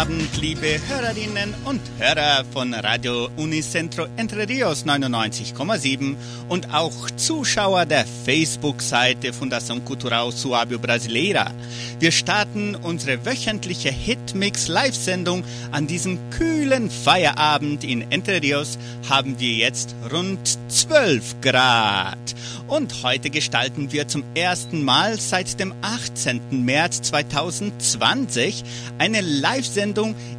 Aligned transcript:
Abend, 0.00 0.40
liebe 0.40 0.80
Hörerinnen 0.88 1.54
und 1.66 1.82
Hörer 1.98 2.46
von 2.54 2.72
Radio 2.72 3.28
Unicentro 3.36 4.06
Entre 4.16 4.48
Rios 4.48 4.86
99,7 4.86 6.16
und 6.48 6.72
auch 6.72 7.10
Zuschauer 7.16 7.84
der 7.84 8.06
Facebook-Seite 8.24 9.34
Fundação 9.34 9.78
Cultural 9.84 10.30
Suábio 10.30 10.78
Brasileira. 10.78 11.50
Wir 11.98 12.12
starten 12.12 12.76
unsere 12.76 13.26
wöchentliche 13.26 13.90
Hitmix 13.90 14.68
Live-Sendung 14.68 15.44
an 15.70 15.86
diesem 15.86 16.18
kühlen 16.30 16.88
Feierabend 16.88 17.84
in 17.84 18.10
Entre 18.10 18.40
Rios 18.40 18.78
haben 19.10 19.38
wir 19.38 19.52
jetzt 19.52 19.94
rund 20.10 20.58
12 20.68 21.42
Grad. 21.42 22.16
Und 22.70 23.02
heute 23.02 23.30
gestalten 23.30 23.90
wir 23.90 24.06
zum 24.06 24.22
ersten 24.34 24.84
Mal 24.84 25.18
seit 25.18 25.58
dem 25.58 25.74
18. 25.82 26.64
März 26.64 27.02
2020 27.02 28.62
eine 28.96 29.20
Live-Sendung, 29.20 29.89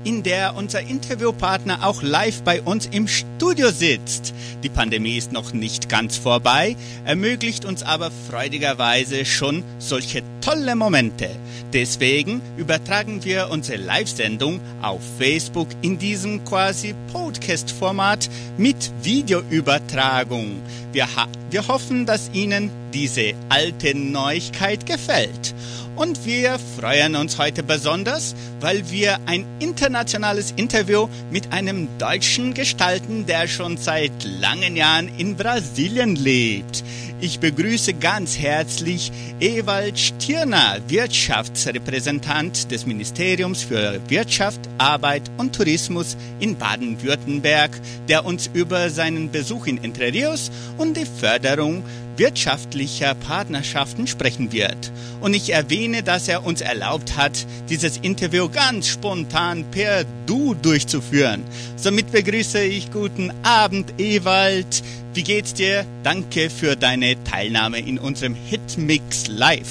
in 0.03 0.23
der 0.23 0.55
unser 0.55 0.81
Interviewpartner 0.81 1.85
auch 1.85 2.01
live 2.01 2.41
bei 2.43 2.61
uns 2.61 2.87
im 2.87 3.07
Studio 3.07 3.69
sitzt. 3.71 4.33
Die 4.63 4.69
Pandemie 4.69 5.17
ist 5.17 5.31
noch 5.31 5.53
nicht 5.53 5.89
ganz 5.89 6.17
vorbei, 6.17 6.75
ermöglicht 7.05 7.65
uns 7.65 7.83
aber 7.83 8.11
freudigerweise 8.29 9.25
schon 9.25 9.63
solche 9.79 10.23
tolle 10.41 10.75
Momente. 10.75 11.29
Deswegen 11.73 12.41
übertragen 12.57 13.23
wir 13.23 13.49
unsere 13.49 13.81
Live-Sendung 13.81 14.59
auf 14.81 15.01
Facebook 15.17 15.69
in 15.81 15.97
diesem 15.97 16.43
quasi 16.43 16.93
Podcast-Format 17.13 18.29
mit 18.57 18.91
Videoübertragung. 19.03 20.61
Wir, 20.91 21.07
wir 21.49 21.67
hoffen, 21.67 22.05
dass 22.05 22.29
Ihnen 22.33 22.69
diese 22.93 23.33
alte 23.49 23.95
Neuigkeit 23.97 24.85
gefällt. 24.85 25.55
Und 26.01 26.25
wir 26.25 26.57
freuen 26.79 27.15
uns 27.15 27.37
heute 27.37 27.61
besonders, 27.61 28.33
weil 28.59 28.89
wir 28.89 29.19
ein 29.27 29.45
internationales 29.59 30.51
Interview 30.55 31.07
mit 31.29 31.53
einem 31.53 31.89
Deutschen 31.99 32.55
gestalten, 32.55 33.27
der 33.27 33.47
schon 33.47 33.77
seit 33.77 34.11
langen 34.23 34.75
Jahren 34.75 35.11
in 35.19 35.35
Brasilien 35.35 36.15
lebt. 36.15 36.83
Ich 37.23 37.39
begrüße 37.39 37.93
ganz 37.93 38.39
herzlich 38.39 39.11
Ewald 39.39 39.99
Stirner, 39.99 40.79
Wirtschaftsrepräsentant 40.87 42.71
des 42.71 42.87
Ministeriums 42.87 43.61
für 43.61 43.99
Wirtschaft, 44.07 44.59
Arbeit 44.79 45.29
und 45.37 45.55
Tourismus 45.55 46.17
in 46.39 46.57
Baden-Württemberg, 46.57 47.79
der 48.07 48.25
uns 48.25 48.49
über 48.51 48.89
seinen 48.89 49.29
Besuch 49.29 49.67
in 49.67 49.83
Entre 49.83 50.11
Rios 50.11 50.49
und 50.79 50.97
die 50.97 51.05
Förderung 51.05 51.83
wirtschaftlicher 52.17 53.13
Partnerschaften 53.13 54.07
sprechen 54.07 54.51
wird. 54.51 54.91
Und 55.21 55.35
ich 55.35 55.53
erwähne, 55.53 56.01
dass 56.01 56.27
er 56.27 56.43
uns 56.43 56.61
erlaubt 56.61 57.17
hat, 57.17 57.45
dieses 57.69 57.97
Interview 57.97 58.49
ganz 58.49 58.87
spontan 58.87 59.63
per 59.69 60.05
Du 60.25 60.55
durchzuführen. 60.55 61.43
Somit 61.75 62.11
begrüße 62.11 62.63
ich 62.63 62.91
guten 62.91 63.31
Abend, 63.43 63.93
Ewald. 63.99 64.83
Wie 65.13 65.23
geht's 65.23 65.53
dir? 65.53 65.85
Danke 66.03 66.49
für 66.49 66.77
deine 66.77 67.21
Teilnahme 67.25 67.79
in 67.79 67.99
unserem 67.99 68.33
Hitmix 68.33 69.27
Live. 69.27 69.67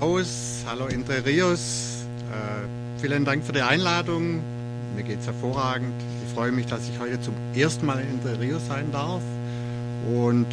Aus, 0.00 0.62
hallo 0.66 0.86
Entre 0.86 1.24
Rios. 1.24 2.04
Äh, 2.30 3.00
vielen 3.00 3.24
Dank 3.24 3.42
für 3.42 3.52
die 3.52 3.62
Einladung. 3.62 4.40
Mir 4.94 5.02
geht's 5.02 5.24
hervorragend. 5.24 5.94
Ich 6.26 6.34
freue 6.34 6.52
mich, 6.52 6.66
dass 6.66 6.82
ich 6.90 7.00
heute 7.00 7.18
zum 7.22 7.32
ersten 7.54 7.86
Mal 7.86 8.00
in 8.00 8.10
Entre 8.10 8.38
Rios 8.38 8.60
sein 8.68 8.92
darf. 8.92 9.22
Und 10.14 10.48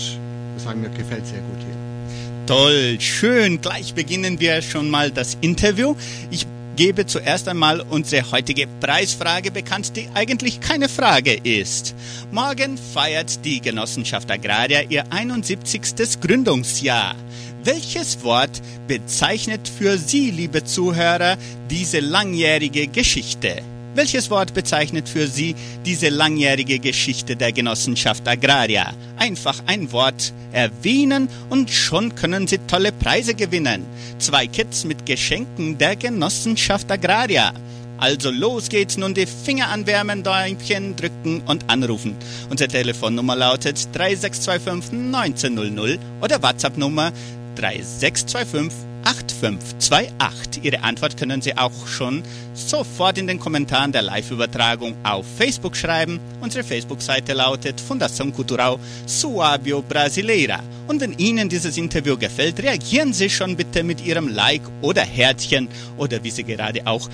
muss 0.53 0.63
sagen, 0.63 0.79
mir 0.79 0.89
gefällt 0.89 1.27
sehr 1.27 1.39
gut 1.39 1.59
hier. 1.59 2.45
Toll, 2.45 3.01
schön. 3.01 3.59
Gleich 3.59 3.93
beginnen 3.93 4.39
wir 4.39 4.61
schon 4.61 4.89
mal 4.89 5.11
das 5.11 5.37
Interview. 5.41 5.95
Ich 6.31 6.47
gebe 6.77 7.05
zuerst 7.05 7.47
einmal 7.49 7.81
unsere 7.81 8.31
heutige 8.31 8.67
Preisfrage 8.79 9.51
bekannt, 9.51 9.97
die 9.97 10.07
eigentlich 10.13 10.61
keine 10.61 10.87
Frage 10.87 11.33
ist. 11.33 11.93
Morgen 12.31 12.77
feiert 12.77 13.43
die 13.43 13.59
Genossenschaft 13.59 14.31
Agraria 14.31 14.83
ihr 14.83 15.11
71. 15.11 16.21
Gründungsjahr. 16.21 17.15
Welches 17.63 18.23
Wort 18.23 18.61
bezeichnet 18.87 19.67
für 19.67 19.97
Sie, 19.97 20.31
liebe 20.31 20.63
Zuhörer, 20.63 21.37
diese 21.69 21.99
langjährige 21.99 22.87
Geschichte? 22.87 23.63
Welches 23.97 24.29
Wort 24.29 24.53
bezeichnet 24.53 25.09
für 25.09 25.25
Sie 25.25 25.55
diese 25.83 26.09
langjährige 26.09 26.77
Geschichte 26.77 27.35
der 27.35 27.51
Genossenschaft 27.51 28.27
Agraria? 28.27 28.93
Einfach 29.17 29.63
ein 29.65 29.91
Wort 29.91 30.33
erwähnen 30.51 31.27
und 31.49 31.71
schon 31.71 32.13
können 32.13 32.45
Sie 32.45 32.59
tolle 32.59 32.91
Preise 32.91 33.33
gewinnen. 33.33 33.87
Zwei 34.19 34.45
Kits 34.45 34.83
mit 34.83 35.07
Geschenken 35.07 35.79
der 35.79 35.95
Genossenschaft 35.95 36.91
Agraria. 36.91 37.51
Also 37.97 38.29
los 38.29 38.69
geht's 38.69 38.97
nun 38.97 39.15
die 39.15 39.25
Finger 39.25 39.69
anwärmen, 39.69 40.21
Däumchen 40.21 40.95
drücken 40.95 41.41
und 41.47 41.67
anrufen. 41.67 42.15
Unsere 42.51 42.69
Telefonnummer 42.69 43.35
lautet 43.35 43.89
3625 43.95 44.93
1900 44.93 45.97
oder 46.21 46.43
WhatsApp-Nummer 46.43 47.11
3625 47.55 48.96
8528. 49.07 50.65
Ihre 50.65 50.83
Antwort 50.83 51.15
können 51.15 51.41
Sie 51.41 51.57
auch 51.57 51.87
schon 51.87 52.23
sofort 52.53 53.17
in 53.17 53.27
den 53.27 53.39
Kommentaren 53.39 53.93
der 53.93 54.01
Live-Übertragung 54.01 54.95
auf 55.03 55.25
Facebook 55.37 55.77
schreiben. 55.77 56.19
Unsere 56.41 56.65
Facebook-Seite 56.65 57.33
lautet 57.33 57.79
Fundação 57.79 58.33
Cultural 58.33 58.77
Suábio 59.07 59.81
Brasileira. 59.81 60.59
Und 60.87 60.99
wenn 60.99 61.17
Ihnen 61.17 61.47
dieses 61.47 61.77
Interview 61.77 62.17
gefällt, 62.17 62.61
reagieren 62.61 63.13
Sie 63.13 63.29
schon 63.29 63.55
bitte 63.55 63.81
mit 63.83 64.05
Ihrem 64.05 64.27
Like 64.27 64.63
oder 64.81 65.03
Herzchen 65.03 65.69
oder 65.97 66.21
wie 66.23 66.31
Sie 66.31 66.43
gerade 66.43 66.85
auch 66.85 67.09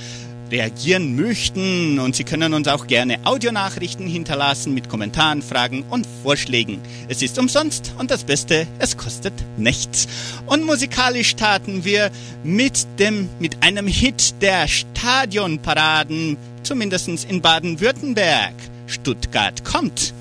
reagieren 0.51 1.15
möchten. 1.15 1.99
Und 1.99 2.15
Sie 2.15 2.23
können 2.23 2.53
uns 2.53 2.67
auch 2.67 2.87
gerne 2.87 3.19
Audionachrichten 3.23 4.07
hinterlassen 4.07 4.73
mit 4.73 4.89
Kommentaren, 4.89 5.41
Fragen 5.41 5.83
und 5.89 6.07
Vorschlägen. 6.23 6.79
Es 7.07 7.21
ist 7.21 7.39
umsonst 7.39 7.93
und 7.97 8.11
das 8.11 8.23
Beste, 8.23 8.67
es 8.79 8.97
kostet 8.97 9.33
nichts. 9.57 10.07
Und 10.45 10.63
musikalisch 10.65 11.29
starten 11.29 11.85
wir 11.85 12.11
mit 12.43 12.87
dem, 12.99 13.29
mit 13.39 13.63
einem 13.63 13.87
Hit 13.87 14.41
der 14.41 14.67
Stadionparaden, 14.67 16.37
zumindest 16.63 17.07
in 17.29 17.41
Baden-Württemberg. 17.41 18.53
Stuttgart 18.87 19.63
kommt. 19.65 20.13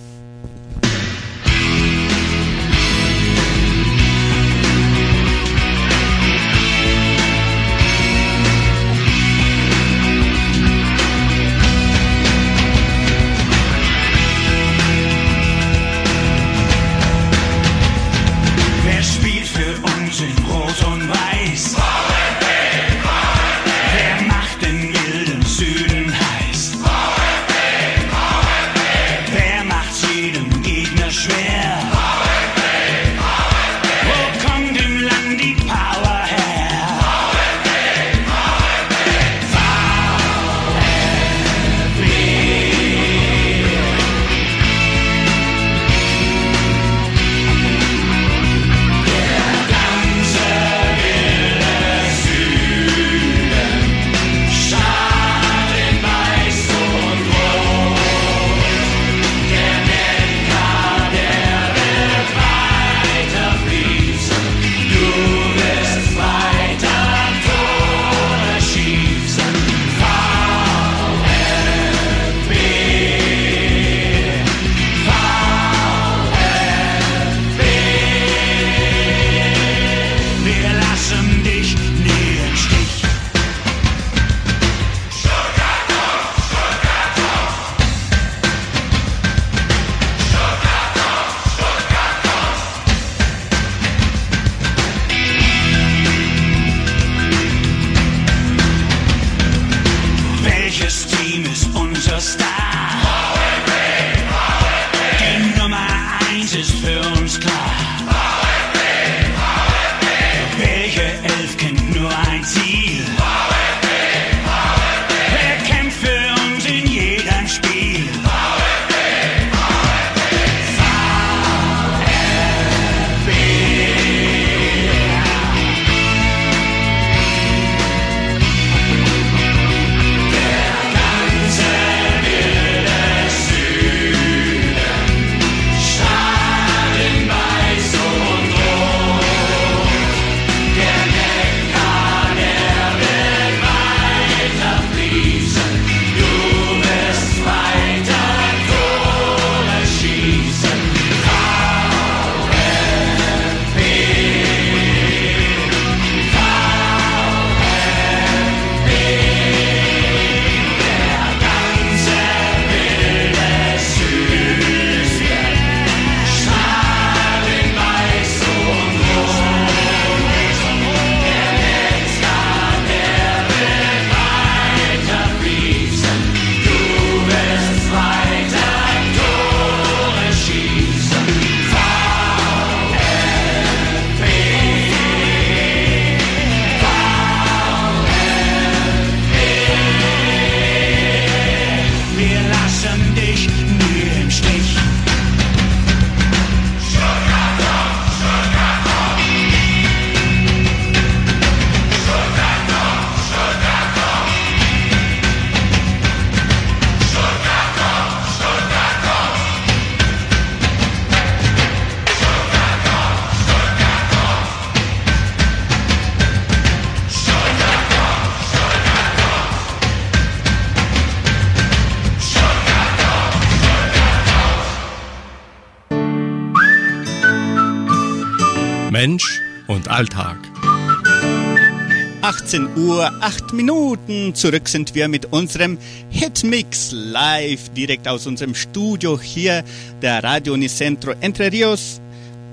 Alltag. 230.33 232.23
18 232.23 232.77
Uhr, 232.77 233.11
8 233.21 233.53
Minuten. 233.53 234.35
Zurück 234.35 234.69
sind 234.69 234.95
wir 234.95 235.09
mit 235.09 235.33
unserem 235.33 235.77
Hitmix 236.11 236.93
live 236.93 237.69
direkt 237.71 238.07
aus 238.07 238.27
unserem 238.27 238.55
Studio 238.55 239.21
hier, 239.21 239.65
der 240.01 240.23
Radio 240.23 240.55
Unicentro 240.55 241.15
Entre 241.21 241.51
Rios. 241.51 242.01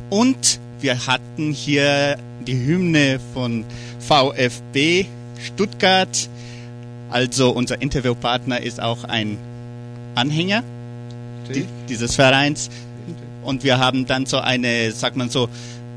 Und 0.10 0.60
wir 0.82 1.06
hatten 1.06 1.52
hier 1.52 2.18
die 2.48 2.58
Hymne 2.66 3.20
von 3.34 3.64
VfB 4.00 5.06
Stuttgart. 5.46 6.30
Also 7.12 7.52
unser 7.52 7.80
Interviewpartner 7.82 8.62
ist 8.62 8.82
auch 8.82 9.04
ein 9.04 9.38
Anhänger 10.16 10.64
di- 11.54 11.66
dieses 11.88 12.16
Vereins. 12.16 12.70
Und 13.44 13.64
wir 13.64 13.78
haben 13.78 14.06
dann 14.08 14.26
so 14.26 14.38
eine, 14.40 14.92
sagt 14.92 15.16
man 15.16 15.30
so, 15.30 15.48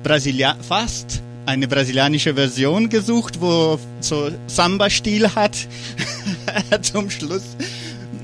Brasilia 0.02 0.56
fast 0.66 1.22
eine 1.46 1.68
brasilianische 1.68 2.34
Version 2.34 2.88
gesucht, 2.88 3.40
wo 3.40 3.78
so 4.00 4.30
Samba-Stil 4.46 5.34
hat 5.34 5.56
zum 6.82 7.10
Schluss. 7.10 7.56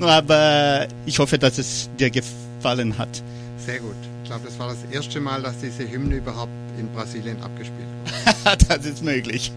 Aber 0.01 0.87
ich 1.07 1.19
hoffe, 1.19 1.39
dass 1.39 1.59
es 1.59 1.91
dir 1.99 2.11
gefallen 2.11 2.97
hat. 2.97 3.23
Sehr 3.65 3.81
gut. 3.81 3.97
Ich 4.23 4.31
glaube, 4.31 4.45
das 4.47 4.59
war 4.59 4.69
das 4.69 4.79
erste 4.93 5.21
Mal, 5.21 5.43
dass 5.43 5.59
diese 5.59 5.91
Hymne 5.91 6.17
überhaupt 6.17 6.53
in 6.79 6.89
Brasilien 6.93 7.43
abgespielt 7.43 7.89
wurde. 8.05 8.57
das 8.69 8.85
ist 8.85 9.03
möglich. 9.03 9.53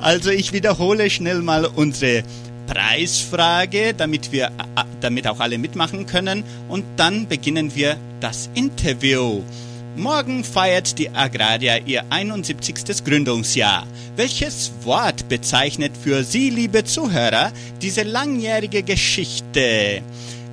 Also 0.00 0.30
ich 0.30 0.52
wiederhole 0.52 1.10
schnell 1.10 1.42
mal 1.42 1.66
unsere 1.66 2.24
Preisfrage, 2.66 3.94
damit 3.94 4.32
wir, 4.32 4.46
äh, 4.46 4.84
damit 5.00 5.26
auch 5.26 5.40
alle 5.40 5.58
mitmachen 5.58 6.06
können. 6.06 6.44
Und 6.68 6.84
dann 6.96 7.28
beginnen 7.28 7.74
wir 7.74 7.96
das 8.20 8.50
Interview. 8.54 9.42
Morgen 9.98 10.44
feiert 10.44 10.96
die 10.96 11.10
Agraria 11.10 11.78
ihr 11.78 12.04
71. 12.08 13.04
Gründungsjahr. 13.04 13.84
Welches 14.14 14.70
Wort 14.84 15.28
bezeichnet 15.28 15.90
für 16.00 16.22
Sie, 16.22 16.50
liebe 16.50 16.84
Zuhörer, 16.84 17.50
diese 17.82 18.04
langjährige 18.04 18.84
Geschichte? 18.84 20.00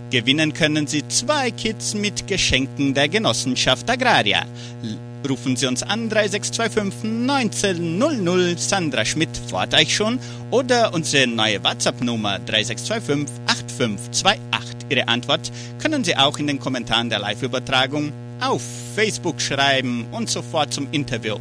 Gewinnen 0.09 0.51
können 0.51 0.87
Sie 0.87 1.07
zwei 1.09 1.51
Kits 1.51 1.93
mit 1.93 2.25
Geschenken 2.25 2.95
der 2.95 3.07
Genossenschaft 3.07 3.87
Agraria. 3.87 4.47
Rufen 5.29 5.55
Sie 5.55 5.67
uns 5.67 5.83
an 5.83 6.09
3625 6.09 7.03
1900 7.03 8.59
Sandra 8.59 9.05
Schmidt 9.05 9.29
freut 9.47 9.75
euch 9.75 9.95
schon 9.95 10.17
oder 10.49 10.91
unsere 10.91 11.27
neue 11.27 11.63
WhatsApp-Nummer 11.63 12.39
3625 12.39 13.35
8528. 13.45 14.75
Ihre 14.89 15.07
Antwort 15.07 15.51
können 15.79 16.03
Sie 16.03 16.17
auch 16.17 16.39
in 16.39 16.47
den 16.47 16.59
Kommentaren 16.59 17.11
der 17.11 17.19
Live-Übertragung 17.19 18.11
auf 18.39 18.61
Facebook 18.95 19.41
schreiben 19.41 20.07
und 20.11 20.29
sofort 20.29 20.73
zum 20.73 20.87
Interview. 20.91 21.37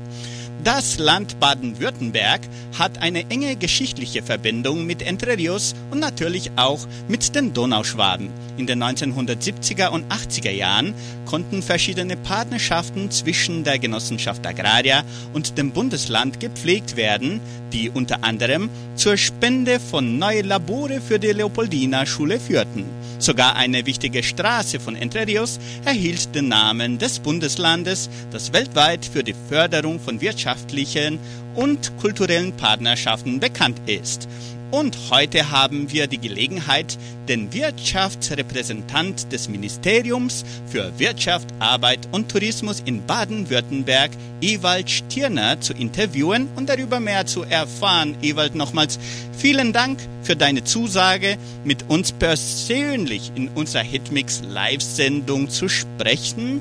Das 0.63 0.99
Land 0.99 1.41
Baden-Württemberg 1.41 2.41
hat 2.79 3.03
eine 3.03 3.29
enge 3.31 3.57
geschichtliche 3.57 4.23
Verbindung 4.23 4.87
mit 4.87 5.03
Entre 5.03 5.37
Rios 5.37 5.75
und 5.91 5.99
natürlich 5.99 6.53
auch 6.57 6.87
mit 7.09 7.35
den 7.35 7.53
Donauschwaben. 7.53 8.31
In 8.57 8.67
den 8.67 8.83
1970er 8.83 9.89
und 9.89 10.11
80er 10.13 10.51
Jahren 10.51 10.95
konnten 11.27 11.63
verschiedene 11.63 12.17
Partnerschaften 12.17 13.11
zwischen 13.11 13.65
der 13.65 13.79
Genossenschaft 13.79 14.47
Agraria 14.47 15.03
und 15.33 15.59
dem 15.59 15.73
Bundesland 15.73 16.39
gepflegt 16.39 16.97
werden, 16.97 17.41
die 17.73 17.91
unter 17.91 18.23
anderem 18.23 18.71
zur 18.95 19.17
Spende 19.17 19.81
von 19.81 20.19
neue 20.19 20.43
Labore 20.43 21.01
für 21.01 21.19
die 21.19 21.33
Leopoldina 21.33 22.07
Schule 22.07 22.39
führten. 22.39 22.85
Sogar 23.19 23.57
eine 23.57 23.87
wichtige 23.87 24.23
Straße 24.23 24.79
von 24.79 24.97
Entre 24.97 25.27
Rios 25.27 25.59
erhielt 25.85 26.35
den 26.35 26.49
Namen 26.49 26.99
des 26.99 27.19
Bundeslandes, 27.19 28.09
das 28.31 28.53
weltweit 28.53 29.05
für 29.05 29.25
die 29.25 29.35
Förderung 29.49 29.99
von 29.99 30.21
wirtschaftlichen 30.45 31.19
und 31.55 31.97
kulturellen 31.99 32.53
Partnerschaften 32.53 33.41
bekannt 33.41 33.81
ist. 33.87 34.29
Und 34.71 34.97
heute 35.11 35.53
haben 35.53 35.93
wir 35.93 36.09
die 36.09 36.19
Gelegenheit, 36.19 36.99
den 37.29 37.53
Wirtschaftsrepräsentant 37.53 39.31
des 39.33 39.49
Ministeriums 39.49 40.45
für 40.67 40.99
Wirtschaft, 40.99 41.47
Arbeit 41.61 42.09
und 42.11 42.29
Tourismus 42.29 42.83
in 42.85 43.07
Baden-Württemberg, 43.07 44.11
Ewald 44.41 44.91
Stirner, 44.91 45.61
zu 45.61 45.75
interviewen 45.75 46.49
und 46.57 46.69
darüber 46.69 46.99
mehr 46.99 47.25
zu 47.25 47.45
erfahren. 47.45 48.17
Ewald, 48.21 48.57
nochmals 48.57 48.99
vielen 49.39 49.73
Dank 49.73 50.01
für 50.23 50.35
deine 50.35 50.65
Zusage, 50.65 51.39
mit 51.63 51.89
uns 51.89 52.11
persönlich 52.11 53.31
in 53.37 53.49
unserer 53.49 53.85
Hitmix 53.85 54.43
Live-Sendung 54.43 55.51
zu 55.51 55.69
sprechen. 55.69 56.61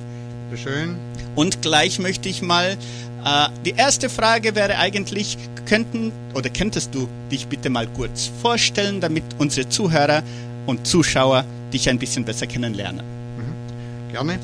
Bitte 0.54 0.70
schön. 0.70 0.98
Und 1.36 1.64
gleich 1.64 1.98
möchte 1.98 2.30
ich 2.30 2.44
mal, 2.44 2.78
äh, 3.26 3.48
die 3.66 3.72
erste 3.72 4.08
Frage 4.08 4.54
wäre 4.54 4.78
eigentlich, 4.78 5.38
könnten 5.66 6.12
oder 6.36 6.50
könntest 6.50 6.94
du 6.94 7.08
dich 7.32 7.48
bitte 7.48 7.72
mal 7.72 7.88
kurz 7.88 8.30
vorstellen, 8.42 9.02
damit 9.02 9.24
unsere 9.40 9.68
Zuhörer 9.68 10.22
und 10.68 10.86
Zuschauer 10.86 11.44
dich 11.74 11.90
ein 11.90 11.98
bisschen 11.98 12.24
besser 12.24 12.46
kennenlernen? 12.46 13.04
Gerne. 14.12 14.38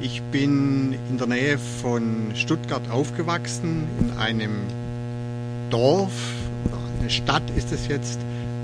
Ich 0.00 0.22
bin 0.22 0.94
in 1.10 1.18
der 1.18 1.26
Nähe 1.26 1.58
von 1.58 2.32
Stuttgart 2.34 2.88
aufgewachsen, 2.90 3.86
in 4.00 4.18
einem 4.18 4.52
Dorf 5.68 6.12
oder 6.64 6.78
eine 6.98 7.10
Stadt 7.10 7.42
ist 7.56 7.70
es 7.72 7.88
jetzt, 7.88 8.18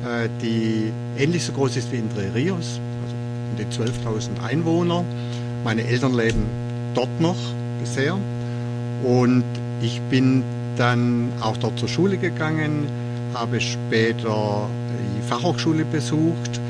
äh, 0.07 0.29
die 0.41 0.91
ähnlich 1.19 1.45
so 1.45 1.53
groß 1.53 1.77
ist 1.77 1.93
wie 1.93 1.99
Entre 1.99 2.35
Rios, 2.35 2.81
also 3.03 3.15
um 3.51 3.57
die 3.59 3.67
12.000 3.67 4.43
Einwohner. 4.43 5.05
Meine 5.65 5.83
Eltern 5.85 6.15
leben 6.15 6.47
dort 6.95 7.21
noch 7.21 7.37
bisher. 7.81 8.19
Und 9.05 9.45
ich 9.81 10.01
bin 10.11 10.43
dann 10.77 11.33
auch 11.41 11.57
dort 11.57 11.79
zur 11.79 11.89
Schule 11.89 12.17
gegangen, 12.17 12.87
habe 13.35 13.61
später 13.61 14.69
die 15.17 15.29
Fachhochschule 15.29 15.85
besucht, 15.85 16.61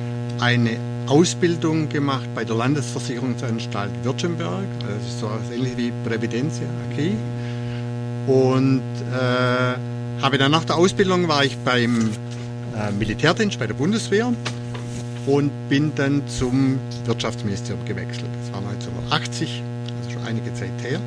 eine 0.41 0.77
Ausbildung 1.07 1.89
gemacht 1.89 2.29
bei 2.35 2.45
der 2.45 2.57
Landesversicherungsanstalt 2.57 3.91
Württemberg, 4.03 4.67
also 4.87 5.29
so 5.29 5.55
ähnlich 5.55 5.77
wie 5.77 5.93
Prävidentia 6.05 6.67
AG. 6.91 7.13
Und 8.27 8.83
äh, 9.13 10.23
habe 10.23 10.37
dann 10.37 10.51
nach 10.51 10.65
der 10.65 10.77
Ausbildung 10.77 11.29
war 11.29 11.45
ich 11.45 11.57
beim 11.59 12.11
äh, 12.77 12.93
Militärdienst 12.93 13.59
bei 13.59 13.67
der 13.67 13.75
Bundeswehr 13.75 14.33
und 15.27 15.51
bin 15.69 15.93
dann 15.95 16.23
zum 16.29 16.79
Wirtschaftsministerium 17.05 17.85
gewechselt. 17.85 18.29
Das 18.43 18.53
war 18.53 18.71
1980, 18.71 19.63
also 19.63 19.63
schon 19.63 19.68
einige 20.29 20.53
Zeit 20.55 20.71
her. 20.83 21.01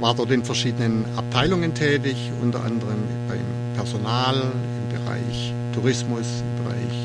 War 0.00 0.14
dort 0.14 0.30
in 0.30 0.44
verschiedenen 0.44 1.04
Abteilungen 1.16 1.74
tätig, 1.74 2.16
unter 2.42 2.64
anderem 2.64 3.02
beim 3.28 3.40
Personal, 3.74 4.36
im 4.36 4.98
Bereich 4.98 5.52
Tourismus, 5.74 6.26
im 6.40 6.64
Bereich 6.64 6.96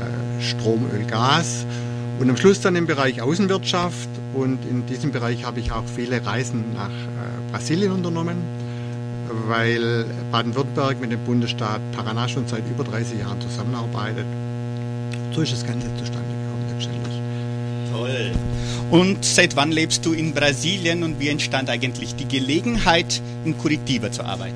äh, 0.00 0.42
Strom, 0.42 0.86
Öl, 0.92 1.04
Gas 1.04 1.66
und 2.18 2.30
am 2.30 2.36
Schluss 2.36 2.60
dann 2.60 2.76
im 2.76 2.86
Bereich 2.86 3.22
Außenwirtschaft. 3.22 4.08
Und 4.34 4.58
in 4.68 4.86
diesem 4.86 5.12
Bereich 5.12 5.44
habe 5.44 5.60
ich 5.60 5.72
auch 5.72 5.84
viele 5.84 6.24
Reisen 6.24 6.74
nach 6.74 6.88
äh, 6.88 7.52
Brasilien 7.52 7.92
unternommen 7.92 8.36
weil 9.48 10.04
Baden-Württemberg 10.30 11.00
mit 11.00 11.12
dem 11.12 11.20
Bundesstaat 11.24 11.80
Paraná 11.96 12.28
schon 12.28 12.46
seit 12.46 12.62
über 12.70 12.84
30 12.84 13.20
Jahren 13.20 13.40
zusammenarbeitet. 13.40 14.26
So 15.32 15.42
ist 15.42 15.52
das 15.52 15.66
Ganze 15.66 15.88
zustande 15.96 16.28
gekommen 16.28 16.64
letztendlich. 16.72 17.15
Toll. 17.96 18.30
Und 18.90 19.24
seit 19.24 19.56
wann 19.56 19.72
lebst 19.72 20.04
du 20.04 20.12
in 20.12 20.32
Brasilien 20.32 21.02
und 21.02 21.18
wie 21.18 21.28
entstand 21.28 21.70
eigentlich 21.70 22.14
die 22.14 22.28
Gelegenheit, 22.28 23.20
in 23.44 23.56
Curitiba 23.56 24.12
zu 24.12 24.24
arbeiten? 24.24 24.54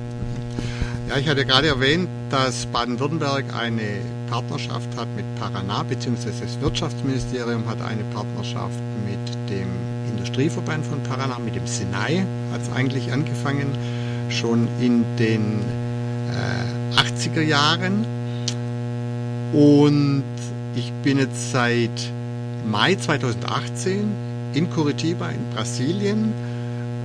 Ja, 1.09 1.17
ich 1.17 1.27
hatte 1.27 1.45
gerade 1.45 1.67
erwähnt, 1.67 2.07
dass 2.29 2.65
Baden-Württemberg 2.67 3.45
eine 3.53 3.99
Partnerschaft 4.29 4.87
hat 4.95 5.07
mit 5.15 5.25
Paraná, 5.39 5.83
beziehungsweise 5.83 6.43
das 6.45 6.61
Wirtschaftsministerium 6.61 7.67
hat 7.67 7.81
eine 7.81 8.03
Partnerschaft 8.13 8.79
mit 9.05 9.49
dem 9.49 9.67
Industrieverband 10.15 10.85
von 10.85 10.99
Paraná, 11.03 11.39
mit 11.43 11.55
dem 11.55 11.67
Sinai, 11.67 12.25
hat 12.53 12.61
es 12.61 12.71
eigentlich 12.71 13.11
angefangen 13.11 13.67
schon 14.29 14.67
in 14.79 15.03
den 15.19 15.59
äh, 16.31 16.95
80er 16.95 17.41
Jahren. 17.41 18.05
Und 19.51 20.23
ich 20.75 20.93
bin 21.03 21.17
jetzt 21.17 21.51
seit 21.51 21.89
Mai 22.65 22.95
2018 22.95 24.11
in 24.53 24.69
Curitiba 24.69 25.29
in 25.29 25.49
Brasilien. 25.53 26.33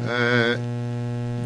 Äh, 0.05 0.57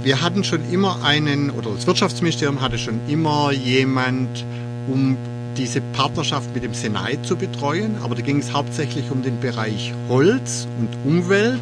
wir 0.02 0.23
hatten 0.23 0.45
schon 0.45 0.71
immer 0.73 1.05
einen, 1.05 1.50
oder 1.50 1.71
das 1.71 1.87
Wirtschaftsministerium 1.87 2.61
hatte 2.61 2.79
schon 2.79 3.00
immer 3.09 3.52
jemand, 3.52 4.45
um 4.88 5.17
diese 5.57 5.81
Partnerschaft 5.81 6.55
mit 6.55 6.64
dem 6.64 6.75
Senai 6.75 7.19
zu 7.23 7.37
betreuen, 7.37 7.97
aber 8.02 8.14
da 8.14 8.23
ging 8.23 8.38
es 8.38 8.52
hauptsächlich 8.52 9.11
um 9.11 9.23
den 9.23 9.40
Bereich 9.40 9.93
Holz 10.09 10.67
und 10.79 10.88
Umwelt. 11.05 11.61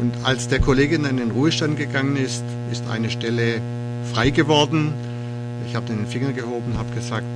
Und 0.00 0.12
als 0.24 0.48
der 0.48 0.58
Kollege 0.58 0.98
dann 0.98 1.12
in 1.12 1.16
den 1.18 1.30
Ruhestand 1.30 1.78
gegangen 1.78 2.16
ist, 2.16 2.42
ist 2.72 2.88
eine 2.88 3.10
Stelle 3.10 3.60
frei 4.12 4.30
geworden. 4.30 4.92
Ich 5.68 5.76
habe 5.76 5.86
den 5.86 6.06
Finger 6.06 6.32
gehoben, 6.32 6.76
habe 6.76 6.92
gesagt, 6.94 7.26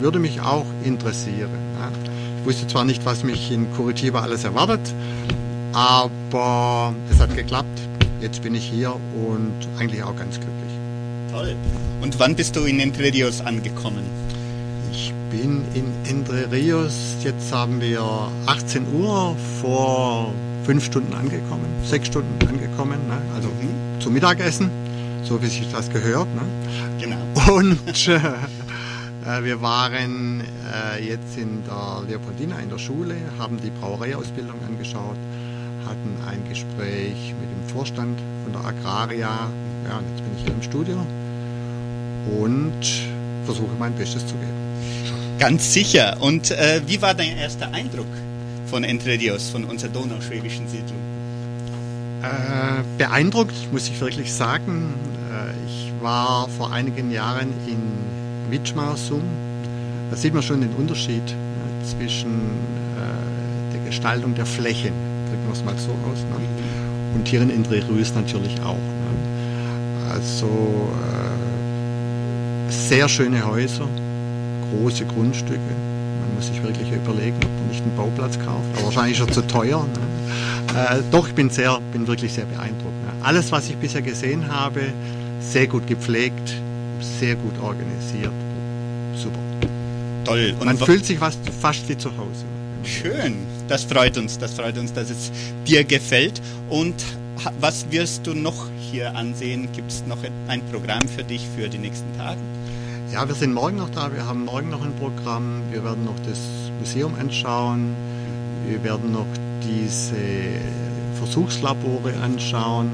würde 0.00 0.18
mich 0.18 0.40
auch 0.40 0.66
interessieren. 0.84 1.50
Ich 2.40 2.46
wusste 2.46 2.66
zwar 2.66 2.84
nicht, 2.84 3.04
was 3.04 3.24
mich 3.24 3.50
in 3.50 3.70
Curitiba 3.72 4.20
alles 4.20 4.44
erwartet, 4.44 4.80
aber 5.72 6.94
es 7.10 7.20
hat 7.20 7.34
geklappt. 7.36 7.80
Jetzt 8.20 8.42
bin 8.42 8.54
ich 8.54 8.64
hier 8.64 8.94
und 8.94 9.52
eigentlich 9.78 10.02
auch 10.02 10.16
ganz 10.16 10.36
glücklich. 10.36 10.72
Toll. 11.30 11.54
Und 12.00 12.18
wann 12.18 12.34
bist 12.34 12.56
du 12.56 12.60
in 12.64 12.80
Entre 12.80 13.12
Rios 13.12 13.40
angekommen? 13.40 14.04
Ich 14.92 15.12
bin 15.30 15.64
in 15.74 15.86
Entre 16.08 16.50
Rios, 16.50 17.16
jetzt 17.22 17.52
haben 17.52 17.80
wir 17.80 18.02
18 18.46 18.86
Uhr 18.94 19.36
vor 19.60 20.32
fünf 20.64 20.84
Stunden 20.84 21.14
angekommen, 21.14 21.66
sechs 21.84 22.08
Stunden 22.08 22.46
angekommen, 22.46 22.98
ne? 23.08 23.20
also 23.34 23.48
mhm. 23.48 24.00
zum 24.00 24.14
Mittagessen, 24.14 24.70
so 25.22 25.40
wie 25.42 25.46
sich 25.46 25.68
das 25.70 25.90
gehört. 25.90 26.28
Ne? 26.34 26.42
Genau. 27.00 27.54
Und 27.54 28.08
äh, 28.08 28.20
wir 29.28 29.60
waren 29.60 30.40
äh, 30.40 31.04
jetzt 31.04 31.36
in 31.36 31.62
der 31.64 32.02
Leopoldina 32.08 32.58
in 32.60 32.70
der 32.70 32.78
Schule, 32.78 33.14
haben 33.38 33.58
die 33.62 33.70
Brauereiausbildung 33.70 34.56
angeschaut, 34.66 35.18
hatten 35.84 36.16
ein 36.26 36.42
Gespräch 36.48 37.34
mit 37.38 37.50
dem 37.50 37.68
Vorstand 37.74 38.18
von 38.44 38.52
der 38.52 38.64
Agraria. 38.64 39.50
Ja, 39.84 40.00
jetzt 40.10 40.24
bin 40.24 40.32
ich 40.36 40.44
hier 40.44 40.54
im 40.54 40.62
Studio 40.62 41.06
und 42.40 42.84
versuche 43.44 43.74
mein 43.78 43.94
Bestes 43.96 44.26
zu 44.26 44.34
geben. 44.34 45.38
Ganz 45.38 45.74
sicher. 45.74 46.16
Und 46.20 46.50
äh, 46.50 46.80
wie 46.86 47.00
war 47.02 47.12
dein 47.12 47.36
erster 47.36 47.70
Eindruck 47.72 48.06
von 48.66 48.82
Entre 48.82 49.12
Rios, 49.12 49.50
von 49.50 49.64
unserer 49.64 49.90
donauschwäbischen 49.90 50.66
Siedlung? 50.68 50.98
Äh, 52.22 52.82
beeindruckt, 52.96 53.72
muss 53.72 53.88
ich 53.88 54.00
wirklich 54.00 54.32
sagen. 54.32 54.94
Äh, 55.30 55.52
ich 55.66 55.92
war 56.00 56.48
vor 56.48 56.72
einigen 56.72 57.10
Jahren 57.10 57.52
in 57.66 58.08
Witschmarsum. 58.50 59.22
Da 60.10 60.16
sieht 60.16 60.34
man 60.34 60.42
schon 60.42 60.60
den 60.60 60.74
Unterschied 60.74 61.22
äh, 61.22 61.84
zwischen 61.84 62.40
äh, 62.96 63.72
der 63.72 63.80
Gestaltung 63.86 64.34
der 64.34 64.46
Flächen, 64.46 64.92
drücken 65.28 65.46
wir 65.46 65.52
es 65.52 65.64
mal 65.64 65.76
so 65.76 65.92
aus, 66.10 66.18
ne? 66.30 66.36
und 67.14 67.28
hier 67.28 67.42
in 67.42 67.50
Entre 67.50 67.86
Rios 67.88 68.12
natürlich 68.14 68.60
auch. 68.62 68.74
Ne? 68.74 70.10
Also 70.10 70.46
äh, 70.46 70.50
sehr 72.70 73.08
schöne 73.08 73.46
Häuser, 73.46 73.86
große 74.70 75.04
Grundstücke, 75.04 75.60
muss 76.38 76.46
sich 76.46 76.62
wirklich 76.62 76.90
überlegen, 76.92 77.36
ob 77.36 77.50
man 77.50 77.68
nicht 77.68 77.82
einen 77.82 77.96
Bauplatz 77.96 78.38
kauft. 78.38 78.64
Aber 78.76 78.84
wahrscheinlich 78.84 79.18
er 79.18 79.28
zu 79.28 79.42
teuer. 79.42 79.84
Ne? 79.84 80.78
Äh, 80.78 81.02
doch, 81.10 81.26
ich 81.26 81.34
bin, 81.34 81.50
sehr, 81.50 81.80
bin 81.92 82.06
wirklich 82.06 82.32
sehr 82.32 82.44
beeindruckt. 82.44 82.94
Ne? 83.04 83.12
Alles, 83.22 83.50
was 83.50 83.68
ich 83.68 83.76
bisher 83.76 84.02
gesehen 84.02 84.48
habe, 84.48 84.92
sehr 85.40 85.66
gut 85.66 85.88
gepflegt, 85.88 86.54
sehr 87.00 87.36
gut 87.36 87.58
organisiert. 87.62 88.32
Super. 89.14 89.38
Toll. 90.24 90.54
Und 90.58 90.66
man 90.66 90.78
fühlt 90.78 91.04
sich 91.04 91.18
fast, 91.18 91.38
fast 91.60 91.88
wie 91.88 91.96
zu 91.96 92.10
Hause. 92.10 92.44
Schön. 92.84 93.34
Das 93.68 93.84
freut 93.84 94.16
uns. 94.16 94.38
Das 94.38 94.54
freut 94.54 94.78
uns, 94.78 94.92
dass 94.92 95.10
es 95.10 95.30
dir 95.66 95.84
gefällt. 95.84 96.40
Und 96.68 96.94
was 97.60 97.86
wirst 97.90 98.26
du 98.26 98.34
noch 98.34 98.68
hier 98.90 99.14
ansehen? 99.14 99.68
Gibt 99.72 99.90
es 99.90 100.04
noch 100.06 100.18
ein 100.48 100.62
Programm 100.70 101.02
für 101.08 101.24
dich 101.24 101.46
für 101.56 101.68
die 101.68 101.78
nächsten 101.78 102.16
Tage? 102.16 102.40
Ja, 103.12 103.26
wir 103.26 103.34
sind 103.34 103.54
morgen 103.54 103.76
noch 103.76 103.90
da. 103.90 104.12
Wir 104.12 104.26
haben 104.26 104.44
morgen 104.44 104.70
noch 104.70 104.84
ein 104.84 104.94
Programm. 104.96 105.62
Wir 105.70 105.82
werden 105.82 106.04
noch 106.04 106.18
das 106.26 106.38
Museum 106.78 107.14
anschauen. 107.18 107.94
Wir 108.66 108.82
werden 108.84 109.12
noch 109.12 109.26
diese 109.62 110.14
Versuchslabore 111.18 112.14
anschauen 112.22 112.90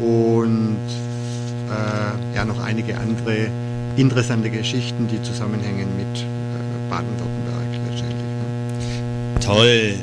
und 0.00 0.76
äh, 1.70 2.36
ja 2.36 2.44
noch 2.44 2.60
einige 2.62 2.96
andere 2.98 3.48
interessante 3.96 4.50
Geschichten, 4.50 5.08
die 5.08 5.22
zusammenhängen 5.22 5.88
mit 5.96 6.20
äh, 6.20 6.90
Baden-Württemberg 6.90 7.90
letztendlich. 7.90 8.18
Ne? 8.18 9.40
Toll. 9.40 9.94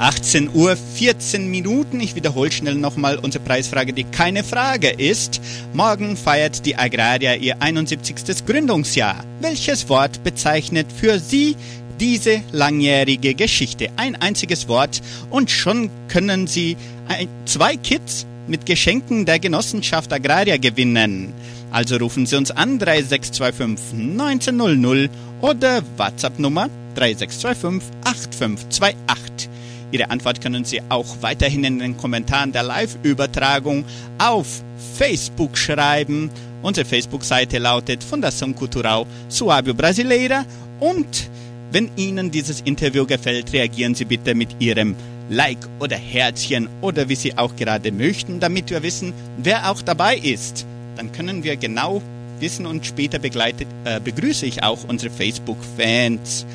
18 0.00 0.54
Uhr 0.54 0.76
14 0.76 1.50
Minuten. 1.50 2.00
Ich 2.00 2.14
wiederhole 2.14 2.50
schnell 2.50 2.74
nochmal 2.74 3.18
unsere 3.18 3.44
Preisfrage, 3.44 3.92
die 3.92 4.04
keine 4.04 4.42
Frage 4.42 4.88
ist. 4.88 5.42
Morgen 5.74 6.16
feiert 6.16 6.64
die 6.64 6.74
Agraria 6.76 7.34
ihr 7.34 7.60
71. 7.60 8.46
Gründungsjahr. 8.46 9.22
Welches 9.40 9.90
Wort 9.90 10.24
bezeichnet 10.24 10.86
für 10.90 11.18
Sie 11.18 11.54
diese 12.00 12.40
langjährige 12.50 13.34
Geschichte? 13.34 13.90
Ein 13.96 14.16
einziges 14.16 14.68
Wort 14.68 15.02
und 15.28 15.50
schon 15.50 15.90
können 16.08 16.46
Sie 16.46 16.78
ein, 17.06 17.28
zwei 17.44 17.76
Kits 17.76 18.24
mit 18.50 18.66
Geschenken 18.66 19.24
der 19.24 19.38
Genossenschaft 19.38 20.12
Agraria 20.12 20.56
gewinnen. 20.56 21.32
Also 21.70 21.96
rufen 21.96 22.26
Sie 22.26 22.36
uns 22.36 22.50
an 22.50 22.80
3625 22.80 24.20
1900 24.20 25.08
oder 25.40 25.82
WhatsApp 25.96 26.38
Nummer 26.40 26.68
3625 26.96 27.88
8528. 28.04 29.48
Ihre 29.92 30.10
Antwort 30.10 30.40
können 30.40 30.64
Sie 30.64 30.82
auch 30.88 31.06
weiterhin 31.20 31.64
in 31.64 31.78
den 31.78 31.96
Kommentaren 31.96 32.52
der 32.52 32.64
Live-Übertragung 32.64 33.84
auf 34.18 34.62
Facebook 34.96 35.56
schreiben. 35.56 36.30
Unsere 36.62 36.86
Facebook-Seite 36.86 37.58
lautet 37.58 38.04
Fundação 38.04 38.52
Cultural 38.54 39.06
Suábio 39.30 39.74
Brasileira 39.74 40.44
und 40.80 41.30
wenn 41.72 41.88
Ihnen 41.96 42.32
dieses 42.32 42.62
Interview 42.62 43.06
gefällt, 43.06 43.52
reagieren 43.52 43.94
Sie 43.94 44.04
bitte 44.04 44.34
mit 44.34 44.56
Ihrem 44.58 44.96
Like 45.30 45.68
oder 45.78 45.96
Herzchen 45.96 46.68
oder 46.80 47.08
wie 47.08 47.14
Sie 47.14 47.38
auch 47.38 47.54
gerade 47.54 47.92
möchten, 47.92 48.40
damit 48.40 48.68
wir 48.70 48.82
wissen, 48.82 49.14
wer 49.38 49.70
auch 49.70 49.80
dabei 49.80 50.16
ist. 50.16 50.66
Dann 50.96 51.12
können 51.12 51.44
wir 51.44 51.56
genau 51.56 52.02
wissen 52.40 52.66
und 52.66 52.84
später 52.84 53.20
begleitet, 53.20 53.68
äh, 53.84 54.00
begrüße 54.00 54.44
ich 54.44 54.64
auch 54.64 54.80
unsere 54.88 55.14
Facebook-Fans. 55.14 56.46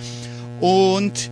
Und 0.59 1.29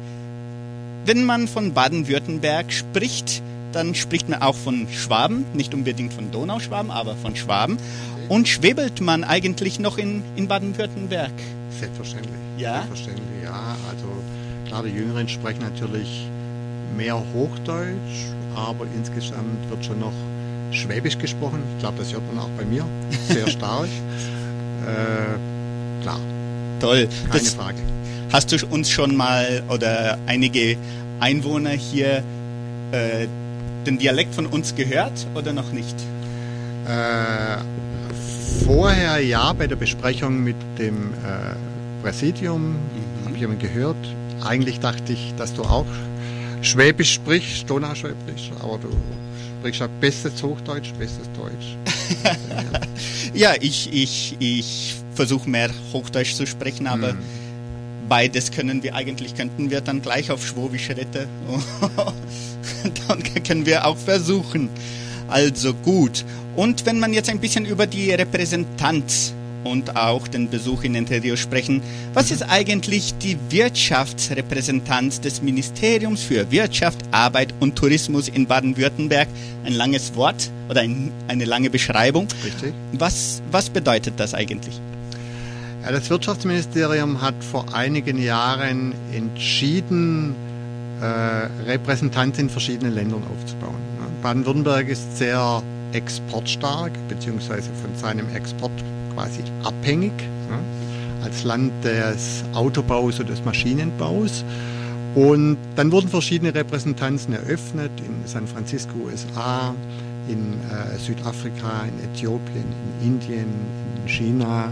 wenn 1.06 1.26
man 1.26 1.50
von 1.50 1.74
Baden-Württemberg 1.74 2.72
spricht, 2.72 3.42
dann 3.74 3.94
spricht 3.94 4.30
man 4.30 4.42
auch 4.42 4.56
von 4.56 4.88
Schwaben, 4.90 5.44
nicht 5.54 5.74
unbedingt 5.74 6.14
von 6.14 6.32
Donauschwaben, 6.32 6.92
aber 6.92 7.16
von 7.18 7.36
Schwaben. 7.36 7.78
Und 8.30 8.48
schwebelt 8.48 9.02
man 9.02 9.26
eigentlich 9.26 9.80
noch 9.80 9.98
in, 9.98 10.24
in 10.38 10.48
Baden-Württemberg? 10.48 11.34
Selbstverständlich. 11.78 12.36
Ja? 12.58 12.84
Selbstverständlich, 12.84 13.44
ja. 13.44 13.76
Also 13.90 14.06
klar, 14.68 14.84
die 14.84 14.92
Jüngeren 14.92 15.28
sprechen 15.28 15.62
natürlich 15.62 16.28
mehr 16.96 17.22
Hochdeutsch, 17.34 18.32
aber 18.56 18.86
insgesamt 18.96 19.70
wird 19.70 19.84
schon 19.86 20.00
noch 20.00 20.14
Schwäbisch 20.72 21.18
gesprochen. 21.20 21.60
Ich 21.76 21.80
glaube, 21.82 22.00
das 22.00 22.12
hört 22.14 22.24
man 22.34 22.44
auch 22.44 22.50
bei 22.58 22.66
mir 22.66 22.84
sehr 23.28 23.48
stark. 23.48 23.88
äh, 24.88 26.02
klar, 26.02 26.20
Toll. 26.80 27.08
keine 27.30 27.44
Das, 27.44 27.54
Frage. 27.54 27.78
hast 28.32 28.52
du 28.52 28.58
uns 28.68 28.90
schon 28.90 29.16
mal 29.16 29.62
oder 29.70 30.18
einige 30.26 30.76
Einwohner 31.20 31.70
hier 31.72 32.24
äh, 32.92 33.28
den 33.86 34.00
Dialekt 34.00 34.34
von 34.34 34.48
uns 34.48 34.74
gehört 34.76 35.28
oder 35.36 35.54
noch 35.54 35.72
nicht? 35.72 35.96
Äh, 36.88 37.58
vorher 38.66 39.20
ja, 39.20 39.54
bei 39.54 39.68
der 39.68 39.76
Besprechung 39.76 40.44
mit 40.44 40.56
dem 40.80 41.14
äh, 41.14 41.56
Präsidium 42.02 42.76
habe 43.26 43.36
ich 43.36 43.42
jemand 43.42 43.60
gehört. 43.60 43.96
Eigentlich 44.44 44.80
dachte 44.80 45.14
ich, 45.14 45.34
dass 45.38 45.54
du 45.54 45.64
auch 45.64 45.86
Schwäbisch 46.64 47.14
sprichst, 47.14 47.70
Donauschwäbisch, 47.70 48.52
aber 48.60 48.80
du 48.80 48.88
sprichst 49.60 49.82
ja 49.82 49.88
bestes 50.00 50.42
Hochdeutsch, 50.42 50.94
bestes 50.98 51.30
Deutsch. 51.38 51.78
Ja, 53.34 53.54
ich, 53.60 53.92
ich, 53.92 54.36
ich 54.40 54.96
versuche 55.16 55.50
mehr 55.50 55.70
Hochdeutsch 55.92 56.36
zu 56.36 56.46
sprechen, 56.46 56.86
aber 56.86 57.16
beides 58.08 58.52
können 58.52 58.84
wir 58.84 58.94
eigentlich, 58.94 59.36
könnten 59.36 59.72
wir 59.72 59.82
dann 59.82 60.04
gleich 60.04 60.30
auf 60.30 60.46
Schwobisch 60.46 60.90
retten. 60.90 61.28
dann 63.08 63.44
können 63.44 63.66
wir 63.66 63.88
auch 63.88 63.98
versuchen. 63.98 64.70
Also 65.30 65.74
gut. 65.74 66.26
Und 66.56 66.86
wenn 66.86 67.00
man 67.00 67.14
jetzt 67.14 67.30
ein 67.30 67.40
bisschen 67.40 67.66
über 67.66 67.88
die 67.88 68.12
Repräsentanz 68.12 69.34
und 69.64 69.96
auch 69.96 70.28
den 70.28 70.50
Besuch 70.50 70.84
in 70.84 70.96
Entre 70.96 71.38
sprechen, 71.38 71.82
was 72.14 72.32
ist 72.32 72.44
eigentlich 72.44 73.18
die 73.18 73.38
Wirtschaftsrepräsentanz 73.50 75.22
des 75.22 75.42
Ministeriums 75.42 76.24
für 76.24 76.52
Wirtschaft, 76.52 77.00
Arbeit 77.12 77.54
und 77.60 77.76
Tourismus 77.76 78.28
in 78.28 78.48
Baden-Württemberg? 78.48 79.28
Ein 79.66 79.74
langes 79.74 80.16
Wort 80.16 80.52
oder 80.70 80.82
ein, 80.82 81.12
eine 81.28 81.46
lange 81.46 81.70
Beschreibung. 81.70 82.28
Richtig? 82.44 82.74
Was, 82.94 83.42
was 83.52 83.70
bedeutet 83.70 84.16
das 84.18 84.34
eigentlich? 84.34 84.80
Ja, 85.84 85.92
das 85.92 86.10
Wirtschaftsministerium 86.10 87.22
hat 87.22 87.36
vor 87.44 87.74
einigen 87.74 88.22
Jahren 88.22 88.94
entschieden, 89.14 90.34
äh, 91.02 91.06
Repräsentanten 91.70 92.46
in 92.46 92.50
verschiedenen 92.50 92.94
Ländern 92.94 93.24
aufzubauen. 93.24 93.94
Baden-Württemberg 94.24 94.88
ist 94.88 95.18
sehr 95.18 95.62
exportstark, 95.92 96.92
beziehungsweise 97.10 97.70
von 97.82 97.94
seinem 97.96 98.34
Export 98.34 98.72
quasi 99.16 99.42
abhängig, 99.64 100.14
ne, 100.50 100.60
als 101.24 101.44
Land 101.44 101.72
des 101.84 102.44
Autobaus 102.54 103.20
und 103.20 103.30
des 103.30 103.44
Maschinenbaus. 103.44 104.44
Und 105.16 105.58
dann 105.76 105.92
wurden 105.92 106.10
verschiedene 106.10 106.54
Repräsentanzen 106.56 107.34
eröffnet 107.34 107.92
in 108.00 108.28
San 108.28 108.48
Francisco, 108.48 108.94
USA, 109.06 109.76
in 110.28 110.54
äh, 110.70 110.98
Südafrika, 110.98 111.84
in 111.88 112.12
Äthiopien, 112.12 112.66
in 113.02 113.08
Indien, 113.08 113.48
in 114.02 114.08
China, 114.08 114.72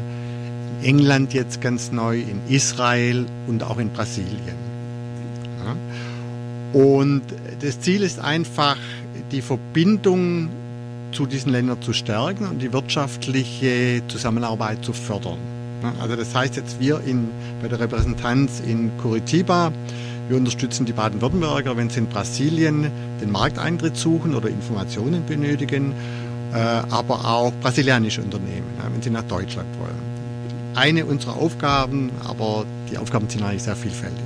in 0.81 0.87
England 0.87 1.33
jetzt 1.33 1.61
ganz 1.61 1.91
neu, 1.91 2.19
in 2.19 2.41
Israel 2.47 3.25
und 3.47 3.63
auch 3.63 3.77
in 3.77 3.89
Brasilien. 3.89 4.57
Ja. 5.63 5.75
Und 6.79 7.21
das 7.61 7.79
Ziel 7.81 8.01
ist 8.01 8.19
einfach, 8.19 8.77
die 9.31 9.41
Verbindung 9.41 10.49
zu 11.11 11.25
diesen 11.25 11.51
Ländern 11.51 11.81
zu 11.81 11.93
stärken 11.93 12.47
und 12.47 12.61
die 12.61 12.73
wirtschaftliche 12.73 14.01
Zusammenarbeit 14.07 14.83
zu 14.83 14.93
fördern. 14.93 15.37
Also 15.99 16.15
das 16.15 16.33
heißt 16.35 16.55
jetzt 16.55 16.79
wir 16.79 17.01
in, 17.05 17.29
bei 17.61 17.67
der 17.67 17.79
Repräsentanz 17.79 18.61
in 18.65 18.91
Curitiba, 19.01 19.71
wir 20.27 20.37
unterstützen 20.37 20.85
die 20.85 20.93
Baden-Württemberger, 20.93 21.75
wenn 21.75 21.89
sie 21.89 21.99
in 21.99 22.07
Brasilien 22.07 22.89
den 23.19 23.31
Markteintritt 23.31 23.97
suchen 23.97 24.35
oder 24.35 24.49
Informationen 24.49 25.25
benötigen, 25.25 25.93
äh, 26.53 26.57
aber 26.57 27.25
auch 27.25 27.51
brasilianische 27.61 28.21
Unternehmen, 28.21 28.63
wenn 28.91 29.01
sie 29.01 29.09
nach 29.09 29.23
Deutschland 29.23 29.67
wollen. 29.79 30.11
Eine 30.75 31.05
unserer 31.05 31.35
Aufgaben, 31.35 32.11
aber 32.25 32.65
die 32.89 32.97
Aufgaben 32.97 33.27
sind 33.27 33.43
eigentlich 33.43 33.63
sehr 33.63 33.75
vielfältig. 33.75 34.23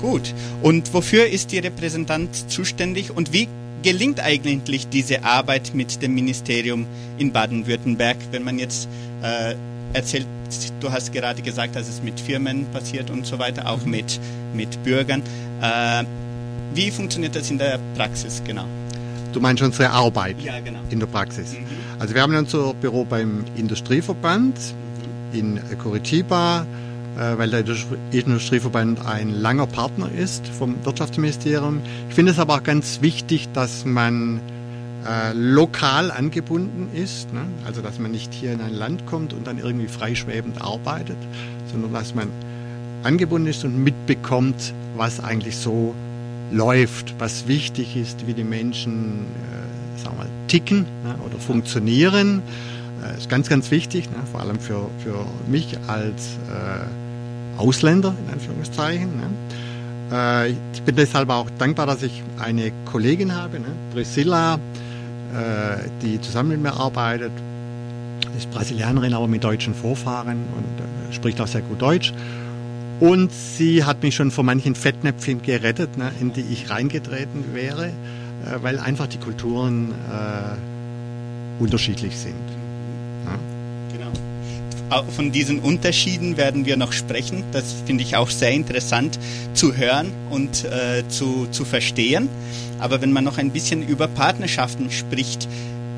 Gut. 0.00 0.32
Und 0.62 0.94
wofür 0.94 1.26
ist 1.26 1.52
die 1.52 1.58
Repräsentant 1.58 2.50
zuständig 2.50 3.14
und 3.14 3.32
wie 3.32 3.48
gelingt 3.82 4.20
eigentlich 4.20 4.88
diese 4.88 5.24
Arbeit 5.24 5.74
mit 5.74 6.02
dem 6.02 6.14
Ministerium 6.14 6.86
in 7.18 7.32
Baden-Württemberg, 7.32 8.16
wenn 8.30 8.44
man 8.44 8.58
jetzt 8.58 8.88
äh, 9.22 9.54
erzählt, 9.92 10.26
du 10.80 10.90
hast 10.90 11.12
gerade 11.12 11.42
gesagt, 11.42 11.76
dass 11.76 11.88
es 11.88 12.02
mit 12.02 12.18
Firmen 12.20 12.66
passiert 12.72 13.10
und 13.10 13.26
so 13.26 13.38
weiter, 13.38 13.68
auch 13.68 13.84
mit, 13.84 14.20
mit 14.54 14.82
Bürgern. 14.82 15.22
Äh, 15.60 16.04
wie 16.74 16.90
funktioniert 16.90 17.34
das 17.34 17.50
in 17.50 17.58
der 17.58 17.78
Praxis 17.96 18.42
genau? 18.44 18.64
Du 19.32 19.40
meinst 19.40 19.62
unsere 19.62 19.90
Arbeit 19.90 20.40
Ja, 20.42 20.58
genau. 20.60 20.80
in 20.90 21.00
der 21.00 21.06
Praxis. 21.06 21.52
Mhm. 21.52 21.66
Also 21.98 22.14
wir 22.14 22.22
haben 22.22 22.34
unser 22.34 22.72
Büro 22.74 23.04
beim 23.04 23.44
Industrieverband 23.56 24.56
in 25.32 25.60
Curitiba, 25.82 26.66
weil 27.18 27.50
der 27.50 27.64
Industrieverband 28.12 29.04
ein 29.04 29.30
langer 29.30 29.66
Partner 29.66 30.10
ist 30.10 30.46
vom 30.46 30.76
Wirtschaftsministerium. 30.84 31.80
Ich 32.08 32.14
finde 32.14 32.32
es 32.32 32.38
aber 32.38 32.54
auch 32.54 32.62
ganz 32.62 33.00
wichtig, 33.02 33.48
dass 33.52 33.84
man 33.84 34.40
äh, 35.06 35.32
lokal 35.32 36.10
angebunden 36.10 36.88
ist, 36.94 37.32
ne? 37.32 37.42
also 37.64 37.82
dass 37.82 37.98
man 37.98 38.10
nicht 38.10 38.32
hier 38.32 38.52
in 38.52 38.60
ein 38.60 38.74
Land 38.74 39.06
kommt 39.06 39.32
und 39.32 39.46
dann 39.46 39.58
irgendwie 39.58 39.88
freischwebend 39.88 40.60
arbeitet, 40.60 41.16
sondern 41.70 41.92
dass 41.92 42.14
man 42.14 42.28
angebunden 43.02 43.48
ist 43.48 43.64
und 43.64 43.82
mitbekommt, 43.82 44.72
was 44.96 45.22
eigentlich 45.22 45.56
so 45.56 45.94
läuft, 46.50 47.14
was 47.18 47.46
wichtig 47.46 47.96
ist, 47.96 48.26
wie 48.26 48.34
die 48.34 48.44
Menschen 48.44 49.26
äh, 49.52 49.98
sagen 49.98 50.16
wir 50.16 50.24
mal, 50.24 50.30
ticken 50.48 50.86
ne, 51.04 51.14
oder 51.24 51.38
funktionieren. 51.38 52.42
Äh, 53.04 53.16
ist 53.16 53.28
ganz, 53.28 53.48
ganz 53.48 53.70
wichtig, 53.70 54.10
ne, 54.10 54.16
vor 54.30 54.40
allem 54.40 54.58
für, 54.58 54.88
für 55.02 55.26
mich 55.46 55.78
als 55.86 56.38
äh, 56.48 57.07
Ausländer, 57.58 58.14
in 58.26 58.32
Anführungszeichen. 58.32 59.10
Ne. 59.16 59.30
Äh, 60.16 60.50
ich 60.72 60.82
bin 60.82 60.96
deshalb 60.96 61.30
auch 61.30 61.48
dankbar, 61.58 61.86
dass 61.86 62.02
ich 62.02 62.22
eine 62.38 62.72
Kollegin 62.86 63.34
habe, 63.34 63.60
ne, 63.60 63.68
Priscilla, 63.92 64.54
äh, 64.54 65.88
die 66.02 66.20
zusammen 66.20 66.50
mit 66.50 66.62
mir 66.62 66.72
arbeitet. 66.72 67.32
Ist 68.36 68.50
Brasilianerin, 68.50 69.14
aber 69.14 69.26
mit 69.26 69.42
deutschen 69.42 69.74
Vorfahren 69.74 70.38
und 70.56 71.10
äh, 71.10 71.12
spricht 71.12 71.40
auch 71.40 71.46
sehr 71.46 71.62
gut 71.62 71.82
Deutsch. 71.82 72.12
Und 73.00 73.32
sie 73.32 73.84
hat 73.84 74.02
mich 74.02 74.16
schon 74.16 74.30
vor 74.30 74.44
manchen 74.44 74.74
Fettnäpfchen 74.74 75.42
gerettet, 75.42 75.96
ne, 75.96 76.10
in 76.20 76.32
die 76.32 76.40
ich 76.40 76.70
reingetreten 76.70 77.54
wäre, 77.54 77.86
äh, 77.86 77.90
weil 78.62 78.78
einfach 78.78 79.06
die 79.06 79.18
Kulturen 79.18 79.92
äh, 80.10 81.62
unterschiedlich 81.62 82.16
sind. 82.16 82.34
Ja. 83.24 83.38
Genau. 83.92 84.12
Von 85.14 85.32
diesen 85.32 85.60
Unterschieden 85.60 86.36
werden 86.36 86.64
wir 86.64 86.76
noch 86.76 86.92
sprechen. 86.92 87.44
Das 87.52 87.74
finde 87.86 88.02
ich 88.02 88.16
auch 88.16 88.30
sehr 88.30 88.52
interessant 88.52 89.18
zu 89.52 89.76
hören 89.76 90.12
und 90.30 90.64
äh, 90.64 91.06
zu, 91.08 91.46
zu 91.50 91.64
verstehen. 91.64 92.28
Aber 92.78 93.02
wenn 93.02 93.12
man 93.12 93.24
noch 93.24 93.38
ein 93.38 93.50
bisschen 93.50 93.86
über 93.86 94.08
Partnerschaften 94.08 94.90
spricht, 94.90 95.48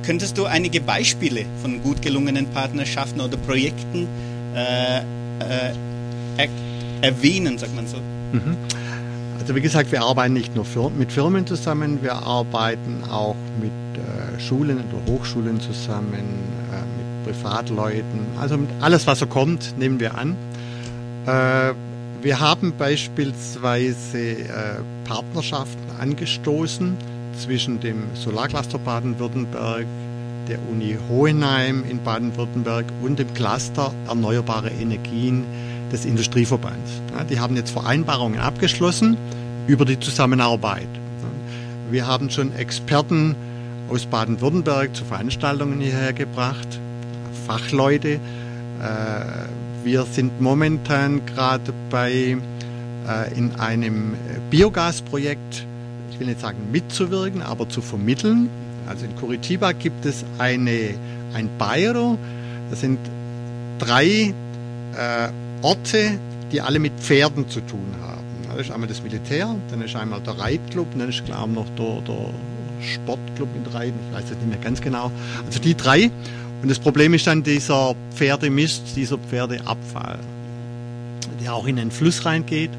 könntest 0.03 0.39
du 0.39 0.47
einige 0.47 0.81
Beispiele 0.81 1.45
von 1.63 1.83
gut 1.83 2.03
gelungenen 2.03 2.47
Partnerschaften 2.47 3.21
oder 3.21 3.37
Projekten 3.37 4.09
äh, 4.55 4.99
äh, 4.99 5.75
er 6.37 6.49
erwähnen, 7.03 7.59
sagt 7.59 7.75
man 7.75 7.87
so? 7.87 7.99
Mhm. 8.33 8.57
Also 9.39 9.55
wie 9.55 9.61
gesagt, 9.61 9.91
wir 9.91 10.03
arbeiten 10.03 10.35
nicht 10.35 10.55
nur 10.55 10.65
für, 10.65 10.91
mit 10.91 11.13
Firmen 11.13 11.47
zusammen, 11.47 12.03
wir 12.03 12.15
arbeiten 12.15 13.05
auch 13.11 13.37
mit 13.61 13.71
äh, 13.71 14.41
Schulen 14.41 14.79
oder 14.79 15.13
Hochschulen 15.13 15.61
zusammen, 15.61 16.25
äh, 16.73 16.90
Privatleuten, 17.31 18.27
also 18.41 18.59
alles, 18.81 19.07
was 19.07 19.21
so 19.21 19.27
kommt, 19.27 19.79
nehmen 19.79 20.01
wir 20.01 20.17
an. 20.19 20.37
Äh, 21.27 21.75
wir 22.23 22.41
haben 22.41 22.75
beispielsweise 22.77 24.19
äh, 24.19 24.47
Partnerschaften 25.05 26.01
angestoßen 26.01 26.97
zwischen 27.39 27.81
dem 27.81 28.03
Solarcluster 28.15 28.79
Baden-Württemberg, 28.79 29.87
der 30.49 30.59
Uni 30.71 30.99
Hohenheim 31.09 31.85
in 31.89 32.03
Baden-Württemberg 32.03 32.87
und 33.03 33.19
dem 33.19 33.33
Cluster 33.35 33.93
Erneuerbare 34.09 34.71
Energien 34.71 35.45
des 35.93 36.05
Industrieverbands. 36.05 36.91
Die 37.31 37.39
haben 37.39 37.57
jetzt 37.57 37.71
Vereinbarungen 37.71 38.41
abgeschlossen 38.41 39.17
über 39.67 39.85
die 39.85 40.01
Zusammenarbeit. 40.01 40.89
Wir 41.91 42.07
haben 42.07 42.31
schon 42.31 42.55
Experten 42.57 43.37
aus 43.89 44.07
Baden-Württemberg 44.07 44.95
zu 44.95 45.05
Veranstaltungen 45.05 45.81
hierher 45.81 46.13
gebracht, 46.13 46.81
Fachleute. 47.51 48.13
Äh, 48.13 48.19
Wir 49.83 50.05
sind 50.05 50.41
momentan 50.41 51.27
gerade 51.27 51.73
bei 51.91 52.37
äh, 53.09 53.35
in 53.37 53.59
einem 53.59 54.15
Biogasprojekt. 54.51 55.67
Ich 56.13 56.21
will 56.21 56.29
nicht 56.29 56.41
sagen 56.41 56.59
mitzuwirken, 56.71 57.43
aber 57.43 57.69
zu 57.69 57.81
vermitteln. 57.83 58.49
Also 58.87 59.05
in 59.07 59.17
Curitiba 59.17 59.73
gibt 59.73 60.07
es 60.07 60.25
eine, 60.39 60.95
ein 61.35 61.49
Bairro, 61.59 62.19
das 62.71 62.83
sind 62.83 63.01
drei 63.81 64.33
äh, 64.95 65.29
Orte, 65.63 66.21
die 66.53 66.61
alle 66.61 66.79
mit 66.79 66.93
Pferden 67.01 67.49
zu 67.49 67.63
tun 67.63 67.97
haben. 68.01 68.21
Das 68.49 68.67
ist 68.67 68.71
einmal 68.71 68.89
das 68.89 69.03
Militär, 69.03 69.57
dann 69.71 69.83
ist 69.83 69.97
einmal 69.97 70.21
der 70.21 70.39
Reitclub, 70.39 70.87
dann 70.97 71.09
ist 71.09 71.25
klar 71.25 71.49
noch 71.49 71.67
der, 71.77 72.01
der 72.03 72.31
Sportclub 72.81 73.49
mit 73.55 73.75
Reiten, 73.75 73.99
ich 74.09 74.17
weiß 74.17 74.25
das 74.29 74.39
nicht 74.39 74.49
mehr 74.49 74.59
ganz 74.59 74.81
genau. 74.81 75.11
Also 75.47 75.59
die 75.59 75.75
drei. 75.75 76.11
Und 76.63 76.69
das 76.71 76.79
Problem 76.79 77.15
ist 77.15 77.27
dann 77.27 77.43
dieser 77.43 77.95
Pferdemist, 78.15 78.97
dieser 78.97 79.19
Pferdeabfall, 79.19 80.19
der 81.43 81.55
auch 81.55 81.67
in 81.67 81.77
den 81.77 81.91
Fluss 81.91 82.25
reingeht. 82.25 82.71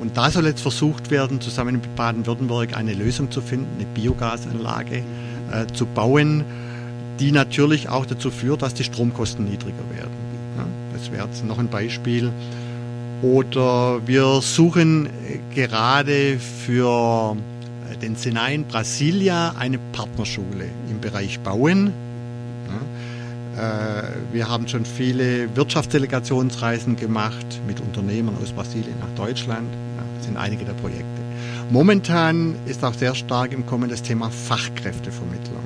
Und 0.00 0.16
da 0.16 0.30
soll 0.30 0.46
jetzt 0.46 0.60
versucht 0.60 1.10
werden, 1.10 1.40
zusammen 1.40 1.76
mit 1.76 1.96
Baden-Württemberg 1.96 2.76
eine 2.76 2.94
Lösung 2.94 3.30
zu 3.30 3.40
finden, 3.40 3.66
eine 3.76 3.86
Biogasanlage 3.86 5.02
äh, 5.52 5.66
zu 5.72 5.86
bauen, 5.86 6.44
die 7.20 7.32
natürlich 7.32 7.88
auch 7.88 8.06
dazu 8.06 8.30
führt, 8.30 8.62
dass 8.62 8.74
die 8.74 8.84
Stromkosten 8.84 9.44
niedriger 9.44 9.84
werden. 9.94 10.12
Ja, 10.56 10.66
das 10.92 11.10
wäre 11.10 11.26
jetzt 11.26 11.44
noch 11.44 11.58
ein 11.58 11.68
Beispiel. 11.68 12.32
Oder 13.22 14.06
wir 14.06 14.40
suchen 14.42 15.08
gerade 15.54 16.38
für 16.38 17.36
den 18.02 18.16
Senai 18.16 18.54
in 18.54 18.64
Brasilia 18.64 19.54
eine 19.58 19.78
Partnerschule 19.92 20.66
im 20.90 21.00
Bereich 21.00 21.40
Bauen. 21.40 21.92
Ja, 22.66 22.74
äh, 22.74 23.03
wir 24.32 24.48
haben 24.48 24.66
schon 24.68 24.84
viele 24.84 25.54
Wirtschaftsdelegationsreisen 25.56 26.96
gemacht 26.96 27.46
mit 27.66 27.80
Unternehmern 27.80 28.36
aus 28.42 28.52
Brasilien 28.52 28.98
nach 29.00 29.14
Deutschland. 29.16 29.68
Das 30.16 30.26
sind 30.26 30.36
einige 30.36 30.64
der 30.64 30.72
Projekte. 30.72 31.04
Momentan 31.70 32.56
ist 32.66 32.84
auch 32.84 32.94
sehr 32.94 33.14
stark 33.14 33.52
im 33.52 33.64
Kommen 33.66 33.90
das 33.90 34.02
Thema 34.02 34.30
Fachkräftevermittlung, 34.30 35.62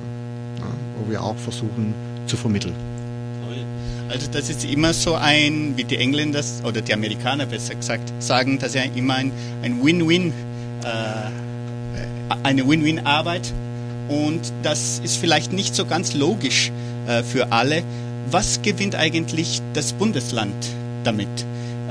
wo 0.97 1.09
wir 1.09 1.23
auch 1.23 1.37
versuchen 1.37 1.93
zu 2.27 2.37
vermitteln. 2.37 2.75
Also 4.09 4.27
das 4.31 4.49
ist 4.49 4.65
immer 4.65 4.93
so 4.93 5.13
ein, 5.13 5.73
wie 5.75 5.83
die 5.83 5.97
Engländer 5.97 6.41
oder 6.63 6.81
die 6.81 6.93
Amerikaner 6.93 7.45
besser 7.45 7.75
gesagt 7.75 8.11
sagen, 8.19 8.57
dass 8.57 8.73
ja 8.73 8.81
immer 8.95 9.15
ein 9.15 9.31
Win-Win, 9.83 10.33
äh, 10.83 12.35
eine 12.41 12.67
Win-Win-Arbeit 12.67 13.53
und 14.09 14.41
das 14.63 14.99
ist 15.03 15.17
vielleicht 15.17 15.53
nicht 15.53 15.75
so 15.75 15.85
ganz 15.85 16.13
logisch 16.13 16.71
äh, 17.07 17.23
für 17.23 17.51
alle. 17.51 17.83
Was 18.31 18.61
gewinnt 18.61 18.95
eigentlich 18.95 19.61
das 19.73 19.93
Bundesland 19.93 20.53
damit, 21.03 21.27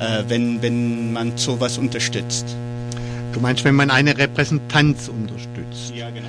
äh, 0.01 0.25
wenn, 0.29 0.61
wenn 0.63 1.13
man 1.13 1.37
sowas 1.37 1.79
unterstützt? 1.79 2.47
Du 3.33 3.41
meinst, 3.41 3.65
wenn 3.65 3.75
man 3.75 3.91
eine 3.91 4.17
Repräsentanz 4.17 5.09
unterstützt? 5.09 5.93
Ja, 5.95 6.11
genau. 6.11 6.29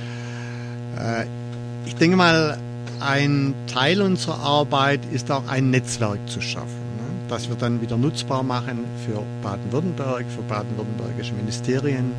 Äh, 0.98 1.26
ich 1.86 1.96
denke 1.96 2.16
mal, 2.16 2.58
ein 3.00 3.54
Teil 3.72 4.02
unserer 4.02 4.38
Arbeit 4.40 5.00
ist 5.10 5.30
auch 5.30 5.46
ein 5.48 5.70
Netzwerk 5.70 6.18
zu 6.28 6.40
schaffen, 6.40 6.68
ne? 6.98 7.04
das 7.28 7.48
wir 7.48 7.56
dann 7.56 7.80
wieder 7.80 7.96
nutzbar 7.96 8.42
machen 8.42 8.84
für 9.06 9.22
Baden-Württemberg, 9.42 10.26
für 10.28 10.42
baden-württembergische 10.42 11.32
Ministerien 11.32 12.12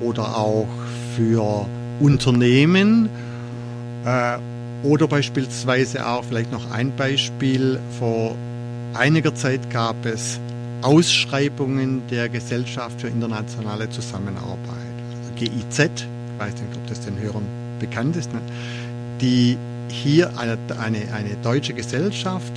oder 0.00 0.36
auch 0.36 0.68
für 1.16 1.66
Unternehmen 2.00 3.08
äh, 4.04 4.38
oder 4.82 5.08
beispielsweise 5.08 6.06
auch 6.06 6.24
vielleicht 6.24 6.52
noch 6.52 6.70
ein 6.70 6.94
Beispiel 6.96 7.78
vor 7.98 8.36
einiger 8.94 9.34
Zeit 9.34 9.70
gab 9.70 10.06
es 10.06 10.40
Ausschreibungen 10.82 12.02
der 12.10 12.28
Gesellschaft 12.28 13.00
für 13.00 13.08
internationale 13.08 13.90
Zusammenarbeit, 13.90 14.58
also 15.10 15.32
GIZ, 15.34 15.78
ich 15.78 16.38
weiß 16.38 16.52
nicht, 16.52 16.76
ob 16.76 16.86
das 16.86 17.00
den 17.00 17.18
Hörern 17.18 17.44
bekannt 17.80 18.16
ist, 18.16 18.32
ne? 18.32 18.40
die 19.20 19.56
hier 19.88 20.38
eine, 20.38 20.56
eine, 20.80 21.12
eine 21.12 21.36
deutsche 21.42 21.74
Gesellschaft 21.74 22.52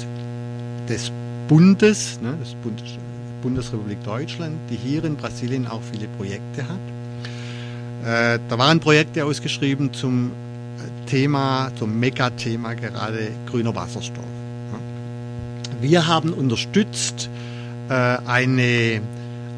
des 0.88 1.12
Bundes, 1.47 2.19
ne, 2.21 2.36
des 2.39 2.54
Bundes, 2.56 2.97
Bundesrepublik 3.41 4.04
Deutschland, 4.04 4.58
die 4.69 4.75
hier 4.75 5.04
in 5.04 5.15
Brasilien 5.15 5.67
auch 5.67 5.82
viele 5.91 6.08
Projekte 6.17 6.67
hat. 6.67 6.80
Äh, 8.05 8.39
da 8.49 8.57
waren 8.57 8.79
Projekte 8.79 9.25
ausgeschrieben 9.25 9.93
zum 9.93 10.31
äh, 10.31 11.09
Thema, 11.09 11.71
zum 11.77 11.99
Megathema 11.99 12.73
gerade 12.73 13.31
grüner 13.49 13.75
Wasserstoff. 13.75 14.25
Wir 15.81 16.07
haben 16.07 16.33
unterstützt 16.33 17.29
äh, 17.89 17.93
eine, 17.93 19.01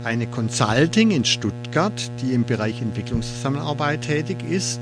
eine 0.04 0.28
Consulting 0.28 1.12
in 1.12 1.26
Stuttgart, 1.26 2.12
die 2.22 2.34
im 2.34 2.46
Bereich 2.46 2.82
Entwicklungszusammenarbeit 2.82 4.04
tätig 4.04 4.38
ist, 4.50 4.80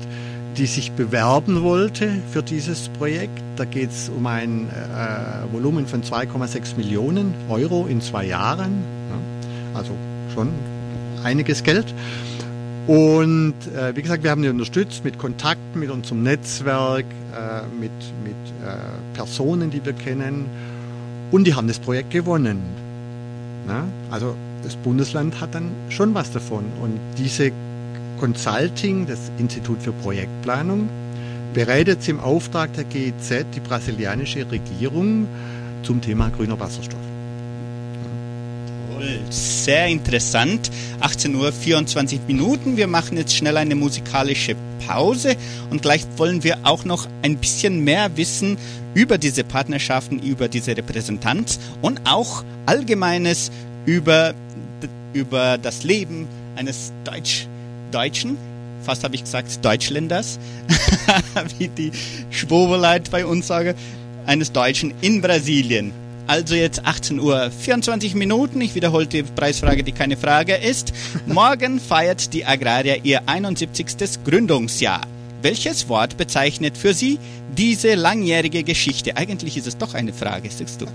die 0.56 0.66
sich 0.66 0.92
bewerben 0.92 1.62
wollte 1.62 2.10
für 2.32 2.42
dieses 2.42 2.88
Projekt. 2.90 3.42
Da 3.56 3.64
geht 3.64 3.90
es 3.90 4.08
um 4.08 4.26
ein 4.26 4.68
äh, 4.68 5.52
Volumen 5.52 5.86
von 5.86 6.02
2,6 6.02 6.76
Millionen 6.76 7.34
Euro 7.48 7.86
in 7.86 8.00
zwei 8.00 8.24
Jahren. 8.24 8.84
Ja, 9.10 9.78
also 9.78 9.92
schon 10.34 10.48
einiges 11.24 11.62
Geld. 11.62 11.86
Und 12.86 13.54
äh, 13.76 13.94
wie 13.94 14.02
gesagt, 14.02 14.24
wir 14.24 14.30
haben 14.30 14.42
die 14.42 14.48
unterstützt 14.48 15.04
mit 15.04 15.18
Kontakten, 15.18 15.80
mit 15.80 15.90
unserem 15.90 16.22
Netzwerk, 16.22 17.04
äh, 17.32 17.62
mit, 17.80 17.92
mit 18.24 18.34
äh, 18.66 18.76
Personen, 19.14 19.70
die 19.70 19.84
wir 19.84 19.92
kennen. 19.92 20.46
Und 21.30 21.44
die 21.46 21.54
haben 21.54 21.68
das 21.68 21.78
Projekt 21.78 22.10
gewonnen. 22.10 22.60
Ja, 23.68 23.84
also 24.10 24.34
das 24.64 24.74
Bundesland 24.76 25.40
hat 25.40 25.54
dann 25.54 25.70
schon 25.88 26.14
was 26.14 26.32
davon. 26.32 26.64
Und 26.80 26.98
diese 27.18 27.52
Consulting, 28.18 29.06
das 29.06 29.30
Institut 29.38 29.80
für 29.82 29.92
Projektplanung, 29.92 30.88
berät 31.54 31.86
jetzt 31.86 32.08
im 32.08 32.18
Auftrag 32.20 32.72
der 32.74 32.84
GIZ 32.84 33.44
die 33.54 33.60
brasilianische 33.60 34.50
Regierung 34.50 35.26
zum 35.82 36.00
Thema 36.00 36.30
grüner 36.30 36.58
Wasserstoff. 36.58 37.11
Sehr 39.30 39.86
interessant. 39.86 40.70
18 41.00 41.34
Uhr 41.34 41.52
24 41.52 42.20
Minuten. 42.26 42.76
Wir 42.76 42.86
machen 42.86 43.16
jetzt 43.16 43.34
schnell 43.34 43.56
eine 43.56 43.74
musikalische 43.74 44.56
Pause 44.86 45.36
und 45.70 45.82
gleich 45.82 46.04
wollen 46.16 46.42
wir 46.42 46.58
auch 46.64 46.84
noch 46.84 47.06
ein 47.22 47.36
bisschen 47.36 47.84
mehr 47.84 48.16
wissen 48.16 48.58
über 48.94 49.18
diese 49.18 49.44
Partnerschaften, 49.44 50.18
über 50.18 50.48
diese 50.48 50.76
Repräsentanz 50.76 51.58
und 51.80 52.00
auch 52.04 52.44
Allgemeines 52.66 53.50
über, 53.86 54.34
über 55.12 55.58
das 55.58 55.82
Leben 55.82 56.28
eines 56.56 56.92
Deutsch 57.04 57.48
Deutschen, 57.90 58.38
fast 58.82 59.04
habe 59.04 59.14
ich 59.14 59.24
gesagt 59.24 59.64
Deutschländers, 59.64 60.38
wie 61.58 61.68
die 61.68 61.92
Schwobeleit 62.30 63.10
bei 63.10 63.26
uns 63.26 63.46
sagen, 63.46 63.74
eines 64.26 64.52
Deutschen 64.52 64.94
in 65.00 65.20
Brasilien. 65.20 65.92
Also 66.26 66.54
jetzt 66.54 66.84
18 66.84 67.18
Uhr 67.18 67.50
24 67.50 68.14
Minuten. 68.14 68.60
Ich 68.60 68.74
wiederhole 68.74 69.06
die 69.06 69.22
Preisfrage, 69.22 69.82
die 69.82 69.92
keine 69.92 70.16
Frage 70.16 70.54
ist. 70.54 70.92
Morgen 71.26 71.80
feiert 71.88 72.32
die 72.32 72.44
Agraria 72.44 72.96
ihr 73.02 73.22
71. 73.26 74.24
Gründungsjahr. 74.24 75.02
Welches 75.42 75.88
Wort 75.88 76.16
bezeichnet 76.16 76.76
für 76.76 76.94
Sie 76.94 77.18
diese 77.58 77.94
langjährige 77.96 78.62
Geschichte? 78.62 79.16
Eigentlich 79.16 79.56
ist 79.56 79.66
es 79.66 79.76
doch 79.76 79.94
eine 79.94 80.12
Frage, 80.12 80.48
sagst 80.48 80.80
du. 80.80 80.86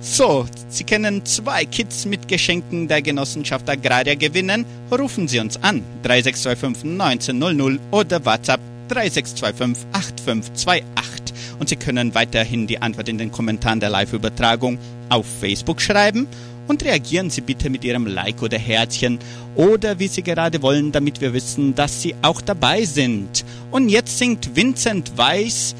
So, 0.00 0.46
Sie 0.68 0.84
können 0.84 1.24
zwei 1.24 1.64
Kits 1.64 2.04
mit 2.04 2.28
Geschenken 2.28 2.88
der 2.88 3.00
Genossenschaft 3.00 3.68
Agraria 3.70 4.14
gewinnen. 4.14 4.66
Rufen 4.92 5.28
Sie 5.28 5.40
uns 5.40 5.56
an 5.62 5.82
3625 6.02 6.90
1900 6.90 7.80
oder 7.90 8.24
WhatsApp 8.26 8.60
3625 8.88 9.86
8528. 9.92 11.36
Und 11.58 11.68
Sie 11.68 11.76
können 11.76 12.14
weiterhin 12.14 12.66
die 12.66 12.80
Antwort 12.82 13.08
in 13.08 13.18
den 13.18 13.32
Kommentaren 13.32 13.80
der 13.80 13.90
Live-Übertragung 13.90 14.78
auf 15.08 15.26
Facebook 15.40 15.80
schreiben 15.80 16.26
und 16.68 16.84
reagieren 16.84 17.30
Sie 17.30 17.40
bitte 17.40 17.70
mit 17.70 17.84
Ihrem 17.84 18.06
Like 18.06 18.42
oder 18.42 18.58
Herzchen 18.58 19.18
oder 19.54 19.98
wie 19.98 20.08
Sie 20.08 20.22
gerade 20.22 20.62
wollen, 20.62 20.92
damit 20.92 21.20
wir 21.20 21.32
wissen, 21.32 21.74
dass 21.74 22.02
Sie 22.02 22.14
auch 22.22 22.40
dabei 22.40 22.84
sind. 22.84 23.44
Und 23.70 23.88
jetzt 23.88 24.18
singt 24.18 24.54
Vincent 24.56 25.16
Weiss 25.16 25.74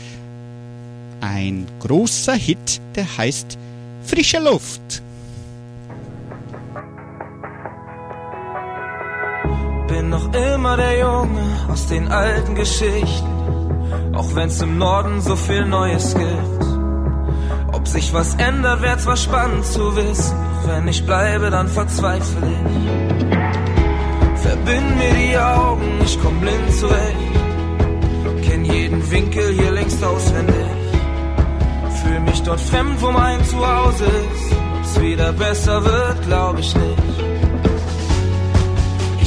ein 1.20 1.66
großer 1.80 2.34
Hit, 2.34 2.80
der 2.94 3.18
heißt 3.18 3.58
Frische 4.04 4.38
Luft. 4.38 5.02
Bin 9.96 10.10
noch 10.10 10.30
immer 10.34 10.76
der 10.76 10.98
Junge 10.98 11.40
aus 11.72 11.86
den 11.86 12.12
alten 12.12 12.54
Geschichten, 12.54 14.14
auch 14.14 14.34
wenn's 14.34 14.60
im 14.60 14.76
Norden 14.76 15.22
so 15.22 15.34
viel 15.36 15.64
Neues 15.64 16.14
gibt. 16.14 16.66
Ob 17.72 17.88
sich 17.88 18.12
was 18.12 18.34
ändert, 18.34 18.82
wär 18.82 18.98
zwar 18.98 19.16
spannend 19.16 19.64
zu 19.64 19.96
wissen. 19.96 20.36
Wenn 20.66 20.86
ich 20.86 21.06
bleibe, 21.06 21.48
dann 21.48 21.68
verzweifle 21.68 22.46
ich. 22.46 22.80
Verbind 24.42 24.98
mir 24.98 25.14
die 25.14 25.38
Augen, 25.38 25.98
ich 26.04 26.18
komm 26.22 26.40
blind 26.42 26.72
zurecht. 26.78 28.46
Kenn 28.46 28.66
jeden 28.66 29.10
Winkel 29.10 29.54
hier 29.54 29.70
längst 29.70 30.04
auswendig. 30.04 30.66
Fühl 32.02 32.20
mich 32.20 32.42
dort 32.42 32.60
fremd, 32.60 33.00
wo 33.00 33.10
mein 33.12 33.42
Zuhause 33.46 34.04
ist. 34.04 34.52
Ob's 34.78 35.00
wieder 35.00 35.32
besser 35.32 35.82
wird, 35.82 36.22
glaub 36.26 36.58
ich 36.58 36.74
nicht. 36.74 37.15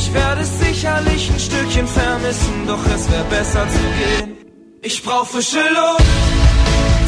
Ich 0.10 0.16
werde 0.16 0.42
es 0.42 0.60
sicherlich 0.60 1.30
ein 1.30 1.40
Stückchen 1.40 1.88
vermissen, 1.88 2.66
doch 2.66 2.84
es 2.96 3.12
wäre 3.12 3.26
besser 3.26 3.64
zu 3.70 3.84
gehen. 4.00 4.38
Ich 4.82 5.04
brauch 5.04 5.24
frische 5.24 5.60
Luft, 5.60 6.10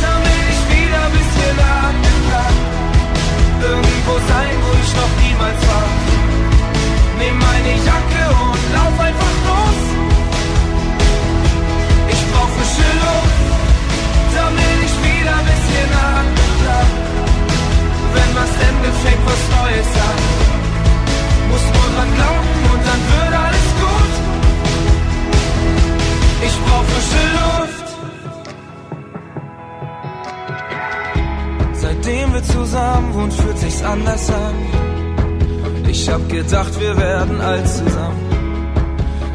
damit 0.05 0.43
ich 0.53 0.61
wieder 0.69 1.01
ein 1.07 1.13
bisschen 1.17 1.57
atmen 1.81 2.19
kann. 2.29 2.55
Irgendwo 3.71 4.13
sein, 4.31 4.55
wo 4.65 4.71
ich 4.83 4.91
noch 5.01 5.13
niemals 5.23 5.61
war. 5.69 5.89
Nimm 7.17 7.39
meine 7.39 7.73
Jacke 7.87 8.23
und 8.45 8.61
lauf 8.77 8.95
einfach 9.09 9.35
los. 9.49 9.79
Ich 12.13 12.21
brauch 12.29 12.51
frische 12.55 12.89
Luft, 13.01 13.41
damit 14.37 14.77
ich 14.85 14.95
wieder 15.09 15.33
ein 15.41 15.47
bisschen 15.49 15.89
atmen 16.05 16.53
kann. 16.65 16.89
Wenn 18.13 18.31
was 18.37 18.53
endet, 18.69 18.95
fängt 19.01 19.25
was 19.25 19.41
Neues 19.57 19.91
an. 20.05 20.50
Anders 33.83 34.29
an. 34.29 34.55
Ich 35.87 36.09
hab 36.09 36.27
gedacht, 36.29 36.79
wir 36.79 36.95
werden 36.97 37.41
alt 37.41 37.67
zusammen. 37.67 38.31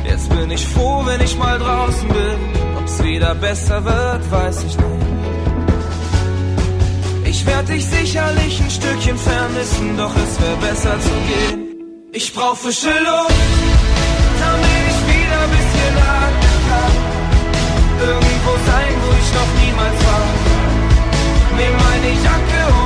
Jetzt 0.09 0.28
bin 0.30 0.50
ich 0.50 0.66
froh, 0.66 1.02
wenn 1.04 1.20
ich 1.20 1.37
mal 1.37 1.59
draußen 1.59 2.09
bin. 2.09 2.38
Ob's 2.78 3.02
wieder 3.02 3.35
besser 3.35 3.85
wird, 3.85 4.30
weiß 4.30 4.64
ich 4.64 4.76
nicht. 4.76 5.06
Ich 7.24 7.46
werd 7.46 7.68
dich 7.68 7.85
sicherlich 7.85 8.61
ein 8.61 8.70
Stückchen 8.70 9.18
vermissen, 9.18 9.96
doch 9.96 10.14
es 10.16 10.40
wäre 10.40 10.56
besser 10.56 10.98
zu 11.00 11.11
gehen. 11.28 11.66
Ich 12.12 12.32
brauch 12.32 12.56
frische 12.56 12.88
Luft, 13.09 13.35
damit 14.40 14.82
ich 14.92 15.00
wieder 15.12 15.38
ein 15.44 15.50
bisschen 15.59 15.94
atmen 16.18 16.59
kann. 16.70 16.94
Irgendwo 18.09 18.52
sein, 18.70 18.94
wo 19.02 19.11
ich 19.22 19.30
noch 19.38 19.50
niemals 19.62 19.98
war. 20.09 20.26
Nimm 21.59 21.74
meine 21.87 22.11
Jacke 22.24 22.61
und 22.80 22.86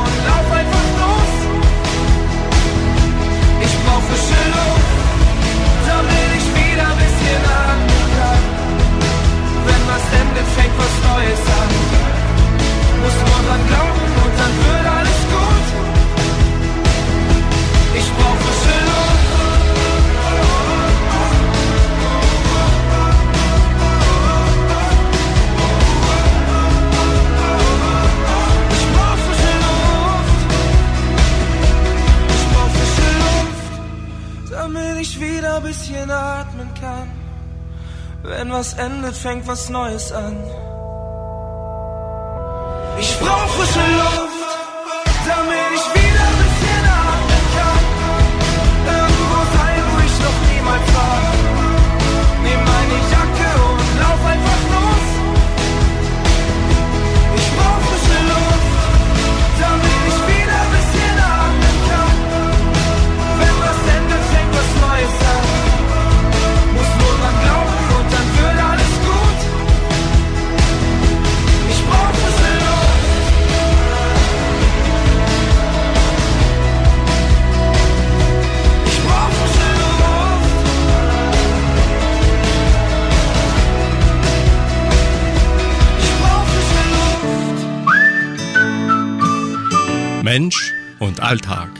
Wenn 10.01 10.09
was 10.09 10.21
endet, 10.21 10.47
fängt 10.57 10.79
was 10.79 10.95
Neues 11.09 11.43
an. 11.61 11.71
Muss 13.03 13.17
nur 13.27 13.41
dran 13.47 13.63
glauben 13.69 14.13
und 14.25 14.35
dann 14.41 14.55
wird 14.65 14.87
alles 14.97 15.21
gut. 15.33 15.67
Ich 17.99 18.09
brauch 18.17 18.39
frische 18.45 18.79
Luft. 18.89 19.31
Ich 28.73 28.87
brauch 28.95 29.17
frische 29.25 29.55
Luft. 29.67 30.41
Ich 32.37 32.45
brauch 32.53 32.71
frische 32.77 33.11
Luft, 33.25 33.73
damit 34.51 34.97
ich 35.01 35.13
wieder 35.21 35.57
ein 35.57 35.63
bisschen 35.63 36.11
atmen 36.11 36.69
kann. 36.81 37.20
Wenn 38.23 38.53
was 38.53 38.75
endet, 38.75 39.17
fängt 39.17 39.47
was 39.47 39.71
Neues 39.71 40.13
an. 40.13 40.37
Ich 42.99 43.19
brauch 43.19 43.49
frische 43.57 43.79
Luft, 43.79 44.30
Mensch 90.31 90.73
und 91.01 91.19
Alltag. 91.19 91.71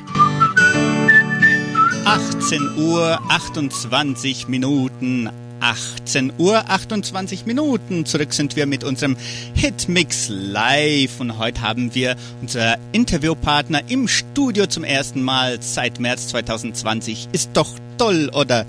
18 2.05 2.79
Uhr 2.79 3.21
28 3.29 4.49
Minuten. 4.49 5.31
18 5.61 6.33
Uhr 6.37 6.69
28 6.69 7.47
Minuten. 7.47 8.07
Zurück 8.07 8.33
sind 8.33 8.57
wir 8.57 8.67
mit 8.67 8.83
unserem 8.83 9.17
Hitmix 9.55 10.27
Live 10.29 11.21
und 11.21 11.39
heute 11.39 11.61
haben 11.61 11.95
wir 11.95 12.17
unser 12.41 12.77
Interviewpartner 12.91 13.83
im 13.87 14.09
Studio 14.09 14.67
zum 14.67 14.83
ersten 14.83 15.23
Mal 15.23 15.63
seit 15.63 16.01
März 16.01 16.27
2020. 16.31 17.29
Ist 17.31 17.51
doch 17.53 17.71
toll, 17.99 18.33
oder? 18.35 18.67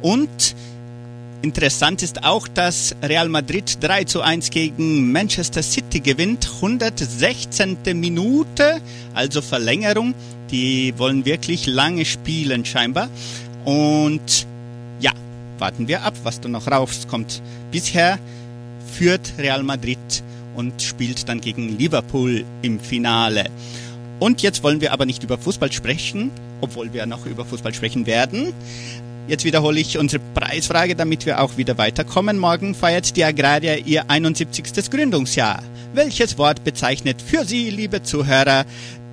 Und 0.00 0.56
Interessant 1.40 2.02
ist 2.02 2.24
auch, 2.24 2.48
dass 2.48 2.96
Real 3.00 3.28
Madrid 3.28 3.78
3 3.80 4.04
zu 4.04 4.22
1 4.22 4.50
gegen 4.50 5.12
Manchester 5.12 5.62
City 5.62 6.00
gewinnt. 6.00 6.50
116. 6.56 7.78
Minute, 7.94 8.80
also 9.14 9.40
Verlängerung. 9.40 10.14
Die 10.50 10.94
wollen 10.96 11.24
wirklich 11.24 11.66
lange 11.66 12.04
spielen 12.04 12.64
scheinbar. 12.64 13.08
Und 13.64 14.48
ja, 14.98 15.12
warten 15.58 15.86
wir 15.86 16.02
ab, 16.02 16.14
was 16.24 16.40
da 16.40 16.48
noch 16.48 16.66
rauskommt. 16.66 17.40
Bisher 17.70 18.18
führt 18.94 19.34
Real 19.38 19.62
Madrid 19.62 20.24
und 20.56 20.82
spielt 20.82 21.28
dann 21.28 21.40
gegen 21.40 21.78
Liverpool 21.78 22.44
im 22.62 22.80
Finale. 22.80 23.48
Und 24.18 24.42
jetzt 24.42 24.64
wollen 24.64 24.80
wir 24.80 24.92
aber 24.92 25.06
nicht 25.06 25.22
über 25.22 25.38
Fußball 25.38 25.70
sprechen, 25.70 26.32
obwohl 26.60 26.92
wir 26.92 27.06
noch 27.06 27.26
über 27.26 27.44
Fußball 27.44 27.72
sprechen 27.72 28.06
werden. 28.06 28.52
Jetzt 29.28 29.44
wiederhole 29.44 29.78
ich 29.78 29.98
unsere 29.98 30.22
Preisfrage, 30.32 30.96
damit 30.96 31.26
wir 31.26 31.42
auch 31.42 31.58
wieder 31.58 31.76
weiterkommen. 31.76 32.38
Morgen 32.38 32.74
feiert 32.74 33.14
die 33.14 33.24
Agraria 33.24 33.76
ihr 33.76 34.08
71. 34.08 34.90
Gründungsjahr. 34.90 35.62
Welches 35.92 36.38
Wort 36.38 36.64
bezeichnet 36.64 37.20
für 37.20 37.44
Sie, 37.44 37.68
liebe 37.68 38.02
Zuhörer, 38.02 38.64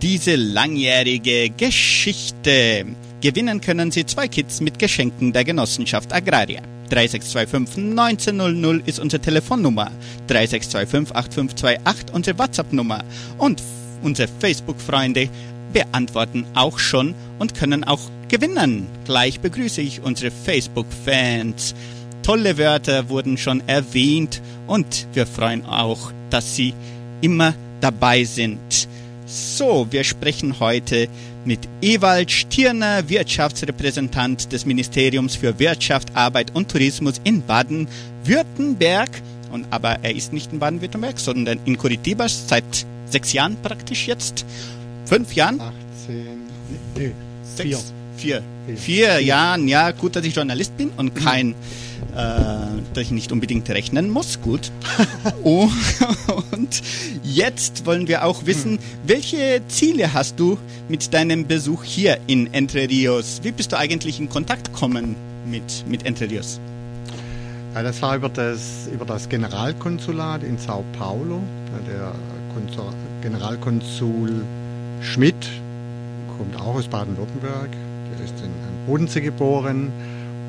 diese 0.01 0.37
langjährige 0.37 1.49
Geschichte? 1.49 2.85
Gewinnen 3.19 3.59
können 3.59 3.91
Sie 3.91 4.05
zwei 4.05 4.29
Kits 4.29 4.61
mit 4.61 4.79
Geschenken 4.79 5.33
der 5.33 5.43
Genossenschaft 5.43 6.13
Agraria. 6.13 6.61
3625 6.89 7.83
1900 7.99 8.87
ist 8.87 8.99
unsere 8.99 9.21
Telefonnummer. 9.21 9.91
3625 10.27 11.13
8528 11.13 12.15
unsere 12.15 12.39
WhatsApp-Nummer. 12.39 13.03
Und 13.37 13.61
unsere 14.01 14.29
Facebook-Freunde 14.39 15.29
beantworten 15.75 16.45
auch 16.55 16.79
schon 16.79 17.13
und 17.37 17.53
können 17.53 17.83
auch 17.83 17.99
gewinnen. 18.29 18.87
Gleich 19.03 19.41
begrüße 19.41 19.81
ich 19.81 20.01
unsere 20.01 20.31
Facebook-Fans. 20.31 21.75
Tolle 22.23 22.57
Wörter 22.57 23.09
wurden 23.09 23.37
schon 23.37 23.61
erwähnt 23.67 24.41
und 24.67 25.05
wir 25.13 25.27
freuen 25.27 25.65
auch, 25.65 26.13
dass 26.29 26.55
Sie 26.55 26.73
immer 27.19 27.53
dabei 27.81 28.23
sind. 28.23 28.87
So, 29.25 29.85
wir 29.91 30.05
sprechen 30.05 30.61
heute 30.61 31.09
mit 31.43 31.59
Ewald 31.81 32.31
Stirner, 32.31 33.09
Wirtschaftsrepräsentant 33.09 34.53
des 34.53 34.65
Ministeriums 34.65 35.35
für 35.35 35.59
Wirtschaft, 35.59 36.15
Arbeit 36.15 36.55
und 36.55 36.71
Tourismus 36.71 37.19
in 37.25 37.45
Baden-Württemberg. 37.45 39.09
Und 39.51 39.67
aber 39.71 39.99
er 40.03 40.15
ist 40.15 40.31
nicht 40.31 40.53
in 40.53 40.59
Baden-Württemberg, 40.59 41.19
sondern 41.19 41.59
in 41.65 41.77
Curitiba 41.77 42.29
seit 42.29 42.85
sechs 43.09 43.33
Jahren 43.33 43.57
praktisch 43.61 44.07
jetzt. 44.07 44.45
Fünf 45.05 45.33
Jahren? 45.33 45.59
18, 45.59 45.75
nee, 46.95 47.11
Sechs? 47.43 47.93
vier. 48.17 48.41
Vier. 48.65 48.77
Vier. 48.77 49.19
Jahren, 49.19 49.67
ja, 49.67 49.91
gut, 49.91 50.15
dass 50.15 50.25
ich 50.25 50.35
Journalist 50.35 50.75
bin 50.77 50.89
und 50.97 51.15
kein, 51.15 51.51
äh, 51.51 51.53
dass 52.93 53.03
ich 53.03 53.11
nicht 53.11 53.31
unbedingt 53.31 53.69
rechnen 53.69 54.09
muss, 54.09 54.41
gut. 54.41 54.71
oh, 55.43 55.69
und 56.51 56.81
jetzt 57.23 57.85
wollen 57.85 58.07
wir 58.07 58.25
auch 58.25 58.45
wissen, 58.45 58.79
welche 59.05 59.61
Ziele 59.67 60.13
hast 60.13 60.39
du 60.39 60.57
mit 60.89 61.13
deinem 61.13 61.45
Besuch 61.45 61.83
hier 61.83 62.17
in 62.27 62.51
Entre 62.53 62.89
Rios? 62.89 63.41
Wie 63.43 63.51
bist 63.51 63.71
du 63.73 63.77
eigentlich 63.77 64.19
in 64.19 64.29
Kontakt 64.29 64.73
gekommen 64.73 65.15
mit, 65.45 65.85
mit 65.87 66.05
Entre 66.05 66.29
Rios? 66.29 66.59
Ja, 67.75 67.83
das 67.83 68.01
war 68.01 68.15
über 68.15 68.29
das, 68.29 68.87
über 68.91 69.05
das 69.05 69.27
Generalkonsulat 69.27 70.43
in 70.43 70.57
Sao 70.57 70.83
Paulo. 70.97 71.43
Der 71.87 72.13
Konsul, 72.53 72.93
Generalkonsul 73.21 74.45
Schmidt 75.01 75.35
kommt 76.37 76.55
auch 76.55 76.75
aus 76.75 76.87
Baden-Württemberg. 76.87 77.69
Der 78.11 78.25
ist 78.25 78.33
in 78.43 78.51
Bodensee 78.85 79.21
geboren 79.21 79.91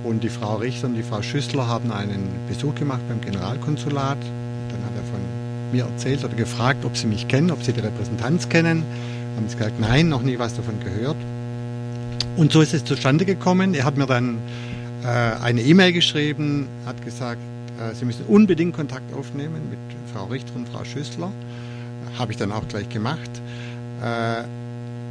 Und 0.04 0.22
die 0.22 0.28
Frau 0.28 0.56
Richter 0.56 0.86
und 0.86 0.94
die 0.94 1.02
Frau 1.02 1.22
Schüssler 1.22 1.66
haben 1.66 1.90
einen 1.90 2.28
Besuch 2.48 2.74
gemacht 2.74 3.00
beim 3.08 3.20
Generalkonsulat. 3.20 4.18
Dann 4.70 4.84
hat 4.84 4.92
er 4.96 5.02
von 5.10 5.20
mir 5.72 5.84
erzählt 5.84 6.24
oder 6.24 6.34
gefragt, 6.34 6.84
ob 6.84 6.96
sie 6.96 7.06
mich 7.06 7.26
kennen, 7.28 7.50
ob 7.50 7.62
sie 7.62 7.72
die 7.72 7.80
Repräsentanz 7.80 8.48
kennen. 8.48 8.84
Haben 9.36 9.48
sie 9.48 9.56
gesagt, 9.56 9.80
nein, 9.80 10.08
noch 10.08 10.22
nie 10.22 10.38
was 10.38 10.54
davon 10.54 10.74
gehört. 10.80 11.16
Und 12.36 12.52
so 12.52 12.60
ist 12.60 12.74
es 12.74 12.84
zustande 12.84 13.24
gekommen. 13.24 13.74
Er 13.74 13.84
hat 13.84 13.96
mir 13.96 14.06
dann 14.06 14.38
äh, 15.02 15.08
eine 15.42 15.62
E-Mail 15.62 15.92
geschrieben, 15.92 16.68
hat 16.84 17.04
gesagt, 17.04 17.40
äh, 17.80 17.94
Sie 17.94 18.04
müssen 18.04 18.26
unbedingt 18.26 18.74
Kontakt 18.76 19.12
aufnehmen 19.14 19.62
mit 19.70 19.78
Frau 20.12 20.26
Richter 20.26 20.54
und 20.54 20.68
Frau 20.68 20.84
Schüssler. 20.84 21.32
Habe 22.18 22.32
ich 22.32 22.38
dann 22.38 22.52
auch 22.52 22.66
gleich 22.68 22.88
gemacht. 22.88 23.30
Äh, 24.02 24.44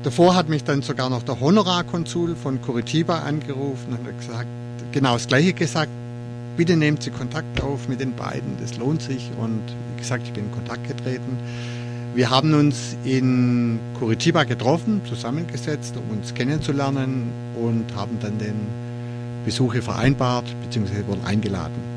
davor 0.04 0.36
hat 0.36 0.50
mich 0.50 0.64
dann 0.64 0.82
sogar 0.82 1.10
noch 1.10 1.24
der 1.24 1.40
Honorarkonsul 1.40 2.36
von 2.36 2.62
Curitiba 2.62 3.20
angerufen 3.20 3.98
und 3.98 4.08
hat 4.08 4.20
gesagt, 4.20 4.48
genau 4.92 5.14
das 5.14 5.28
Gleiche 5.28 5.54
gesagt. 5.54 5.92
Bitte 6.58 6.78
nehmt 6.78 7.04
Sie 7.04 7.10
Kontakt 7.10 7.62
auf 7.62 7.88
mit 7.90 8.00
den 8.00 8.16
beiden, 8.16 8.58
das 8.62 8.78
lohnt 8.78 9.02
sich. 9.02 9.30
Und 9.40 9.62
wie 9.94 10.02
gesagt, 10.02 10.24
ich 10.26 10.34
bin 10.34 10.46
in 10.46 10.52
Kontakt 10.52 10.88
getreten. 10.88 11.38
Wir 12.14 12.30
haben 12.30 12.54
uns 12.54 12.96
in 13.04 13.78
Curitiba 14.00 14.46
getroffen, 14.46 15.02
zusammengesetzt, 15.10 15.96
um 15.98 16.18
uns 16.18 16.34
kennenzulernen 16.34 17.30
und 17.62 17.86
haben 17.94 18.18
dann 18.22 18.38
den 18.38 18.56
Besuche 19.44 19.82
vereinbart 19.82 20.46
bzw. 20.64 21.06
wurden 21.08 21.26
eingeladen. 21.26 21.95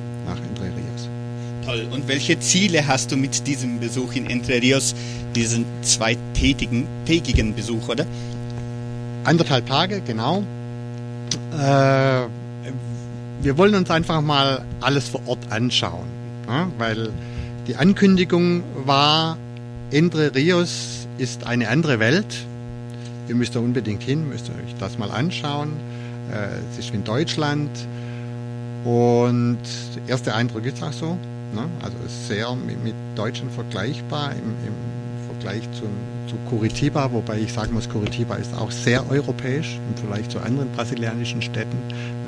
Toll. 1.68 1.86
Und 1.90 2.08
welche 2.08 2.40
Ziele 2.40 2.86
hast 2.86 3.12
du 3.12 3.16
mit 3.18 3.46
diesem 3.46 3.78
Besuch 3.78 4.14
in 4.14 4.24
Entre 4.30 4.62
Rios, 4.62 4.94
diesen 5.34 5.66
zweitägigen 5.82 6.86
tägigen 7.04 7.54
Besuch, 7.54 7.90
oder? 7.90 8.06
Anderthalb 9.24 9.66
Tage, 9.66 10.00
genau. 10.00 10.44
Äh, 11.52 12.26
wir 13.42 13.58
wollen 13.58 13.74
uns 13.74 13.90
einfach 13.90 14.22
mal 14.22 14.64
alles 14.80 15.10
vor 15.10 15.20
Ort 15.26 15.40
anschauen, 15.50 16.06
ja, 16.46 16.68
weil 16.78 17.10
die 17.66 17.76
Ankündigung 17.76 18.62
war, 18.86 19.36
Entre 19.90 20.34
Rios 20.34 21.06
ist 21.18 21.46
eine 21.46 21.68
andere 21.68 22.00
Welt. 22.00 22.46
Ihr 23.28 23.34
müsst 23.34 23.54
da 23.54 23.60
unbedingt 23.60 24.02
hin, 24.02 24.26
müsst 24.26 24.48
euch 24.48 24.74
das 24.80 24.96
mal 24.96 25.10
anschauen. 25.10 25.74
Äh, 26.32 26.60
es 26.72 26.78
ist 26.78 26.92
wie 26.94 26.96
in 26.96 27.04
Deutschland. 27.04 27.68
Und 28.86 29.58
der 29.96 30.08
erste 30.08 30.34
Eindruck 30.34 30.64
ist 30.64 30.82
auch 30.82 30.94
so. 30.94 31.18
Ne? 31.54 31.62
Also 31.82 31.96
sehr 32.28 32.54
mit, 32.54 32.82
mit 32.82 32.94
Deutschen 33.14 33.50
vergleichbar 33.50 34.32
im, 34.32 34.66
im 34.66 34.74
Vergleich 35.26 35.62
zum, 35.72 35.88
zu 36.28 36.36
Curitiba, 36.48 37.10
wobei 37.12 37.38
ich 37.38 37.52
sagen 37.52 37.72
muss, 37.74 37.88
Curitiba 37.88 38.36
ist 38.36 38.54
auch 38.54 38.70
sehr 38.70 39.08
europäisch 39.10 39.78
im 39.88 39.96
Vergleich 39.96 40.28
zu 40.28 40.40
anderen 40.40 40.70
brasilianischen 40.72 41.42
Städten. 41.42 41.78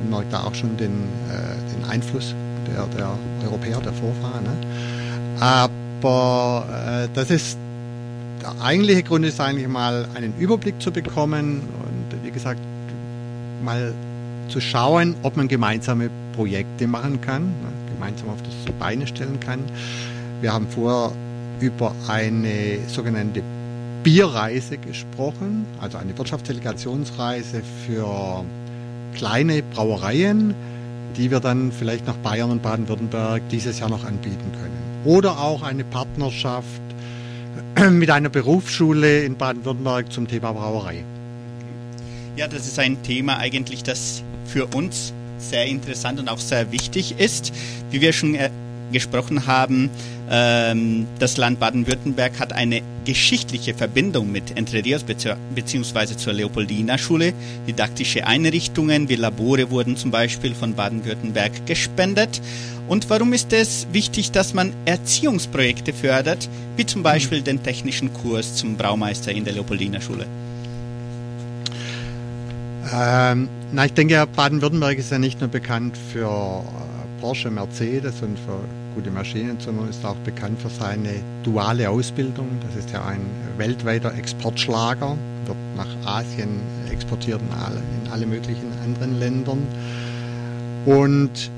Man 0.01 0.11
merkt 0.11 0.33
da 0.33 0.45
auch 0.45 0.55
schon 0.55 0.77
den, 0.77 0.93
äh, 1.29 1.75
den 1.75 1.91
Einfluss 1.91 2.35
der, 2.67 2.87
der 2.87 3.11
Europäer, 3.45 3.81
der 3.81 3.93
Vorfahren. 3.93 4.45
Ne? 4.45 5.41
Aber 5.41 6.67
äh, 6.71 7.09
das 7.15 7.31
ist 7.31 7.59
der 8.41 8.63
eigentliche 8.63 9.03
Grund 9.03 9.25
ist 9.25 9.41
eigentlich 9.41 9.69
mal 9.69 10.07
einen 10.15 10.33
Überblick 10.39 10.81
zu 10.81 10.91
bekommen 10.91 11.61
und 11.83 12.25
wie 12.25 12.31
gesagt 12.31 12.61
mal 13.63 13.93
zu 14.49 14.61
schauen, 14.61 15.15
ob 15.23 15.37
man 15.37 15.49
gemeinsame 15.49 16.11
Projekte 16.35 16.87
machen 16.87 17.21
kann, 17.21 17.43
ne, 17.43 17.73
gemeinsam 18.01 18.31
auf 18.31 18.43
das 18.43 18.75
Beine 18.79 19.07
stellen 19.07 19.39
kann. 19.41 19.61
Wir 20.41 20.53
haben 20.53 20.67
vorher 20.69 21.13
über 21.61 21.95
eine 22.09 22.79
sogenannte 22.89 23.43
Bierreise 24.03 24.79
gesprochen, 24.79 25.67
also 25.81 25.99
eine 25.99 26.17
Wirtschaftsdelegationsreise 26.17 27.63
für 27.87 28.45
kleine 29.15 29.63
Brauereien, 29.63 30.55
die 31.17 31.31
wir 31.31 31.41
dann 31.41 31.71
vielleicht 31.73 32.07
nach 32.07 32.17
Bayern 32.17 32.51
und 32.51 32.63
Baden-Württemberg 32.63 33.43
dieses 33.51 33.81
Jahr 33.81 33.91
noch 33.91 34.05
anbieten 34.05 34.51
können. 34.53 34.79
Oder 35.05 35.39
auch 35.39 35.63
eine 35.63 35.85
Partnerschaft 35.85 36.81
mit 37.91 38.09
einer 38.09 38.31
Berufsschule 38.31 39.25
in 39.25 39.37
Baden-Württemberg 39.37 40.11
zum 40.11 40.27
Thema 40.27 40.53
Brauerei. 40.53 41.05
Ja, 42.37 42.49
das 42.49 42.67
ist 42.67 42.79
ein 42.79 43.03
Thema 43.03 43.37
eigentlich, 43.37 43.83
das 43.83 44.23
für 44.47 44.67
uns 44.67 45.13
sehr 45.41 45.67
interessant 45.67 46.21
und 46.21 46.29
auch 46.29 46.39
sehr 46.39 46.71
wichtig 46.73 47.15
ist. 47.19 47.53
Wie 47.91 48.01
wir 48.01 48.13
schon 48.13 48.35
äh, 48.35 48.51
gesprochen 48.93 49.47
haben, 49.47 49.91
ähm, 50.31 51.07
das 51.19 51.37
Land 51.37 51.59
Baden-Württemberg 51.59 52.39
hat 52.39 52.53
eine 52.53 52.83
geschichtliche 53.05 53.75
Verbindung 53.75 54.31
mit 54.31 54.57
Entre 54.57 54.85
Rios 54.85 55.03
bzw. 55.05 56.17
zur 56.17 56.33
Leopoldina-Schule. 56.33 57.33
Didaktische 57.67 58.27
Einrichtungen 58.27 59.09
wie 59.09 59.17
Labore 59.17 59.71
wurden 59.71 59.97
zum 59.97 60.11
Beispiel 60.11 60.55
von 60.55 60.75
Baden-Württemberg 60.75 61.67
gespendet. 61.67 62.41
Und 62.89 63.09
warum 63.11 63.33
ist 63.33 63.53
es 63.53 63.87
wichtig, 63.93 64.33
dass 64.33 64.55
man 64.55 64.73
Erziehungsprojekte 64.85 65.93
fördert, 65.93 66.49
wie 66.77 66.87
zum 66.87 67.03
Beispiel 67.03 67.41
den 67.41 67.63
technischen 67.63 68.13
Kurs 68.13 68.57
zum 68.57 68.77
Braumeister 68.77 69.33
in 69.33 69.45
der 69.45 69.55
Leopoldina-Schule? 69.55 70.27
Ähm, 72.93 73.49
na, 73.73 73.85
ich 73.85 73.93
denke, 73.93 74.27
Baden-Württemberg 74.35 74.99
ist 74.99 75.13
ja 75.13 75.19
nicht 75.19 75.41
nur 75.41 75.49
bekannt 75.49 75.97
für 76.13 76.27
äh, 76.27 77.21
Porsche, 77.21 77.51
Mercedes 77.51 78.21
und 78.23 78.39
für 78.39 78.59
gute 78.95 79.11
Maschinen, 79.11 79.59
sondern 79.61 79.89
ist 79.89 80.05
auch 80.05 80.17
bekannt 80.17 80.61
für 80.61 80.71
seine 80.71 81.11
duale 81.45 81.89
Ausbildung. 81.89 82.49
Das 82.67 82.85
ist 82.85 82.91
ja 82.91 83.05
ein 83.05 83.21
weltweiter 83.59 84.13
Exportschlager, 84.15 85.17
wird 85.47 85.57
nach 85.77 85.89
Asien 86.05 86.61
exportiert 86.91 87.41
in 87.41 87.65
alle, 87.65 87.77
in 88.05 88.13
alle 88.13 88.27
möglichen 88.27 88.73
anderen 88.85 89.19
Ländern. 89.21 89.63
Und 90.87 91.51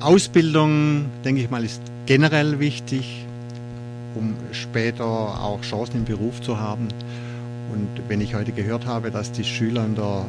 Ausbildung, 0.00 1.06
denke 1.24 1.40
ich 1.40 1.50
mal, 1.50 1.64
ist 1.64 1.82
generell 2.06 2.60
wichtig, 2.60 3.26
um 4.14 4.34
später 4.52 5.04
auch 5.04 5.60
Chancen 5.62 5.96
im 5.96 6.04
Beruf 6.04 6.40
zu 6.40 6.58
haben. 6.58 6.88
Und 7.72 7.88
wenn 8.08 8.20
ich 8.20 8.34
heute 8.34 8.52
gehört 8.52 8.86
habe, 8.86 9.10
dass 9.10 9.32
die 9.32 9.44
Schüler 9.44 9.84
in 9.84 9.94
der 9.94 10.26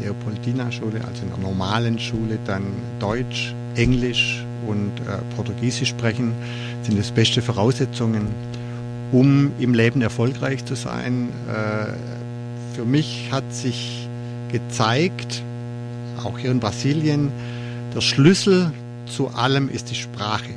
Leopoldina-Schule, 0.00 1.00
also 1.04 1.22
in 1.22 1.28
der 1.30 1.38
normalen 1.38 1.98
Schule, 1.98 2.38
dann 2.44 2.64
Deutsch, 3.00 3.54
Englisch 3.76 4.44
und 4.66 4.92
äh, 5.00 5.18
Portugiesisch 5.36 5.90
sprechen, 5.90 6.32
sind 6.82 6.98
das 6.98 7.10
beste 7.10 7.42
Voraussetzungen, 7.42 8.26
um 9.12 9.52
im 9.58 9.74
Leben 9.74 10.02
erfolgreich 10.02 10.64
zu 10.64 10.74
sein. 10.74 11.28
Äh, 11.48 12.74
für 12.74 12.84
mich 12.84 13.28
hat 13.30 13.44
sich 13.52 14.08
gezeigt, 14.50 15.42
auch 16.22 16.38
hier 16.38 16.50
in 16.50 16.60
Brasilien, 16.60 17.30
der 17.94 18.00
Schlüssel 18.00 18.72
zu 19.06 19.28
allem 19.28 19.68
ist 19.68 19.90
die 19.90 19.94
Sprache. 19.94 20.50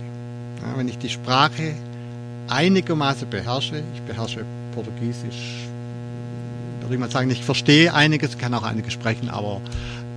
Ja, 0.62 0.78
wenn 0.78 0.88
ich 0.88 0.98
die 0.98 1.10
Sprache 1.10 1.74
einigermaßen 2.48 3.30
beherrsche, 3.30 3.84
ich 3.94 4.02
beherrsche 4.02 4.46
Portugiesisch, 4.74 5.67
würde 6.88 6.96
ich 6.96 7.00
mal 7.00 7.12
sagen, 7.12 7.30
ich 7.30 7.44
verstehe 7.44 7.94
einiges, 7.94 8.38
kann 8.38 8.54
auch 8.54 8.64
einiges 8.64 8.94
sprechen, 8.94 9.30
aber 9.30 9.62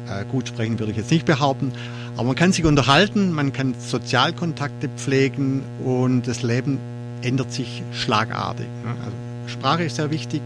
äh, 0.08 0.24
gut 0.24 0.48
sprechen 0.48 0.78
würde 0.78 0.92
ich 0.92 0.98
jetzt 0.98 1.10
nicht 1.10 1.26
behaupten. 1.26 1.72
Aber 2.16 2.28
man 2.28 2.36
kann 2.36 2.52
sich 2.52 2.64
unterhalten, 2.64 3.32
man 3.32 3.52
kann 3.52 3.74
Sozialkontakte 3.78 4.88
pflegen 4.96 5.62
und 5.84 6.26
das 6.26 6.42
Leben 6.42 6.78
ändert 7.22 7.52
sich 7.52 7.82
schlagartig. 7.92 8.66
Ne? 8.84 8.90
Also 9.04 9.16
Sprache 9.46 9.84
ist 9.84 9.96
sehr 9.96 10.10
wichtig 10.10 10.42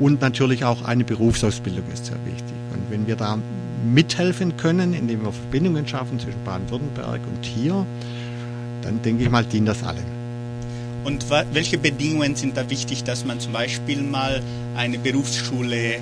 und 0.00 0.20
natürlich 0.20 0.64
auch 0.64 0.84
eine 0.84 1.04
Berufsausbildung 1.04 1.84
ist 1.92 2.06
sehr 2.06 2.18
wichtig. 2.24 2.54
Und 2.72 2.90
wenn 2.90 3.06
wir 3.06 3.16
da 3.16 3.38
mithelfen 3.92 4.56
können, 4.56 4.92
indem 4.92 5.22
wir 5.22 5.32
Verbindungen 5.32 5.86
schaffen 5.86 6.18
zwischen 6.18 6.42
Baden-Württemberg 6.44 7.20
und 7.34 7.44
hier, 7.44 7.86
dann 8.82 9.02
denke 9.02 9.24
ich 9.24 9.30
mal, 9.30 9.44
dient 9.44 9.68
das 9.68 9.82
allen. 9.82 10.17
Und 11.04 11.26
welche 11.30 11.78
Bedingungen 11.78 12.34
sind 12.36 12.56
da 12.56 12.68
wichtig, 12.68 13.04
dass 13.04 13.24
man 13.24 13.40
zum 13.40 13.52
Beispiel 13.52 14.02
mal 14.02 14.42
eine 14.76 14.98
Berufsschule 14.98 16.00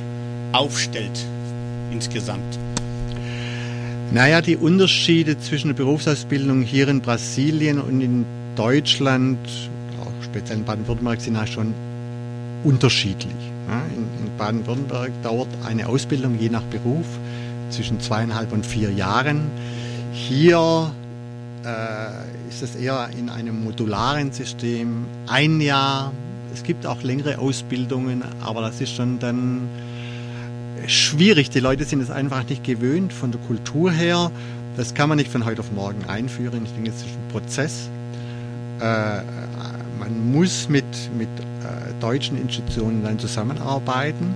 aufstellt 0.53 1.25
insgesamt? 1.93 2.59
Naja, 4.13 4.41
die 4.41 4.57
Unterschiede 4.57 5.39
zwischen 5.39 5.69
der 5.69 5.75
Berufsausbildung 5.75 6.63
hier 6.63 6.89
in 6.89 7.01
Brasilien 7.01 7.81
und 7.81 8.01
in 8.01 8.25
Deutschland, 8.55 9.39
auch 10.01 10.25
speziell 10.25 10.59
in 10.59 10.65
Baden-Württemberg, 10.65 11.21
sind 11.21 11.35
ja 11.35 11.47
schon 11.47 11.75
unterschiedlich. 12.65 13.35
In 13.97 14.31
Baden-Württemberg 14.39 15.11
dauert 15.23 15.49
eine 15.67 15.89
Ausbildung 15.89 16.39
je 16.39 16.49
nach 16.49 16.63
Beruf 16.63 17.07
zwischen 17.71 18.01
zweieinhalb 18.01 18.53
und 18.53 18.65
vier 18.65 18.93
Jahren. 18.93 19.51
Hier 20.13 20.93
äh, 21.65 21.67
ist 22.49 22.63
es 22.63 22.77
eher 22.77 23.11
in 23.19 23.29
einem 23.29 23.65
modularen 23.65 24.33
System 24.33 25.07
ein 25.27 25.61
Jahr. 25.61 26.13
Es 26.53 26.63
gibt 26.63 26.87
auch 26.87 27.03
längere 27.03 27.39
Ausbildungen, 27.39 28.23
aber 28.41 28.63
das 28.63 28.81
ist 28.81 28.95
schon 28.95 29.19
dann 29.19 29.69
schwierig. 30.87 31.51
Die 31.51 31.61
Leute 31.61 31.85
sind 31.85 32.01
es 32.01 32.11
einfach 32.11 32.49
nicht 32.49 32.65
gewöhnt 32.65 33.13
von 33.13 33.33
der 33.33 33.41
Kultur 33.43 33.91
her. 33.91 34.31
Das 34.77 34.95
kann 34.95 35.09
man 35.09 35.19
nicht 35.19 35.31
von 35.31 35.45
heute 35.45 35.61
auf 35.61 35.73
morgen 35.73 36.05
einführen. 36.05 36.65
Ich 36.65 36.73
denke, 36.73 36.91
es 36.91 36.97
ist 36.97 37.07
ein 37.07 37.29
Prozess. 37.33 37.89
Äh, 38.81 39.23
man 39.99 40.33
muss 40.33 40.69
mit, 40.69 40.85
mit 41.17 41.29
äh, 41.29 41.93
deutschen 42.01 42.41
Institutionen 42.41 43.03
dann 43.03 43.19
zusammenarbeiten. 43.19 44.35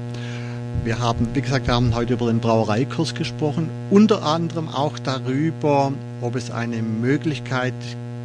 wir 0.84 0.98
haben, 0.98 1.28
wie 1.34 1.42
gesagt, 1.42 1.66
wir 1.66 1.74
haben 1.74 1.94
heute 1.94 2.14
über 2.14 2.26
den 2.26 2.40
Brauereikurs 2.40 3.14
gesprochen, 3.14 3.68
unter 3.90 4.22
anderem 4.22 4.68
auch 4.68 4.98
darüber, 4.98 5.92
ob 6.20 6.36
es 6.36 6.50
eine 6.50 6.82
Möglichkeit 6.82 7.74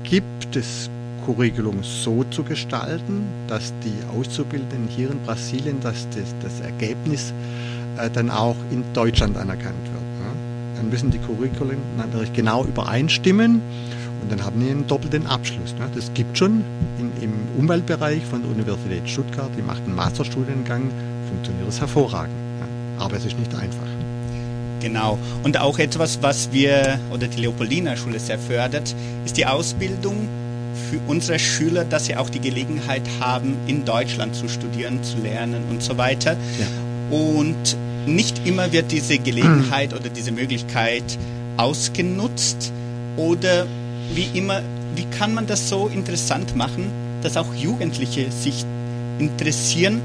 gibt, 0.04 0.56
das 0.56 0.90
Curriculum 1.26 1.84
so 1.84 2.24
zu 2.26 2.44
gestalten, 2.44 3.24
dass 3.48 3.74
die 3.84 4.18
Auszubildenden 4.18 4.88
hier 4.88 5.10
in 5.10 5.20
Brasilien, 5.22 5.80
dass 5.82 6.08
das, 6.10 6.34
das 6.42 6.60
Ergebnis 6.62 7.34
äh, 7.98 8.10
dann 8.10 8.30
auch 8.30 8.56
in 8.72 8.84
Deutschland 8.94 9.38
anerkannt 9.38 9.84
wird. 9.84 10.04
Ne? 10.04 10.76
Dann 10.76 10.90
müssen 10.90 11.10
die 11.10 11.18
Curriculum 11.18 11.78
natürlich 11.98 12.32
genau 12.34 12.64
übereinstimmen 12.64 13.62
und 14.22 14.32
dann 14.32 14.44
haben 14.44 14.60
die 14.60 14.70
einen 14.70 14.88
doppelten 14.88 15.26
Abschluss. 15.26 15.74
Ne? 15.80 15.90
Das 15.96 16.14
gibt 16.14 16.38
schon 16.38 16.64
in, 17.00 17.12
im 17.22 17.34
Umweltbereich 17.58 18.24
von 18.26 18.42
der 18.42 18.52
Universität 18.52 19.10
Stuttgart, 19.10 19.50
die 19.58 19.64
macht 19.64 19.84
einen 19.84 19.96
Masterstudiengang, 19.96 20.92
funktioniert 21.30 21.68
das 21.68 21.80
hervorragend. 21.80 22.36
Ne? 22.60 22.68
Aber 23.00 23.18
es 23.18 23.26
ist 23.26 23.38
nicht 23.40 23.54
einfach. 23.56 23.95
Genau. 24.82 25.18
Und 25.44 25.58
auch 25.60 25.80
etwas, 25.80 26.20
was 26.22 26.52
wir 26.52 27.00
oder 27.12 27.28
die 27.28 27.42
Leopoldina 27.42 27.96
Schule 27.96 28.20
sehr 28.20 28.40
fördert, 28.40 28.94
ist 29.26 29.38
die 29.38 29.46
Ausbildung 29.46 30.28
für 30.90 31.00
unsere 31.08 31.40
Schüler, 31.40 31.86
dass 31.86 32.06
sie 32.06 32.16
auch 32.16 32.30
die 32.30 32.40
Gelegenheit 32.40 33.02
haben, 33.20 33.56
in 33.68 33.86
Deutschland 33.86 34.36
zu 34.36 34.48
studieren, 34.48 35.04
zu 35.04 35.18
lernen 35.18 35.64
und 35.70 35.82
so 35.82 35.98
weiter. 35.98 36.38
Ja. 36.60 37.18
Und 37.18 37.78
nicht 38.06 38.46
immer 38.46 38.72
wird 38.72 38.92
diese 38.92 39.18
Gelegenheit 39.18 39.94
oder 39.94 40.10
diese 40.10 40.32
Möglichkeit 40.32 41.04
ausgenutzt 41.58 42.72
oder 43.18 43.66
wie 44.14 44.38
immer, 44.38 44.62
wie 44.96 45.06
kann 45.18 45.34
man 45.34 45.48
das 45.48 45.70
so 45.70 45.88
interessant 45.88 46.56
machen, 46.56 46.92
dass 47.24 47.38
auch 47.38 47.54
Jugendliche 47.56 48.32
sich 48.32 48.66
interessieren 49.18 50.02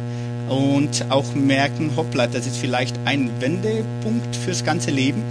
und 0.51 1.07
auch 1.11 1.35
merken, 1.35 1.93
hoppla, 1.97 2.27
das 2.27 2.47
ist 2.47 2.57
vielleicht 2.57 2.99
ein 3.05 3.31
Wendepunkt 3.39 4.35
fürs 4.35 4.65
ganze 4.65 4.91
Leben 4.91 5.23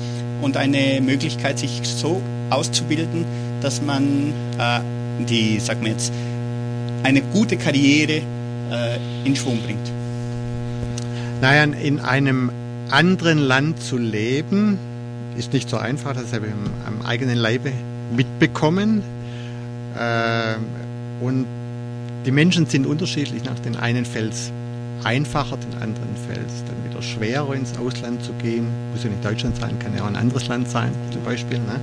und 0.41 0.55
eine 0.55 1.01
Möglichkeit, 1.01 1.59
sich 1.59 1.81
so 1.83 2.21
auszubilden, 2.49 3.25
dass 3.61 3.81
man 3.81 4.33
äh, 4.57 4.79
die, 5.25 5.59
sag 5.59 5.81
mal 5.81 5.89
jetzt, 5.89 6.13
eine 7.03 7.21
gute 7.21 7.57
Karriere 7.57 8.21
äh, 8.71 8.97
in 9.25 9.35
Schwung 9.35 9.59
bringt? 9.61 9.91
Naja, 11.41 11.63
in 11.63 11.99
einem 11.99 12.49
anderen 12.89 13.39
Land 13.39 13.83
zu 13.83 13.97
leben, 13.97 14.79
ist 15.37 15.51
nicht 15.51 15.69
so 15.69 15.77
einfach, 15.77 16.13
das 16.13 16.31
habe 16.33 16.47
ich 16.47 16.53
am 16.87 17.05
eigenen 17.05 17.37
Leibe 17.37 17.73
mitbekommen. 18.15 19.03
Äh, 19.97 20.55
und 21.21 21.45
die 22.25 22.31
Menschen 22.31 22.67
sind 22.67 22.85
unterschiedlich. 22.85 23.43
Nach 23.43 23.59
den 23.59 23.75
einen 23.75 24.05
fällt 24.05 24.33
einfacher, 25.03 25.57
den 25.57 25.81
anderen 25.81 26.15
fällt 26.27 26.47
es 26.47 26.63
dann 26.65 26.89
wieder 26.89 27.01
schwerer, 27.01 27.53
ins 27.53 27.77
Ausland 27.77 28.23
zu 28.23 28.33
gehen. 28.33 28.67
Muss 28.91 29.03
ja 29.03 29.09
nicht 29.09 29.23
Deutschland 29.23 29.57
sein, 29.57 29.77
kann 29.79 29.95
ja 29.95 30.03
auch 30.03 30.07
ein 30.07 30.15
anderes 30.15 30.47
Land 30.47 30.69
sein, 30.69 30.91
zum 31.11 31.23
Beispiel. 31.23 31.59
Ne? 31.59 31.79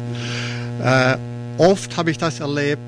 Äh, 0.83 1.17
oft 1.63 1.97
habe 1.97 2.11
ich 2.11 2.19
das 2.19 2.41
erlebt, 2.41 2.81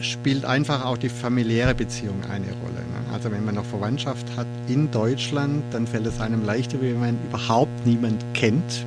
spielt 0.00 0.44
einfach 0.44 0.84
auch 0.84 0.98
die 0.98 1.08
familiäre 1.08 1.74
Beziehung 1.74 2.22
eine 2.24 2.46
Rolle. 2.46 2.80
Ne? 2.80 3.12
Also 3.12 3.30
wenn 3.30 3.44
man 3.44 3.54
noch 3.54 3.64
Verwandtschaft 3.64 4.26
hat 4.36 4.46
in 4.68 4.90
Deutschland, 4.90 5.62
dann 5.72 5.86
fällt 5.86 6.06
es 6.06 6.20
einem 6.20 6.44
leichter, 6.44 6.80
wenn 6.80 7.00
man 7.00 7.18
überhaupt 7.28 7.86
niemand 7.86 8.22
kennt. 8.34 8.84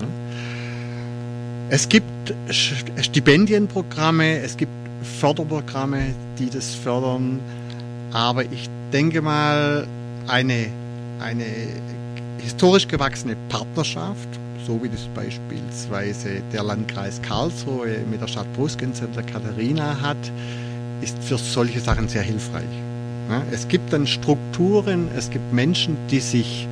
Ne? 0.00 0.06
Es 1.70 1.88
gibt 1.88 2.34
Stipendienprogramme, 2.50 4.38
es 4.38 4.56
gibt 4.56 4.72
Förderprogramme, 5.20 6.14
die 6.38 6.50
das 6.50 6.74
fördern, 6.74 7.40
aber 8.12 8.44
ich 8.44 8.68
denke 8.92 9.22
mal, 9.22 9.86
eine, 10.26 10.66
eine 11.20 11.44
historisch 12.38 12.88
gewachsene 12.88 13.36
Partnerschaft 13.48 14.28
so 14.66 14.82
wie 14.82 14.88
das 14.88 15.06
beispielsweise 15.14 16.42
der 16.52 16.62
Landkreis 16.62 17.20
Karlsruhe 17.22 17.98
mit 18.10 18.20
der 18.20 18.28
Stadt 18.28 18.50
Brusken 18.54 18.94
Santa 18.94 19.22
Katharina 19.22 20.00
hat, 20.00 20.16
ist 21.02 21.22
für 21.22 21.36
solche 21.36 21.80
Sachen 21.80 22.08
sehr 22.08 22.22
hilfreich. 22.22 22.64
Es 23.50 23.68
gibt 23.68 23.92
dann 23.92 24.06
Strukturen, 24.06 25.08
es 25.16 25.30
gibt 25.30 25.52
Menschen, 25.52 25.96
die 26.10 26.20
sich 26.20 26.68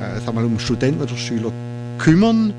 äh, 0.00 0.20
sagen 0.20 0.36
wir, 0.36 0.44
um 0.44 0.58
Studenten 0.58 1.02
oder 1.02 1.16
Schüler 1.16 1.52
kümmern. 1.98 2.52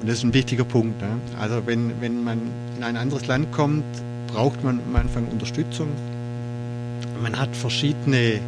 Und 0.00 0.08
das 0.08 0.18
ist 0.18 0.24
ein 0.24 0.34
wichtiger 0.34 0.64
Punkt. 0.64 1.00
Ne? 1.00 1.08
Also 1.38 1.62
wenn, 1.66 1.92
wenn 2.00 2.24
man 2.24 2.40
in 2.76 2.82
ein 2.82 2.96
anderes 2.96 3.26
Land 3.26 3.52
kommt, 3.52 3.84
braucht 4.32 4.62
man 4.64 4.80
am 4.88 4.96
Anfang 4.96 5.26
Unterstützung. 5.28 5.88
Man 7.22 7.38
hat 7.38 7.54
verschiedene 7.54 8.40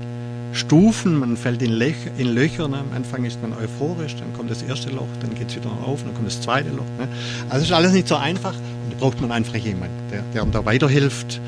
Stufen, 0.53 1.19
man 1.19 1.37
fällt 1.37 1.63
in, 1.63 1.73
Lech, 1.73 1.97
in 2.19 2.35
Löcher. 2.35 2.69
Ne? 2.69 2.79
Am 2.79 2.93
Anfang 2.95 3.25
ist 3.25 3.41
man 3.41 3.53
euphorisch, 3.53 4.17
dann 4.17 4.33
kommt 4.35 4.51
das 4.51 4.63
erste 4.63 4.91
Loch, 4.91 5.09
dann 5.21 5.35
geht 5.35 5.49
es 5.49 5.57
wieder 5.57 5.71
auf, 5.85 6.03
dann 6.05 6.15
kommt 6.15 6.27
das 6.27 6.41
zweite 6.41 6.71
Loch. 6.71 6.85
Ne? 6.99 7.09
Also 7.49 7.65
ist 7.65 7.73
alles 7.73 7.93
nicht 7.93 8.09
so 8.09 8.17
einfach 8.17 8.55
und 8.55 8.93
da 8.93 8.99
braucht 8.99 9.21
man 9.21 9.33
einfach 9.33 9.55
jemanden, 9.55 9.97
der, 10.11 10.23
der 10.35 10.43
einem 10.43 10.53
da 10.53 10.65
weiterhilft. 10.65 11.41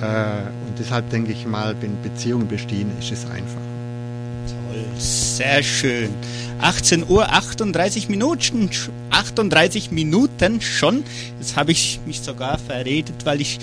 Äh, 0.00 0.04
und 0.04 0.78
deshalb 0.78 1.08
denke 1.10 1.32
ich 1.32 1.46
mal, 1.46 1.74
wenn 1.80 2.00
Beziehungen 2.02 2.46
bestehen, 2.46 2.90
ist 2.98 3.12
es 3.12 3.24
einfach. 3.24 3.60
Toll, 4.46 4.84
sehr 4.98 5.62
schön. 5.62 6.10
18 6.60 7.08
Uhr 7.08 7.32
38 7.32 8.08
Minuten, 8.08 8.70
38 9.10 9.90
Minuten 9.90 10.60
schon. 10.60 11.02
Jetzt 11.38 11.56
habe 11.56 11.72
ich 11.72 12.00
mich 12.06 12.20
sogar 12.20 12.58
verredet, 12.58 13.24
weil 13.24 13.40
ich 13.40 13.58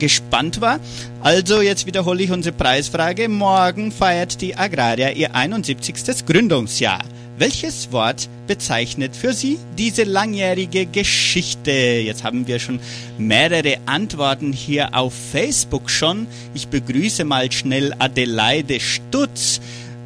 gespannt 0.00 0.60
war. 0.60 0.80
Also 1.20 1.60
jetzt 1.60 1.86
wiederhole 1.86 2.24
ich 2.24 2.32
unsere 2.32 2.56
Preisfrage. 2.56 3.28
Morgen 3.28 3.92
feiert 3.92 4.40
die 4.40 4.56
Agraria 4.56 5.10
ihr 5.10 5.36
71. 5.36 6.26
Gründungsjahr. 6.26 7.04
Welches 7.38 7.90
Wort 7.90 8.28
bezeichnet 8.46 9.16
für 9.16 9.32
Sie 9.32 9.58
diese 9.78 10.02
langjährige 10.02 10.84
Geschichte? 10.84 11.70
Jetzt 11.70 12.22
haben 12.22 12.46
wir 12.46 12.58
schon 12.58 12.80
mehrere 13.16 13.78
Antworten 13.86 14.52
hier 14.52 14.94
auf 14.94 15.14
Facebook 15.32 15.88
schon. 15.88 16.26
Ich 16.52 16.68
begrüße 16.68 17.24
mal 17.24 17.50
schnell 17.50 17.94
Adelaide 17.98 18.78
Stutz. 18.78 19.60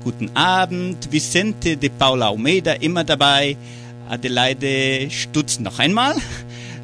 Guten 0.05 0.31
Abend. 0.37 1.11
Vicente 1.11 1.77
de 1.77 1.89
Paula 1.89 2.29
Almeida 2.29 2.75
immer 2.75 3.03
dabei. 3.03 3.57
Adelaide 4.09 5.11
Stutz 5.11 5.59
noch 5.59 5.81
einmal. 5.81 6.15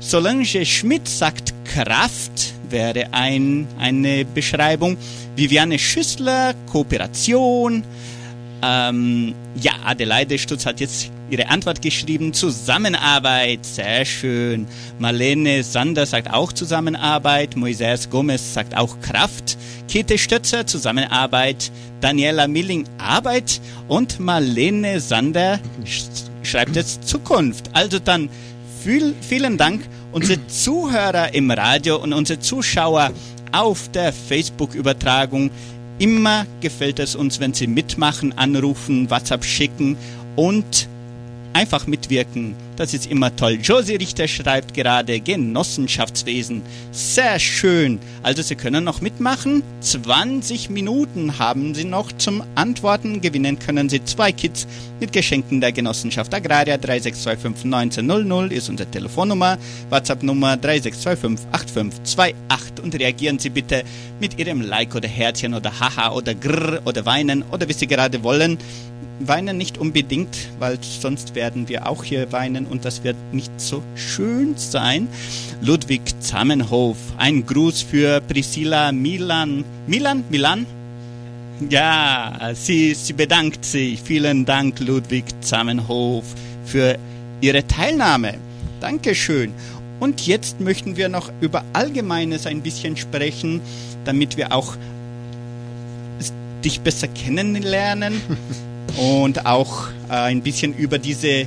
Solange 0.01 0.47
Schmidt 0.47 1.07
sagt 1.07 1.53
Kraft 1.65 2.55
wäre 2.71 3.13
ein, 3.13 3.67
eine 3.79 4.25
Beschreibung. 4.25 4.97
Viviane 5.37 5.79
Schüssler, 5.79 6.55
Kooperation. 6.71 7.85
Ähm, 8.63 9.35
ja, 9.61 9.73
Adelaide 9.85 10.39
Stutz 10.39 10.67
hat 10.67 10.81
jetzt 10.81 11.11
ihre 11.31 11.49
Antwort 11.49 11.81
geschrieben. 11.81 12.33
Zusammenarbeit, 12.33 13.65
sehr 13.65 14.05
schön. 14.05 14.67
Marlene 14.99 15.63
Sander 15.63 16.05
sagt 16.05 16.31
auch 16.33 16.53
Zusammenarbeit. 16.53 17.57
Moises 17.57 18.11
Gomez 18.11 18.55
sagt 18.55 18.77
auch 18.77 19.01
Kraft. 19.01 19.57
Käthe 19.89 20.19
Stötzer, 20.19 20.67
Zusammenarbeit. 20.67 21.71
Daniela 22.01 22.49
Milling, 22.49 22.85
Arbeit. 22.99 23.61
Und 23.89 24.21
Marlene 24.21 25.01
Sander 25.01 25.59
schreibt 26.43 26.77
jetzt 26.77 27.09
Zukunft. 27.09 27.71
Also 27.73 27.99
dann 27.99 28.29
viel, 28.83 29.15
vielen 29.21 29.57
Dank 29.57 29.83
unsere 30.13 30.47
Zuhörer 30.47 31.35
im 31.35 31.51
Radio 31.51 31.97
und 31.97 32.13
unsere 32.13 32.41
Zuschauer 32.41 33.11
auf 33.53 33.89
der 33.91 34.13
Facebook-Übertragung. 34.13 35.51
Immer 35.99 36.47
gefällt 36.61 36.99
es 36.99 37.15
uns, 37.15 37.41
wenn 37.41 37.53
Sie 37.53 37.67
mitmachen, 37.67 38.37
anrufen, 38.39 39.11
WhatsApp 39.11 39.45
schicken 39.45 39.97
und 40.37 40.89
einfach 41.53 41.87
mitwirken. 41.87 42.55
Das 42.81 42.95
ist 42.95 43.11
immer 43.11 43.37
toll. 43.37 43.59
Josie 43.63 43.97
Richter 43.97 44.27
schreibt 44.27 44.73
gerade 44.73 45.21
Genossenschaftswesen. 45.21 46.63
Sehr 46.93 47.39
schön. 47.39 47.99
Also 48.23 48.41
Sie 48.41 48.55
können 48.55 48.85
noch 48.85 49.03
mitmachen. 49.03 49.63
20 49.81 50.71
Minuten 50.71 51.39
haben 51.39 51.75
Sie 51.75 51.85
noch 51.85 52.11
zum 52.13 52.43
Antworten. 52.55 53.21
Gewinnen 53.21 53.59
können 53.59 53.91
Sie 53.91 54.03
zwei 54.05 54.33
Kits 54.33 54.67
mit 54.99 55.13
Geschenken 55.13 55.61
der 55.61 55.73
Genossenschaft 55.73 56.33
Agraria. 56.33 56.79
3625 56.79 58.01
1900 58.01 58.51
ist 58.51 58.71
unsere 58.71 58.91
Telefonnummer. 58.91 59.59
WhatsApp-Nummer 59.91 60.55
36258528 60.55 62.81
und 62.83 62.99
reagieren 62.99 63.39
Sie 63.39 63.51
bitte 63.51 63.85
mit 64.21 64.39
Ihrem 64.39 64.63
Like 64.63 64.95
oder 64.95 65.07
Herzchen 65.07 65.53
oder 65.53 65.79
Haha 65.79 66.13
oder 66.13 66.35
Grrr 66.35 66.81
oder 66.87 67.05
Weinen 67.05 67.45
oder 67.51 67.69
wie 67.69 67.75
Sie 67.75 67.87
gerade 67.87 68.23
wollen 68.23 68.57
weinen 69.21 69.59
nicht 69.59 69.79
unbedingt, 69.79 70.37
weil 70.59 70.79
sonst 70.83 71.35
werden 71.35 71.69
wir 71.69 71.87
auch 71.87 72.05
hier 72.05 72.33
weinen 72.33 72.67
und 72.71 72.85
das 72.85 73.05
wird 73.05 73.17
nicht 73.33 73.53
so 73.61 73.83
schön 73.95 74.55
sein. 74.57 75.09
Ludwig 75.61 76.03
Zamenhof, 76.21 76.97
ein 77.19 77.45
Gruß 77.45 77.83
für 77.83 78.21
Priscilla 78.21 78.93
Milan. 78.93 79.65
Milan? 79.87 80.25
Milan? 80.31 80.67
Ja, 81.69 82.53
sie, 82.55 82.95
sie 82.95 83.13
bedankt 83.13 83.65
sich. 83.65 84.01
Vielen 84.01 84.47
Dank, 84.47 84.81
Ludwig 84.81 85.25
Zamenhof, 85.41 86.25
für 86.65 86.99
Ihre 87.41 87.67
Teilnahme. 87.67 88.35
Dankeschön. 88.81 89.53
Und 89.99 90.27
jetzt 90.27 90.61
möchten 90.61 90.97
wir 90.97 91.11
noch 91.11 91.31
über 91.43 91.63
Allgemeines 91.75 92.47
ein 92.47 92.63
bisschen 92.63 92.97
sprechen, 92.97 93.61
damit 94.07 94.39
wir 94.39 94.53
auch 94.53 94.77
dich 96.65 96.81
besser 96.81 97.09
kennenlernen. 97.09 98.21
und 98.97 99.47
auch 99.47 99.89
äh, 100.09 100.15
ein 100.15 100.43
bisschen 100.43 100.75
über 100.75 100.99
diese, 100.99 101.47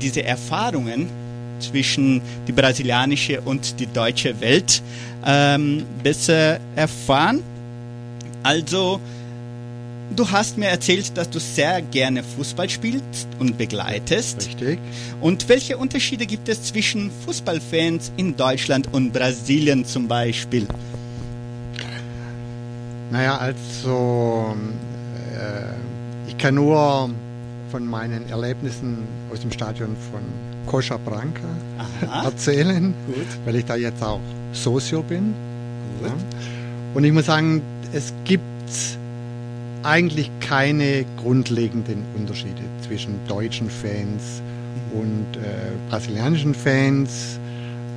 diese 0.00 0.22
Erfahrungen 0.24 1.08
zwischen 1.60 2.20
die 2.46 2.52
brasilianische 2.52 3.40
und 3.40 3.78
die 3.78 3.86
deutsche 3.86 4.40
Welt 4.40 4.82
ähm, 5.24 5.84
besser 6.02 6.58
erfahren. 6.74 7.42
Also, 8.42 9.00
du 10.16 10.28
hast 10.30 10.58
mir 10.58 10.66
erzählt, 10.66 11.16
dass 11.16 11.30
du 11.30 11.38
sehr 11.38 11.80
gerne 11.82 12.22
Fußball 12.22 12.68
spielst 12.68 13.28
und 13.38 13.56
begleitest. 13.56 14.46
Richtig. 14.46 14.78
Und 15.20 15.48
welche 15.48 15.76
Unterschiede 15.78 16.26
gibt 16.26 16.48
es 16.48 16.64
zwischen 16.64 17.10
Fußballfans 17.24 18.12
in 18.16 18.36
Deutschland 18.36 18.92
und 18.92 19.12
Brasilien 19.12 19.84
zum 19.84 20.08
Beispiel? 20.08 20.66
Naja, 23.12 23.36
also 23.36 24.56
äh, 25.34 26.28
ich 26.28 26.38
kann 26.38 26.54
nur 26.54 27.10
von 27.72 27.86
meinen 27.86 28.28
Erlebnissen 28.28 28.98
aus 29.32 29.40
dem 29.40 29.50
Stadion 29.50 29.96
von 30.10 30.20
Coxa 30.66 30.98
Branca 30.98 31.48
Aha. 31.78 32.26
erzählen, 32.26 32.92
Gut. 33.06 33.26
weil 33.46 33.56
ich 33.56 33.64
da 33.64 33.76
jetzt 33.76 34.02
auch 34.02 34.20
Socio 34.52 35.02
bin. 35.02 35.34
Ja. 36.02 36.12
Und 36.92 37.04
ich 37.04 37.12
muss 37.12 37.24
sagen, 37.26 37.62
es 37.94 38.12
gibt 38.24 38.42
eigentlich 39.82 40.30
keine 40.40 41.06
grundlegenden 41.16 42.04
Unterschiede 42.14 42.62
zwischen 42.86 43.18
deutschen 43.26 43.70
Fans 43.70 44.42
und 44.92 45.26
äh, 45.38 45.72
brasilianischen 45.88 46.54
Fans. 46.54 47.40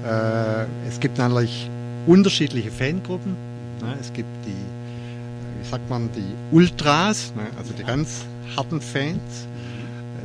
Äh, 0.05 0.63
es 0.87 1.01
gibt 1.01 1.17
natürlich 1.17 1.69
unterschiedliche 2.07 2.71
Fangruppen. 2.71 3.35
Ne? 3.81 3.93
Es 3.99 4.13
gibt 4.13 4.29
die, 4.45 4.51
äh, 4.51 5.63
wie 5.63 5.69
sagt 5.69 5.89
man, 5.89 6.09
die 6.15 6.55
Ultras, 6.55 7.33
ne? 7.35 7.43
also 7.57 7.73
die 7.73 7.83
ganz 7.83 8.25
harten 8.55 8.79
Fans. 8.79 9.47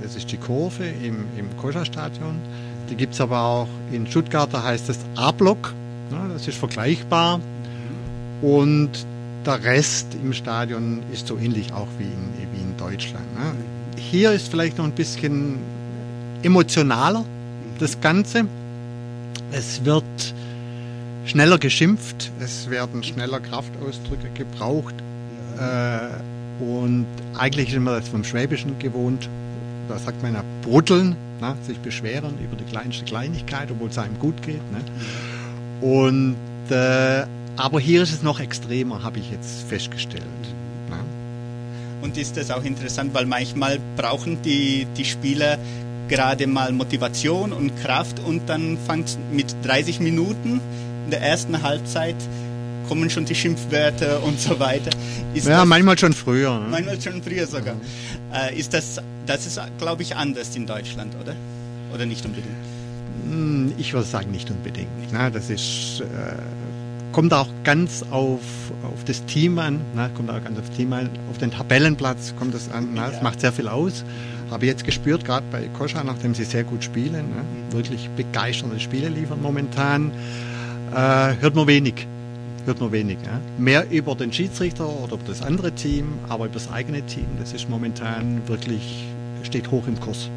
Das 0.02 0.16
ist 0.16 0.30
die 0.32 0.36
Kurve 0.36 0.84
im, 0.84 1.26
im 1.36 1.56
Koscha-Stadion. 1.56 2.36
Die 2.88 2.96
gibt 2.96 3.14
es 3.14 3.20
aber 3.20 3.42
auch 3.42 3.68
in 3.92 4.06
Stuttgart, 4.06 4.48
da 4.52 4.62
heißt 4.62 4.88
es 4.88 4.98
A-Block. 5.16 5.72
Ne? 6.10 6.30
Das 6.32 6.48
ist 6.48 6.58
vergleichbar. 6.58 7.40
Und 8.42 8.90
der 9.46 9.62
Rest 9.62 10.14
im 10.14 10.32
Stadion 10.32 11.02
ist 11.12 11.26
so 11.26 11.36
ähnlich 11.36 11.72
auch 11.72 11.88
wie 11.98 12.04
in, 12.04 12.52
wie 12.52 12.60
in 12.60 12.76
Deutschland. 12.76 13.24
Ne? 13.34 13.52
Hier 13.96 14.32
ist 14.32 14.48
vielleicht 14.48 14.78
noch 14.78 14.84
ein 14.84 14.92
bisschen 14.92 15.58
emotionaler 16.42 17.24
das 17.78 18.00
Ganze. 18.00 18.46
Es 19.52 19.84
wird 19.84 20.04
schneller 21.26 21.58
geschimpft, 21.58 22.30
es 22.40 22.70
werden 22.70 23.02
schneller 23.02 23.40
Kraftausdrücke 23.40 24.30
gebraucht. 24.34 24.94
Äh, 25.58 26.62
und 26.62 27.06
eigentlich 27.38 27.72
ist 27.72 27.80
man 27.80 27.94
das 27.94 28.08
vom 28.08 28.24
Schwäbischen 28.24 28.78
gewohnt. 28.78 29.28
Da 29.90 29.98
sagt 29.98 30.22
man 30.22 30.34
ja 30.34 30.44
bruddeln, 30.62 31.16
ne? 31.40 31.56
sich 31.66 31.80
beschweren 31.80 32.38
über 32.38 32.54
die 32.54 32.62
kleinste 32.62 33.04
Kleinigkeit, 33.04 33.72
obwohl 33.72 33.88
es 33.88 33.98
einem 33.98 34.16
gut 34.20 34.40
geht. 34.42 34.62
Ne? 34.70 34.84
Und 35.80 36.36
äh, 36.70 37.26
aber 37.56 37.80
hier 37.80 38.04
ist 38.04 38.12
es 38.12 38.22
noch 38.22 38.38
extremer, 38.38 39.02
habe 39.02 39.18
ich 39.18 39.32
jetzt 39.32 39.68
festgestellt. 39.68 40.22
Ne? 40.88 40.96
Und 42.02 42.16
ist 42.16 42.36
das 42.36 42.52
auch 42.52 42.62
interessant, 42.62 43.14
weil 43.14 43.26
manchmal 43.26 43.80
brauchen 43.96 44.40
die, 44.42 44.86
die 44.96 45.04
Spieler 45.04 45.58
gerade 46.08 46.46
mal 46.46 46.70
Motivation 46.70 47.52
und 47.52 47.76
Kraft 47.82 48.20
und 48.20 48.48
dann 48.48 48.78
fängt 48.86 49.18
mit 49.32 49.56
30 49.64 49.98
Minuten 49.98 50.60
in 51.04 51.10
der 51.10 51.20
ersten 51.20 51.62
Halbzeit 51.62 52.14
kommen 52.90 53.08
schon 53.08 53.24
die 53.24 53.36
Schimpfwörter 53.36 54.20
und 54.24 54.40
so 54.40 54.58
weiter. 54.58 54.90
Ist 55.32 55.46
Ja, 55.46 55.58
das, 55.60 55.66
manchmal 55.68 55.96
schon 55.96 56.12
früher. 56.12 56.58
Ne? 56.58 56.66
manchmal 56.72 57.00
schon 57.00 57.22
früher 57.22 57.46
sogar. 57.46 57.76
Äh, 58.34 58.58
ist 58.58 58.74
das, 58.74 59.00
das 59.26 59.46
ist, 59.46 59.60
glaube 59.78 60.02
ich, 60.02 60.16
anders 60.16 60.56
in 60.56 60.66
Deutschland, 60.66 61.14
oder? 61.22 61.36
Oder 61.94 62.04
nicht 62.04 62.24
unbedingt? 62.26 62.48
Hm, 63.28 63.72
Ich 63.78 63.92
würde 63.92 64.06
sagen, 64.08 64.32
nicht 64.32 64.50
unbedingt. 64.50 64.88
Na, 65.12 65.30
das 65.30 65.50
ist, 65.50 66.00
äh, 66.00 66.04
kommt 67.12 67.32
auch 67.32 67.46
ganz 67.62 68.04
auf, 68.10 68.40
auf 68.82 69.04
das 69.06 69.24
Team 69.26 69.60
an, 69.60 69.80
na, 69.94 70.08
kommt 70.08 70.28
auch 70.28 70.42
ganz 70.42 70.58
auf 70.58 70.66
das 70.66 70.76
Team 70.76 70.92
an, 70.92 71.08
auf 71.30 71.38
den 71.38 71.52
Tabellenplatz 71.52 72.34
kommt 72.40 72.54
es 72.56 72.68
an. 72.72 72.88
Na, 72.94 73.04
Ja. 73.04 73.10
Das 73.12 73.22
macht 73.22 73.40
sehr 73.40 73.52
viel 73.52 73.68
aus. 73.68 74.04
Habe 74.50 74.64
ich 74.64 74.70
jetzt 74.72 74.84
gespürt, 74.84 75.24
gerade 75.24 75.46
bei 75.52 75.68
Koscha, 75.78 76.02
nachdem 76.02 76.34
sie 76.34 76.42
sehr 76.42 76.64
gut 76.64 76.82
spielen, 76.82 77.12
ne, 77.12 77.44
wirklich 77.70 78.10
begeisternde 78.16 78.80
Spiele 78.80 79.08
liefern 79.10 79.40
momentan, 79.40 80.10
äh, 80.92 81.36
hört 81.40 81.54
man 81.54 81.68
wenig. 81.68 82.04
Hört 82.66 82.80
man 82.80 82.92
wenig. 82.92 83.18
Ja. 83.24 83.40
Mehr 83.58 83.90
über 83.90 84.14
den 84.14 84.32
Schiedsrichter 84.32 84.88
oder 84.88 85.14
über 85.14 85.24
das 85.26 85.42
andere 85.42 85.72
Team, 85.72 86.12
aber 86.28 86.46
über 86.46 86.54
das 86.54 86.70
eigene 86.70 87.04
Team, 87.06 87.26
das 87.38 87.52
ist 87.52 87.68
momentan 87.68 88.46
wirklich, 88.46 89.04
steht 89.42 89.70
hoch 89.70 89.86
im 89.86 89.98
Kurs. 89.98 90.28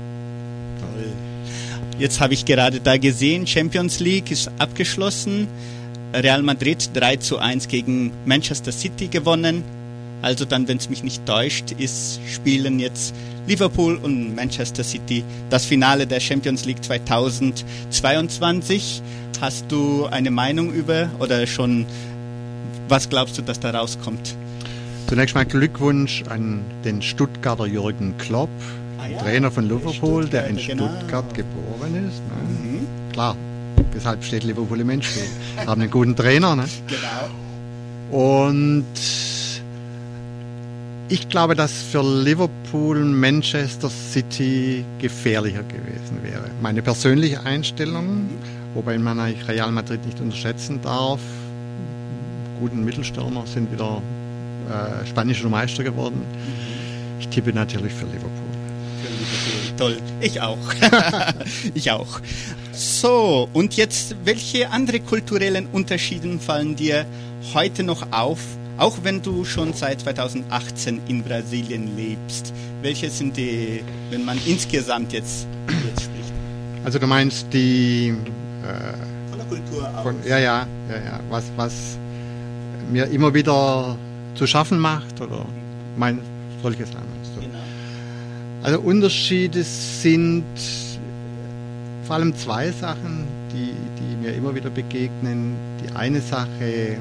Jetzt 1.99 2.19
habe 2.19 2.33
ich 2.33 2.45
gerade 2.45 2.79
da 2.79 2.97
gesehen, 2.97 3.45
Champions 3.45 3.99
League 3.99 4.31
ist 4.31 4.49
abgeschlossen. 4.57 5.47
Real 6.13 6.41
Madrid 6.41 6.89
3 6.93 7.17
zu 7.17 7.39
1 7.39 7.67
gegen 7.67 8.11
Manchester 8.25 8.71
City 8.71 9.07
gewonnen. 9.07 9.63
Also 10.21 10.45
dann, 10.45 10.67
wenn 10.67 10.77
es 10.77 10.89
mich 10.89 11.03
nicht 11.03 11.25
täuscht, 11.25 11.71
ist, 11.77 12.19
spielen 12.31 12.79
jetzt 12.79 13.13
Liverpool 13.45 13.99
und 14.01 14.35
Manchester 14.35 14.83
City 14.83 15.23
das 15.49 15.65
Finale 15.65 16.07
der 16.07 16.19
Champions 16.19 16.65
League 16.65 16.83
2022. 16.83 19.01
Hast 19.41 19.65
du 19.69 20.05
eine 20.05 20.31
Meinung 20.31 20.73
über 20.73 21.09
oder 21.19 21.45
schon, 21.45 21.85
was 22.93 23.09
glaubst 23.09 23.39
du, 23.39 23.41
dass 23.41 23.59
da 23.59 23.71
rauskommt? 23.71 24.35
Zunächst 25.07 25.33
mal 25.33 25.45
Glückwunsch 25.47 26.23
an 26.29 26.61
den 26.85 27.01
Stuttgarter 27.01 27.65
Jürgen 27.65 28.15
Klopp, 28.19 28.51
Ah 28.99 29.07
ja, 29.07 29.17
Trainer 29.17 29.49
von 29.49 29.67
Liverpool, 29.67 30.25
der 30.25 30.45
in 30.45 30.57
genau. 30.57 30.87
Stuttgart 30.89 31.33
geboren 31.33 32.07
ist. 32.07 32.21
Ne? 32.21 32.69
Mhm. 32.69 32.87
Klar, 33.11 33.35
deshalb 33.95 34.23
steht 34.23 34.43
Liverpool 34.43 34.79
im 34.79 34.91
Endspiel. 34.91 35.23
Haben 35.65 35.81
einen 35.81 35.89
guten 35.89 36.15
Trainer. 36.15 36.55
Ne? 36.55 36.65
Genau. 36.85 38.43
Und 38.43 38.85
ich 41.09 41.29
glaube, 41.29 41.55
dass 41.55 41.71
für 41.81 42.03
Liverpool 42.03 43.03
Manchester 43.05 43.89
City 43.89 44.85
gefährlicher 44.99 45.63
gewesen 45.63 46.19
wäre. 46.21 46.43
Meine 46.61 46.83
persönliche 46.83 47.43
Einstellung, 47.43 48.29
wobei 48.75 48.99
man 48.99 49.19
eigentlich 49.19 49.47
Real 49.47 49.71
Madrid 49.71 50.05
nicht 50.05 50.19
unterschätzen 50.19 50.79
darf. 50.83 51.19
Guten 52.63 52.85
Mittelstürmer 52.85 53.45
sind 53.45 53.69
wieder 53.73 54.01
äh, 54.69 55.05
spanischer 55.05 55.49
Meister 55.49 55.83
geworden. 55.83 56.21
Ich 57.19 57.27
tippe 57.27 57.51
natürlich 57.51 57.91
für 57.91 58.05
Liverpool. 58.05 58.29
Toll. 59.75 59.97
Ich 60.21 60.39
auch. 60.39 60.57
ich 61.73 61.91
auch. 61.91 62.21
So, 62.71 63.49
und 63.51 63.75
jetzt, 63.75 64.15
welche 64.23 64.69
andere 64.69 65.01
kulturellen 65.01 65.67
Unterschiede 65.73 66.39
fallen 66.39 66.77
dir 66.77 67.05
heute 67.53 67.83
noch 67.83 68.09
auf, 68.11 68.39
auch 68.77 68.95
wenn 69.03 69.21
du 69.21 69.43
schon 69.43 69.73
seit 69.73 69.99
2018 69.99 71.01
in 71.09 71.21
Brasilien 71.21 71.97
lebst? 71.97 72.53
Welche 72.81 73.09
sind 73.09 73.35
die, 73.35 73.83
wenn 74.09 74.23
man 74.23 74.39
insgesamt 74.45 75.11
jetzt, 75.11 75.47
jetzt 75.67 76.03
spricht? 76.03 76.31
Also 76.85 76.97
du 76.97 77.07
meinst 77.07 77.45
die 77.51 78.13
äh, 78.63 79.29
Von 79.31 79.37
der 79.37 79.47
Kultur 79.47 79.89
aus. 79.97 80.03
Von, 80.03 80.15
ja, 80.25 80.37
ja, 80.37 80.65
ja, 80.89 80.95
ja. 80.95 81.19
Was, 81.29 81.43
was 81.57 81.97
mir 82.91 83.07
immer 83.07 83.33
wieder 83.33 83.95
zu 84.35 84.47
schaffen 84.47 84.79
macht 84.79 85.21
oder 85.21 85.45
mein 85.97 86.19
solches 86.61 86.93
Land. 86.93 87.05
So. 87.35 87.41
Genau. 87.41 87.59
Also 88.63 88.79
Unterschiede 88.79 89.63
sind 89.63 90.43
vor 92.05 92.15
allem 92.15 92.35
zwei 92.35 92.71
Sachen, 92.71 93.25
die, 93.51 93.73
die 93.99 94.15
mir 94.25 94.33
immer 94.33 94.55
wieder 94.55 94.69
begegnen. 94.69 95.53
Die 95.83 95.95
eine 95.95 96.21
Sache 96.21 96.97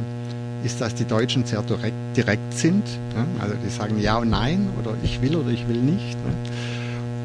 ist, 0.64 0.80
dass 0.80 0.94
die 0.94 1.04
Deutschen 1.04 1.44
sehr 1.44 1.62
direkt, 1.62 2.16
direkt 2.16 2.54
sind. 2.54 2.84
Ne? 3.14 3.26
Also 3.40 3.54
die 3.64 3.70
sagen 3.70 4.00
ja 4.00 4.18
und 4.18 4.30
nein 4.30 4.68
oder 4.80 4.94
ich 5.02 5.20
will 5.20 5.36
oder 5.36 5.50
ich 5.50 5.66
will 5.68 5.78
nicht. 5.78 6.16
Ne? 6.24 6.32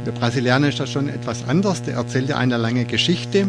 Der 0.06 0.12
Brasilianer 0.12 0.70
ist 0.70 0.80
das 0.80 0.90
schon 0.90 1.10
etwas 1.10 1.48
anders. 1.48 1.84
Der 1.84 1.96
erzählt 1.96 2.30
dir 2.30 2.38
eine 2.38 2.58
lange 2.58 2.86
Geschichte 2.86 3.48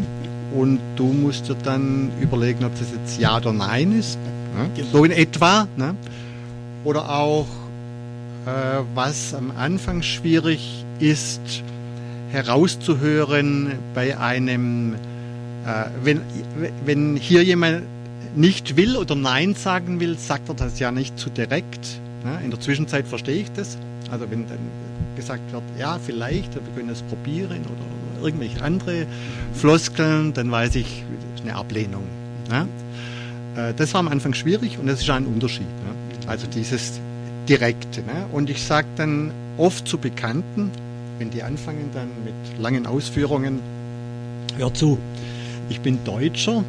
und 0.53 0.79
du 0.95 1.05
musst 1.05 1.47
dir 1.47 1.55
dann 1.63 2.11
überlegen, 2.19 2.65
ob 2.65 2.71
das 2.77 2.87
jetzt 2.91 3.19
ja 3.19 3.37
oder 3.37 3.53
nein 3.53 3.97
ist. 3.97 4.17
Ne? 4.55 4.83
So 4.91 5.03
in 5.03 5.11
etwa. 5.11 5.67
Ne? 5.77 5.95
Oder 6.83 7.09
auch, 7.09 7.47
äh, 8.45 8.49
was 8.95 9.33
am 9.33 9.51
Anfang 9.51 10.01
schwierig 10.01 10.85
ist, 10.99 11.63
herauszuhören 12.31 13.73
bei 13.93 14.17
einem, 14.17 14.93
äh, 14.93 15.85
wenn, 16.03 16.21
wenn 16.85 17.15
hier 17.15 17.43
jemand 17.43 17.83
nicht 18.35 18.77
will 18.77 18.95
oder 18.95 19.15
Nein 19.15 19.55
sagen 19.55 19.99
will, 19.99 20.17
sagt 20.17 20.49
er 20.49 20.55
das 20.55 20.79
ja 20.79 20.91
nicht 20.91 21.17
zu 21.17 21.29
direkt. 21.29 21.99
Ne? 22.23 22.39
In 22.43 22.51
der 22.51 22.59
Zwischenzeit 22.59 23.07
verstehe 23.07 23.41
ich 23.41 23.51
das. 23.53 23.77
Also 24.11 24.29
wenn 24.29 24.47
dann 24.47 24.59
gesagt 25.15 25.51
wird, 25.51 25.63
ja, 25.77 25.99
vielleicht, 25.99 26.53
wir 26.55 26.61
können 26.75 26.89
es 26.89 27.01
probieren 27.03 27.61
oder 27.65 28.23
irgendwelche 28.25 28.61
andere 28.61 29.05
Floskeln, 29.53 30.33
dann 30.33 30.51
weiß 30.51 30.75
ich, 30.75 31.03
das 31.33 31.41
ist 31.41 31.47
eine 31.49 31.57
Ablehnung. 31.57 32.03
Ne? 32.49 32.67
Äh, 33.59 33.73
Das 33.75 33.93
war 33.93 33.99
am 33.99 34.07
Anfang 34.07 34.33
schwierig 34.33 34.77
und 34.79 34.87
das 34.87 35.01
ist 35.01 35.09
ein 35.09 35.25
Unterschied. 35.25 35.67
Ne? 35.67 36.27
Also 36.27 36.47
dieses 36.47 36.99
Direkte. 37.47 38.01
Ne? 38.01 38.25
Und 38.31 38.49
ich 38.49 38.63
sage 38.63 38.87
dann 38.95 39.31
oft 39.57 39.87
zu 39.87 39.97
Bekannten, 39.97 40.71
wenn 41.17 41.29
die 41.31 41.43
anfangen 41.43 41.89
dann 41.93 42.07
mit 42.23 42.59
langen 42.61 42.85
Ausführungen, 42.85 43.59
hör 44.57 44.73
zu, 44.73 44.97
ich 45.69 45.81
bin 45.81 45.99
Deutscher 46.05 46.63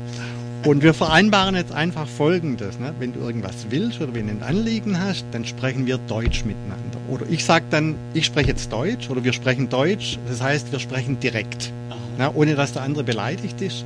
und 0.65 0.83
wir 0.83 0.93
vereinbaren 0.93 1.55
jetzt 1.55 1.73
einfach 1.73 2.07
Folgendes. 2.07 2.79
Ne? 2.79 2.93
Wenn 2.99 3.13
du 3.13 3.21
irgendwas 3.21 3.67
willst 3.71 4.01
oder 4.01 4.15
wenn 4.15 4.27
du 4.27 4.33
ein 4.33 4.43
Anliegen 4.43 5.01
hast, 5.01 5.25
dann 5.33 5.45
sprechen 5.45 5.87
wir 5.87 5.99
Deutsch 5.99 6.45
miteinander. 6.45 6.99
Oder 7.09 7.27
ich 7.29 7.45
sage 7.45 7.65
dann, 7.71 7.95
ich 8.13 8.27
spreche 8.27 8.49
jetzt 8.49 8.73
Deutsch 8.73 9.09
oder 9.11 9.25
wir 9.25 9.33
sprechen 9.33 9.69
Deutsch. 9.69 10.19
Das 10.29 10.41
heißt, 10.43 10.73
wir 10.73 10.79
sprechen 10.79 11.21
direkt, 11.21 11.73
ne? 12.19 12.31
ohne 12.35 12.55
dass 12.55 12.73
der 12.73 12.83
andere 12.83 13.05
beleidigt 13.05 13.61
ist. 13.61 13.85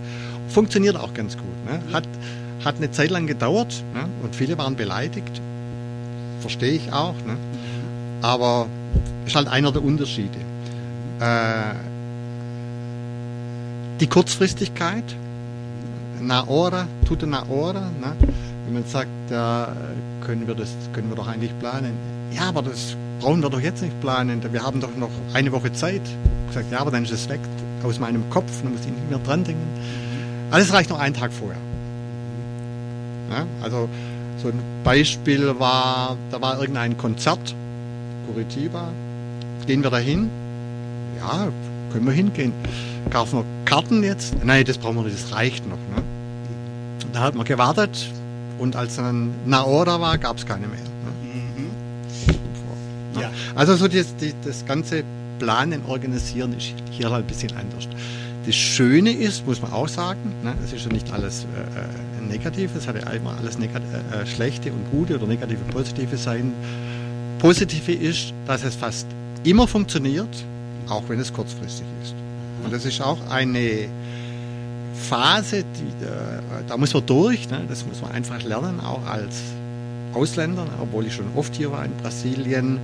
Funktioniert 0.48 0.96
auch 0.96 1.14
ganz 1.14 1.36
gut. 1.36 1.44
Ne? 1.66 1.80
Hat, 1.92 2.08
hat 2.64 2.76
eine 2.76 2.90
Zeit 2.90 3.10
lang 3.10 3.26
gedauert 3.26 3.82
ne? 3.94 4.08
und 4.22 4.34
viele 4.34 4.58
waren 4.58 4.76
beleidigt. 4.76 5.40
Verstehe 6.40 6.72
ich 6.72 6.92
auch. 6.92 7.14
Ne? 7.26 7.36
Aber 8.22 8.66
ist 9.26 9.36
halt 9.36 9.48
einer 9.48 9.72
der 9.72 9.82
Unterschiede. 9.82 10.38
Äh, 11.20 11.74
die 14.00 14.06
Kurzfristigkeit, 14.06 15.04
na 16.20 16.46
ora, 16.48 16.86
tute 17.06 17.26
na 17.26 17.44
ora. 17.48 17.90
Ne? 18.00 18.14
Wenn 18.64 18.74
man 18.74 18.84
sagt, 18.86 19.08
ja, 19.30 19.68
können 20.24 20.46
wir 20.46 20.54
das, 20.54 20.74
können 20.92 21.08
wir 21.08 21.16
doch 21.16 21.28
eigentlich 21.28 21.56
planen. 21.58 21.92
Ja, 22.32 22.48
aber 22.48 22.62
das 22.62 22.96
brauchen 23.20 23.42
wir 23.42 23.50
doch 23.50 23.60
jetzt 23.60 23.82
nicht 23.82 23.98
planen. 24.00 24.42
Wir 24.50 24.62
haben 24.62 24.80
doch 24.80 24.94
noch 24.96 25.10
eine 25.32 25.52
Woche 25.52 25.72
Zeit. 25.72 26.02
Ich 26.04 26.54
gesagt, 26.54 26.72
ja, 26.72 26.80
aber 26.80 26.90
dann 26.90 27.04
ist 27.04 27.12
es 27.12 27.28
weg 27.28 27.40
aus 27.82 27.98
meinem 28.00 28.28
Kopf, 28.30 28.50
dann 28.62 28.72
muss 28.72 28.80
ich 28.80 28.92
nicht 28.92 29.10
mehr 29.10 29.18
dran 29.18 29.44
denken. 29.44 29.62
Alles 30.50 30.72
reicht 30.72 30.90
noch 30.90 30.98
einen 30.98 31.14
Tag 31.14 31.32
vorher. 31.32 31.58
Ja, 33.30 33.46
also 33.62 33.88
so 34.42 34.48
ein 34.48 34.60
Beispiel 34.84 35.58
war, 35.58 36.16
da 36.30 36.40
war 36.40 36.60
irgendein 36.60 36.96
Konzert, 36.96 37.54
Curitiba. 38.26 38.88
Gehen 39.66 39.82
wir 39.82 39.90
da 39.90 39.98
hin? 39.98 40.30
Ja, 41.18 41.48
können 41.92 42.06
wir 42.06 42.12
hingehen. 42.12 42.52
Kaufen 43.10 43.38
wir 43.38 43.44
Karten 43.64 44.02
jetzt? 44.02 44.34
Nein, 44.44 44.64
das 44.64 44.78
brauchen 44.78 44.96
wir 44.96 45.02
nicht, 45.04 45.22
das 45.22 45.34
reicht 45.34 45.66
noch. 45.68 45.76
Ne? 45.76 46.02
Da 47.12 47.20
hat 47.20 47.34
man 47.34 47.44
gewartet 47.44 48.10
und 48.58 48.76
als 48.76 48.96
dann 48.96 49.30
Naora 49.46 50.00
war, 50.00 50.18
gab 50.18 50.36
es 50.36 50.46
keine 50.46 50.66
mehr. 50.66 50.78
Ne? 50.78 51.32
Mhm. 51.32 53.20
Ja. 53.20 53.30
Also 53.54 53.76
so 53.76 53.88
das, 53.88 54.14
das 54.44 54.66
ganze 54.66 55.04
Planen, 55.38 55.82
Organisieren 55.86 56.54
ist 56.56 56.74
hier 56.90 57.10
halt 57.10 57.24
ein 57.24 57.26
bisschen 57.26 57.52
anders. 57.56 57.88
Das 58.46 58.54
Schöne 58.54 59.10
ist, 59.10 59.46
muss 59.46 59.62
man 59.62 59.72
auch 59.72 59.88
sagen, 59.88 60.32
ne, 60.42 60.54
es 60.62 60.72
ist 60.72 60.84
ja 60.84 60.92
nicht 60.92 61.10
alles 61.12 61.44
äh, 61.44 62.22
negativ, 62.30 62.70
es 62.76 62.86
hat 62.86 62.96
ja 62.96 63.10
immer 63.10 63.36
alles 63.38 63.58
negat 63.58 63.82
äh, 63.82 64.26
schlechte 64.26 64.70
und 64.70 64.90
gute 64.90 65.16
oder 65.16 65.26
negative, 65.26 65.60
positive 65.72 66.16
Seiten. 66.16 66.52
Positive 67.38 67.92
ist, 67.92 68.34
dass 68.46 68.64
es 68.64 68.74
fast 68.74 69.06
immer 69.44 69.66
funktioniert, 69.66 70.28
auch 70.88 71.02
wenn 71.08 71.20
es 71.20 71.32
kurzfristig 71.32 71.86
ist. 72.02 72.14
Und 72.64 72.72
das 72.72 72.84
ist 72.84 73.00
auch 73.00 73.18
eine 73.30 73.88
Phase, 74.94 75.64
die, 75.64 76.04
äh, 76.04 76.64
da 76.68 76.76
muss 76.76 76.94
man 76.94 77.04
durch, 77.06 77.48
ne? 77.50 77.62
das 77.68 77.86
muss 77.86 78.00
man 78.00 78.12
einfach 78.12 78.42
lernen, 78.42 78.80
auch 78.80 79.04
als 79.06 79.40
Ausländer, 80.14 80.66
obwohl 80.80 81.06
ich 81.06 81.14
schon 81.14 81.26
oft 81.34 81.54
hier 81.54 81.72
war 81.72 81.84
in 81.84 81.92
Brasilien. 82.02 82.78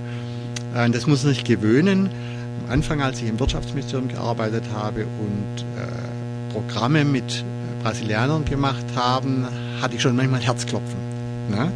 Äh, 0.75 0.89
das 0.89 1.07
muss 1.07 1.23
man 1.23 1.33
sich 1.33 1.43
gewöhnen. 1.43 2.09
Am 2.65 2.73
Anfang, 2.73 3.01
als 3.01 3.21
ich 3.21 3.27
im 3.27 3.39
Wirtschaftsministerium 3.39 4.07
gearbeitet 4.07 4.63
habe 4.73 5.01
und 5.01 5.65
äh, 5.77 6.53
Programme 6.53 7.03
mit 7.05 7.43
Brasilianern 7.81 8.45
gemacht 8.45 8.85
haben, 8.95 9.47
hatte 9.81 9.95
ich 9.95 10.01
schon 10.01 10.15
manchmal 10.15 10.41
Herzklopfen. 10.41 10.97
Ne? 11.49 11.71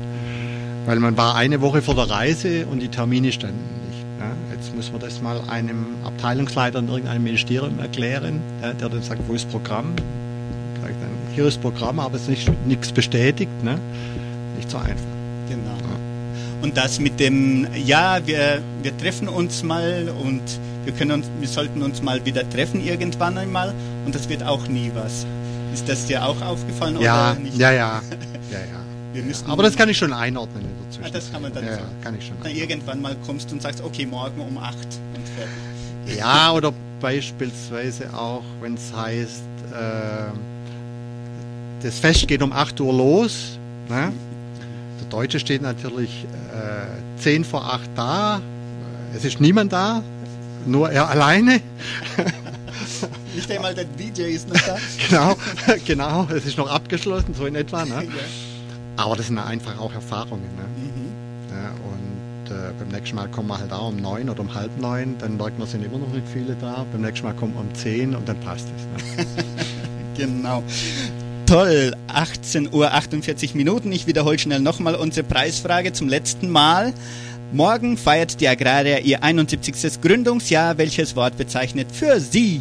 Weil 0.85 0.99
man 0.99 1.17
war 1.17 1.35
eine 1.35 1.61
Woche 1.61 1.81
vor 1.81 1.95
der 1.95 2.09
Reise 2.09 2.67
und 2.67 2.81
die 2.81 2.89
Termine 2.89 3.31
standen 3.31 3.57
nicht. 3.89 4.05
Ne? 4.19 4.55
Jetzt 4.55 4.75
muss 4.75 4.91
man 4.91 5.01
das 5.01 5.21
mal 5.21 5.41
einem 5.47 5.85
Abteilungsleiter 6.03 6.79
in 6.79 6.87
irgendeinem 6.87 7.23
Ministerium 7.23 7.79
erklären, 7.79 8.41
ja, 8.61 8.73
der 8.73 8.89
dann 8.89 9.01
sagt, 9.01 9.21
wo 9.27 9.33
ist 9.33 9.49
Programm? 9.49 9.93
Sag 10.81 10.91
ich 10.91 10.97
dann, 10.97 11.09
hier 11.33 11.45
ist 11.45 11.61
Programm, 11.61 11.99
aber 11.99 12.15
es 12.15 12.23
ist 12.23 12.29
nicht, 12.29 12.67
nichts 12.67 12.91
bestätigt. 12.91 13.63
Ne? 13.63 13.79
Nicht 14.57 14.69
so 14.69 14.77
einfach. 14.77 14.95
Genau. 15.49 15.75
Und 16.61 16.77
das 16.77 16.99
mit 16.99 17.19
dem, 17.19 17.67
ja, 17.85 18.19
wir, 18.25 18.61
wir 18.81 18.97
treffen 18.97 19.27
uns 19.27 19.61
mal 19.63 20.11
und 20.23 20.41
wir, 20.85 20.93
können 20.93 21.11
uns, 21.11 21.27
wir 21.39 21.47
sollten 21.47 21.81
uns 21.81 22.01
mal 22.01 22.23
wieder 22.25 22.47
treffen 22.49 22.83
irgendwann 22.85 23.37
einmal 23.37 23.73
und 24.05 24.15
das 24.15 24.29
wird 24.29 24.43
auch 24.43 24.67
nie 24.67 24.91
was. 24.93 25.25
Ist 25.73 25.89
das 25.89 26.05
dir 26.05 26.23
auch 26.23 26.41
aufgefallen 26.41 26.99
Ja, 27.01 27.31
oder 27.31 27.39
nicht? 27.39 27.57
ja, 27.57 27.71
ja. 27.71 28.01
ja, 28.51 28.59
ja. 28.59 28.85
Wir 29.13 29.23
müssen, 29.23 29.49
Aber 29.49 29.63
das 29.63 29.75
kann 29.75 29.89
ich 29.89 29.97
schon 29.97 30.13
einordnen 30.13 30.63
in 30.63 30.69
der 30.69 30.87
ah, 30.87 30.91
Zwischenzeit. 30.91 31.15
das 31.15 31.31
kann 31.31 31.41
man 31.41 31.53
dann 31.53 31.65
ja, 31.65 31.75
so. 31.75 31.81
kann 32.03 32.17
ich 32.17 32.27
schon 32.27 32.35
Dann 32.43 32.51
irgendwann 32.55 33.01
mal 33.01 33.15
kommst 33.25 33.49
du 33.49 33.55
und 33.55 33.61
sagst, 33.61 33.81
okay, 33.81 34.05
morgen 34.05 34.41
um 34.41 34.57
8 34.57 34.75
und 34.75 35.27
fertig. 35.35 36.17
Ja, 36.17 36.51
oder 36.51 36.73
beispielsweise 37.01 38.13
auch, 38.13 38.43
wenn 38.61 38.75
es 38.75 38.93
heißt, 38.95 39.43
äh, 39.73 40.33
das 41.81 41.99
Fest 41.99 42.27
geht 42.27 42.41
um 42.41 42.51
8 42.51 42.79
Uhr 42.81 42.93
los. 42.93 43.57
Ne? 43.89 44.11
Der 45.01 45.07
Deutsche 45.09 45.39
steht 45.39 45.61
natürlich 45.61 46.25
äh, 46.53 47.21
10 47.21 47.43
vor 47.45 47.73
8 47.73 47.89
da. 47.95 48.41
Es 49.15 49.23
ist 49.23 49.39
niemand 49.39 49.71
da, 49.71 50.03
nur 50.65 50.91
er 50.91 51.09
alleine. 51.09 51.61
Nicht 53.35 53.51
einmal 53.51 53.73
der 53.73 53.85
DJ 53.85 54.33
ist 54.33 54.47
noch 54.47 54.59
da. 54.61 54.77
genau, 55.09 55.37
genau, 55.85 56.27
es 56.33 56.45
ist 56.45 56.57
noch 56.57 56.69
abgeschlossen, 56.69 57.33
so 57.33 57.45
in 57.45 57.55
etwa. 57.55 57.85
Ne? 57.85 58.03
ja. 58.03 58.23
Aber 58.97 59.15
das 59.15 59.27
sind 59.27 59.37
einfach 59.39 59.77
auch 59.79 59.93
Erfahrungen. 59.93 60.49
Ne? 60.55 60.63
mhm. 60.77 61.05
Ja, 61.51 61.71
und 61.71 62.51
äh, 62.51 62.73
beim 62.79 62.87
nächsten 62.89 63.15
Mal 63.15 63.29
kommen 63.29 63.49
wir 63.49 63.59
halt 63.59 63.71
auch 63.71 63.89
um 63.89 63.97
neun 63.97 64.29
oder 64.29 64.39
um 64.39 64.53
halb 64.53 64.71
neun, 64.79 65.17
dann 65.19 65.37
merkt 65.37 65.59
man, 65.59 65.67
sind 65.67 65.83
immer 65.83 65.97
noch 65.97 66.09
nicht 66.09 66.27
viele 66.31 66.55
da. 66.55 66.85
Beim 66.91 67.01
nächsten 67.01 67.25
Mal 67.25 67.33
kommen 67.33 67.53
wir 67.53 67.61
um 67.61 67.75
zehn 67.75 68.15
und 68.15 68.27
dann 68.27 68.39
passt 68.39 68.67
es. 68.75 69.17
Ne? 69.17 69.25
Genau. 70.17 70.63
Toll, 71.45 71.93
18 72.07 72.73
Uhr 72.73 72.93
48 72.93 73.53
Minuten. 73.53 73.91
Ich 73.91 74.07
wiederhole 74.07 74.39
schnell 74.39 74.61
nochmal 74.61 74.95
unsere 74.95 75.27
Preisfrage 75.27 75.93
zum 75.93 76.07
letzten 76.07 76.49
Mal. 76.49 76.93
Morgen 77.53 77.95
feiert 77.95 78.41
die 78.41 78.47
Agraria 78.47 78.97
ihr 78.99 79.23
71. 79.23 80.01
Gründungsjahr. 80.01 80.77
Welches 80.77 81.15
Wort 81.15 81.37
bezeichnet 81.37 81.87
für 81.91 82.19
Sie 82.19 82.59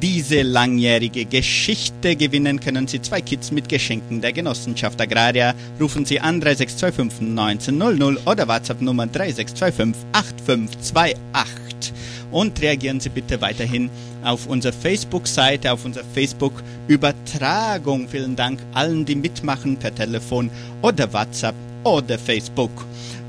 diese 0.00 0.42
langjährige 0.42 1.26
Geschichte? 1.26 2.16
Gewinnen 2.16 2.58
können 2.58 2.88
Sie 2.88 3.00
zwei 3.00 3.20
Kits 3.20 3.52
mit 3.52 3.68
Geschenken 3.68 4.22
der 4.22 4.32
Genossenschaft 4.32 5.00
Agraria. 5.00 5.54
Rufen 5.78 6.06
Sie 6.06 6.18
an 6.18 6.40
3625 6.40 7.38
1900 7.38 8.26
oder 8.26 8.48
WhatsApp 8.48 8.80
Nummer 8.80 9.06
3625 9.06 10.06
8528 10.12 11.92
und 12.32 12.60
reagieren 12.60 13.00
Sie 13.00 13.10
bitte 13.10 13.40
weiterhin 13.40 13.90
auf 14.24 14.46
unserer 14.46 14.72
Facebook-Seite, 14.72 15.70
auf 15.70 15.84
unserer 15.84 16.04
Facebook-Übertragung. 16.14 18.08
Vielen 18.08 18.34
Dank 18.34 18.60
allen, 18.72 19.04
die 19.04 19.14
mitmachen 19.14 19.76
per 19.76 19.94
Telefon 19.94 20.50
oder 20.82 21.12
WhatsApp 21.12 21.54
oder 21.84 22.18
Facebook. 22.18 22.72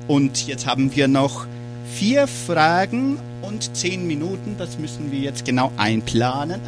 Und 0.08 0.48
jetzt 0.48 0.66
haben 0.66 0.96
wir 0.96 1.08
noch 1.08 1.46
vier 1.94 2.28
Fragen 2.28 3.20
und 3.42 3.76
zehn 3.76 4.08
Minuten. 4.08 4.56
Das 4.58 4.78
müssen 4.78 5.12
wir 5.12 5.20
jetzt 5.20 5.46
genau 5.46 5.72
einplanen. 5.78 6.62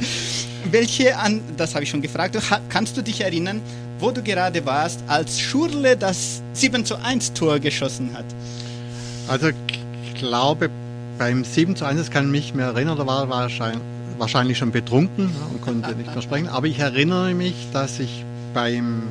Welche 0.70 1.16
an, 1.16 1.40
das 1.56 1.74
habe 1.74 1.84
ich 1.84 1.90
schon 1.90 2.02
gefragt, 2.02 2.36
kannst 2.68 2.96
du 2.96 3.02
dich 3.02 3.22
erinnern, 3.22 3.60
wo 3.98 4.10
du 4.10 4.22
gerade 4.22 4.64
warst, 4.66 5.00
als 5.06 5.40
Schurle 5.40 5.96
das 5.96 6.42
7 6.52 6.84
zu 6.84 6.96
1 6.96 7.32
Tor 7.32 7.58
geschossen 7.58 8.10
hat? 8.14 8.24
Also 9.28 9.48
ich 9.48 10.14
glaube, 10.14 10.70
beim 11.18 11.44
7 11.44 11.76
zu 11.76 11.84
1, 11.84 11.98
das 11.98 12.10
kann 12.10 12.26
ich 12.26 12.30
mich 12.30 12.54
mehr 12.54 12.66
erinnern, 12.66 12.96
da 12.98 13.06
war 13.06 13.28
wahrscheinlich, 13.28 13.82
wahrscheinlich 14.18 14.58
schon 14.58 14.70
betrunken 14.70 15.30
ja, 15.38 15.46
und 15.52 15.60
konnte 15.62 15.94
nicht 15.94 16.12
mehr 16.12 16.22
sprechen. 16.22 16.48
Aber 16.48 16.66
ich 16.66 16.78
erinnere 16.78 17.34
mich, 17.34 17.54
dass 17.72 17.98
ich 17.98 18.24
beim 18.54 19.02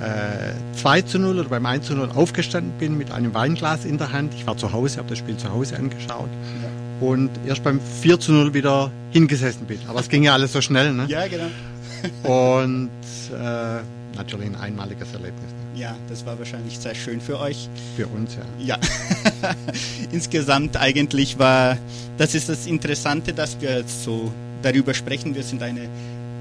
äh, 0.00 0.52
2 0.76 1.02
zu 1.02 1.18
0 1.18 1.38
oder 1.38 1.48
beim 1.48 1.66
1 1.66 1.86
zu 1.86 1.94
0 1.94 2.10
aufgestanden 2.14 2.72
bin 2.78 2.96
mit 2.96 3.10
einem 3.10 3.34
Weinglas 3.34 3.84
in 3.84 3.98
der 3.98 4.12
Hand. 4.12 4.34
Ich 4.34 4.46
war 4.46 4.56
zu 4.56 4.72
Hause, 4.72 4.98
habe 4.98 5.08
das 5.08 5.18
Spiel 5.18 5.36
zu 5.36 5.52
Hause 5.52 5.76
angeschaut. 5.76 6.30
Und 7.00 7.30
erst 7.46 7.64
beim 7.64 7.80
4 8.02 8.20
zu 8.20 8.32
0 8.32 8.54
wieder 8.54 8.90
hingesessen 9.10 9.66
bin. 9.66 9.78
Aber 9.88 10.00
es 10.00 10.08
ging 10.08 10.22
ja 10.22 10.34
alles 10.34 10.52
so 10.52 10.60
schnell. 10.60 10.92
Ne? 10.92 11.06
Ja, 11.08 11.26
genau. 11.26 11.48
Und 12.58 12.90
äh, 13.32 13.80
natürlich 14.16 14.46
ein 14.46 14.56
einmaliges 14.56 15.12
Erlebnis 15.12 15.50
ne? 15.50 15.80
Ja, 15.80 15.96
das 16.08 16.26
war 16.26 16.38
wahrscheinlich 16.38 16.78
sehr 16.78 16.94
schön 16.94 17.20
für 17.20 17.38
euch. 17.38 17.68
für 17.96 18.06
uns. 18.08 18.36
Ja. 18.58 18.76
Ja, 18.76 18.78
insgesamt 20.12 20.76
eigentlich 20.76 21.38
war, 21.38 21.78
das 22.18 22.34
ist 22.34 22.48
das 22.48 22.66
Interessante, 22.66 23.32
dass 23.32 23.60
wir 23.60 23.78
jetzt 23.78 24.04
so 24.04 24.30
darüber 24.62 24.92
sprechen. 24.94 25.34
Wir 25.34 25.42
sind 25.42 25.62
eine 25.62 25.88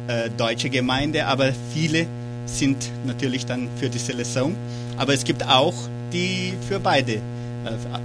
äh, 0.08 0.30
deutsche 0.36 0.70
Gemeinde, 0.70 1.26
aber 1.26 1.52
viele 1.74 2.08
sind 2.46 2.78
natürlich 3.06 3.46
dann 3.46 3.70
für 3.78 3.90
die 3.90 3.98
Selektion. 3.98 4.56
Aber 4.98 5.14
es 5.14 5.24
gibt 5.24 5.46
auch 5.48 5.74
die 6.12 6.54
für 6.68 6.80
beide, 6.80 7.14
äh, 7.14 7.20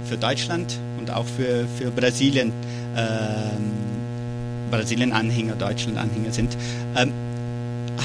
für 0.07 0.17
Deutschland 0.17 0.77
und 0.99 1.11
auch 1.11 1.25
für, 1.25 1.65
für 1.77 1.91
Brasilien, 1.91 2.51
ähm, 2.95 3.71
Brasilien-Anhänger, 4.71 5.55
Deutschland-Anhänger 5.55 6.31
sind. 6.31 6.55
Ähm, 6.95 7.11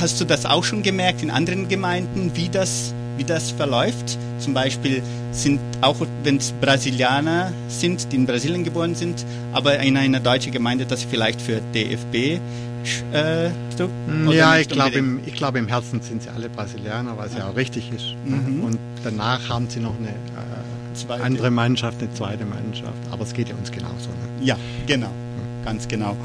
hast 0.01 0.21
du 0.21 0.25
das 0.25 0.47
auch 0.47 0.65
schon 0.65 0.83
gemerkt 0.83 1.23
in 1.23 1.31
anderen 1.31 1.69
Gemeinden, 1.69 2.33
wie 2.35 2.49
das 2.49 2.95
wie 3.21 3.25
das 3.25 3.51
verläuft? 3.51 4.19
Zum 4.39 4.55
Beispiel 4.55 5.03
sind 5.31 5.61
auch, 5.83 5.97
wenn 6.25 6.39
es 6.39 6.53
Brasilianer 6.59 7.53
sind, 7.69 8.11
die 8.11 8.17
in 8.17 8.25
Brasilien 8.25 8.65
geboren 8.65 8.95
sind, 8.95 9.27
aber 9.53 9.79
in 9.81 9.99
einer 9.99 10.21
deutschen 10.21 10.53
Gemeinde, 10.53 10.87
das 10.87 11.05
vielleicht 11.05 11.43
für 11.43 11.61
DFB 11.75 12.41
äh, 13.13 13.51
ja, 14.31 14.59
ich 14.59 14.69
glaube, 14.69 14.99
im, 14.99 15.21
ich 15.27 15.35
glaube, 15.35 15.59
im 15.59 15.69
Herzen 15.69 16.01
sind 16.01 16.23
sie 16.23 16.29
alle 16.31 16.49
Brasilianer, 16.49 17.17
was 17.17 17.35
ja 17.37 17.49
auch 17.49 17.57
richtig 17.57 17.91
ist. 17.93 18.15
Mhm. 18.25 18.65
Und 18.65 18.79
danach 19.05 19.49
haben 19.49 19.69
sie 19.69 19.81
noch 19.81 19.95
eine 19.99 20.09
äh, 20.09 21.23
andere 21.23 21.51
Mannschaft, 21.51 22.01
eine 22.01 22.13
zweite 22.15 22.45
Mannschaft. 22.45 22.99
Aber 23.11 23.23
es 23.23 23.33
geht 23.33 23.49
ja 23.49 23.55
uns 23.55 23.71
genauso. 23.71 24.09
Ne? 24.09 24.47
Ja, 24.47 24.57
genau. 24.87 25.09
Mhm. 25.09 25.65
Ganz 25.65 25.89
genau. 25.89 26.17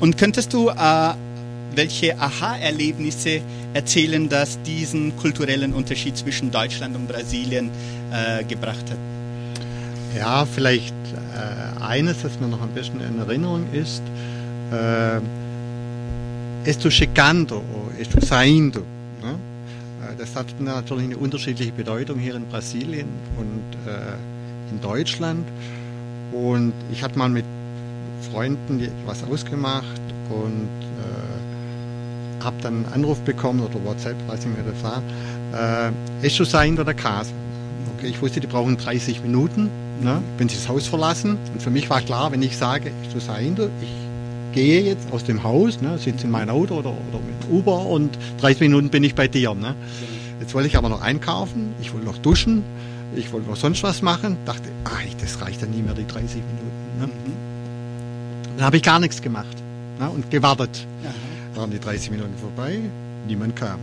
Und 0.00 0.18
könntest 0.18 0.52
du 0.52 0.68
äh, 0.68 1.14
welche 1.74 2.18
Aha-Erlebnisse 2.18 3.40
erzählen, 3.72 4.28
dass 4.28 4.60
diesen 4.62 5.16
kulturellen 5.16 5.72
Unterschied 5.72 6.16
zwischen 6.16 6.50
Deutschland 6.50 6.94
und 6.96 7.08
Brasilien 7.08 7.70
äh, 8.12 8.44
gebracht 8.44 8.90
hat? 8.90 8.98
Ja, 10.16 10.46
vielleicht 10.46 10.94
äh, 11.34 11.82
eines, 11.82 12.22
das 12.22 12.38
mir 12.38 12.46
noch 12.48 12.62
ein 12.62 12.68
bisschen 12.70 13.00
in 13.00 13.18
Erinnerung 13.18 13.66
ist. 13.72 14.02
Äh, 14.70 15.20
Estou 16.64 16.90
chegando, 16.90 17.62
estou 17.98 18.24
saindo. 18.24 18.86
Ne? 19.22 19.38
Äh, 20.02 20.16
das 20.16 20.34
hat 20.34 20.46
natürlich 20.58 21.04
eine 21.04 21.18
unterschiedliche 21.18 21.72
Bedeutung 21.72 22.18
hier 22.18 22.36
in 22.36 22.46
Brasilien 22.46 23.08
und 23.36 23.76
äh, 23.86 24.72
in 24.72 24.80
Deutschland. 24.80 25.46
Und 26.32 26.72
ich 26.90 27.02
hatte 27.02 27.18
mal 27.18 27.28
mit 27.28 27.44
Freunden 28.32 28.88
was 29.04 29.22
ausgemacht 29.24 30.00
und 30.30 30.68
äh, 32.40 32.42
habe 32.42 32.56
dann 32.62 32.86
einen 32.86 32.94
Anruf 32.94 33.20
bekommen 33.20 33.60
oder 33.60 33.84
WhatsApp, 33.84 34.16
weiß 34.26 34.40
ich 34.40 34.46
nicht 34.46 34.64
mehr, 34.64 34.72
das 34.72 34.82
war. 34.82 35.90
Äh, 35.92 36.26
estou 36.26 36.46
saindo 36.46 36.82
da 36.82 36.94
casa. 36.94 37.30
Okay, 37.98 38.06
ich 38.06 38.22
wusste, 38.22 38.40
die 38.40 38.46
brauchen 38.46 38.78
30 38.78 39.22
Minuten, 39.22 39.68
ne, 40.00 40.22
wenn 40.38 40.48
sie 40.48 40.56
das 40.56 40.66
Haus 40.68 40.86
verlassen. 40.86 41.36
Und 41.52 41.62
für 41.62 41.70
mich 41.70 41.90
war 41.90 42.00
klar, 42.00 42.32
wenn 42.32 42.42
ich 42.42 42.56
sage, 42.56 42.90
estou 43.02 43.20
saindo, 43.20 43.68
ich 43.82 44.03
gehe 44.54 44.82
jetzt 44.82 45.12
aus 45.12 45.24
dem 45.24 45.42
Haus, 45.42 45.80
ne, 45.80 45.98
sitze 45.98 46.24
in 46.24 46.30
mein 46.30 46.48
Auto 46.48 46.76
oder, 46.76 46.90
oder 46.90 47.18
mit 47.18 47.50
Uber 47.50 47.86
und 47.86 48.16
30 48.40 48.60
Minuten 48.60 48.88
bin 48.88 49.02
ich 49.02 49.14
bei 49.14 49.28
dir. 49.28 49.52
Ne. 49.54 49.74
Jetzt 50.40 50.54
wollte 50.54 50.68
ich 50.68 50.76
aber 50.76 50.88
noch 50.88 51.02
einkaufen, 51.02 51.74
ich 51.80 51.92
wollte 51.92 52.06
noch 52.06 52.18
duschen, 52.18 52.62
ich 53.16 53.32
wollte 53.32 53.50
noch 53.50 53.56
sonst 53.56 53.82
was 53.82 54.00
machen. 54.00 54.36
Dachte, 54.46 54.68
ach, 54.84 55.02
das 55.20 55.40
reicht 55.40 55.60
dann 55.60 55.70
nie 55.70 55.82
mehr, 55.82 55.94
die 55.94 56.06
30 56.06 56.36
Minuten. 56.36 57.00
Ne. 57.00 57.06
Mhm. 57.06 58.56
Dann 58.56 58.66
habe 58.66 58.76
ich 58.76 58.82
gar 58.82 59.00
nichts 59.00 59.20
gemacht 59.20 59.56
ne, 59.98 60.08
und 60.08 60.30
gewartet. 60.30 60.86
Aha. 61.04 61.58
Waren 61.60 61.70
die 61.72 61.80
30 61.80 62.12
Minuten 62.12 62.34
vorbei, 62.38 62.78
niemand 63.26 63.56
kam. 63.56 63.80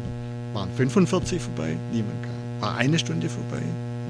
Waren 0.53 0.69
45 0.75 1.41
vorbei, 1.41 1.75
niemand 1.91 2.21
kam. 2.23 2.61
War 2.61 2.77
eine 2.77 2.97
Stunde 2.97 3.27
vorbei, 3.27 3.63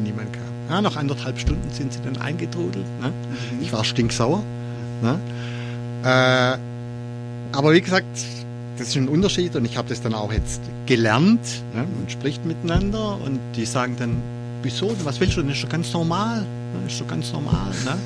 niemand 0.04 0.32
kam. 0.34 0.44
Ja, 0.70 0.82
nach 0.82 0.96
anderthalb 0.96 1.40
Stunden 1.40 1.70
sind 1.72 1.92
sie 1.92 2.00
dann 2.04 2.18
eingetrudelt. 2.18 2.86
Ne? 3.02 3.10
Mhm. 3.10 3.62
Ich 3.62 3.74
war 3.74 3.84
stinksauer. 3.84 4.44
Ne? 5.02 5.20
Äh, 6.04 6.58
aber 7.54 7.74
wie 7.74 7.82
gesagt, 7.82 8.08
das 8.78 8.88
ist 8.90 8.96
ein 8.96 9.10
Unterschied 9.10 9.56
und 9.56 9.66
ich 9.66 9.78
habe 9.78 9.90
das 9.90 10.02
dann 10.02 10.14
auch 10.14 10.32
jetzt 10.32 10.62
gelernt. 10.86 11.42
Ne? 11.74 11.84
Man 11.84 12.10
spricht 12.10 12.46
miteinander 12.46 13.20
und 13.24 13.40
die 13.56 13.66
sagen 13.66 13.96
dann, 14.00 14.22
wieso, 14.64 14.96
was 15.04 15.20
willst 15.20 15.38
du, 15.38 15.44
das 15.44 15.58
ist 15.58 15.64
doch 15.64 15.70
ganz 15.70 15.94
normal. 15.94 16.42
Ne? 16.42 16.88
Ist 16.88 17.00
doch 17.00 17.08
ganz 17.08 17.32
normal. 17.32 17.72
Ne? 17.86 17.98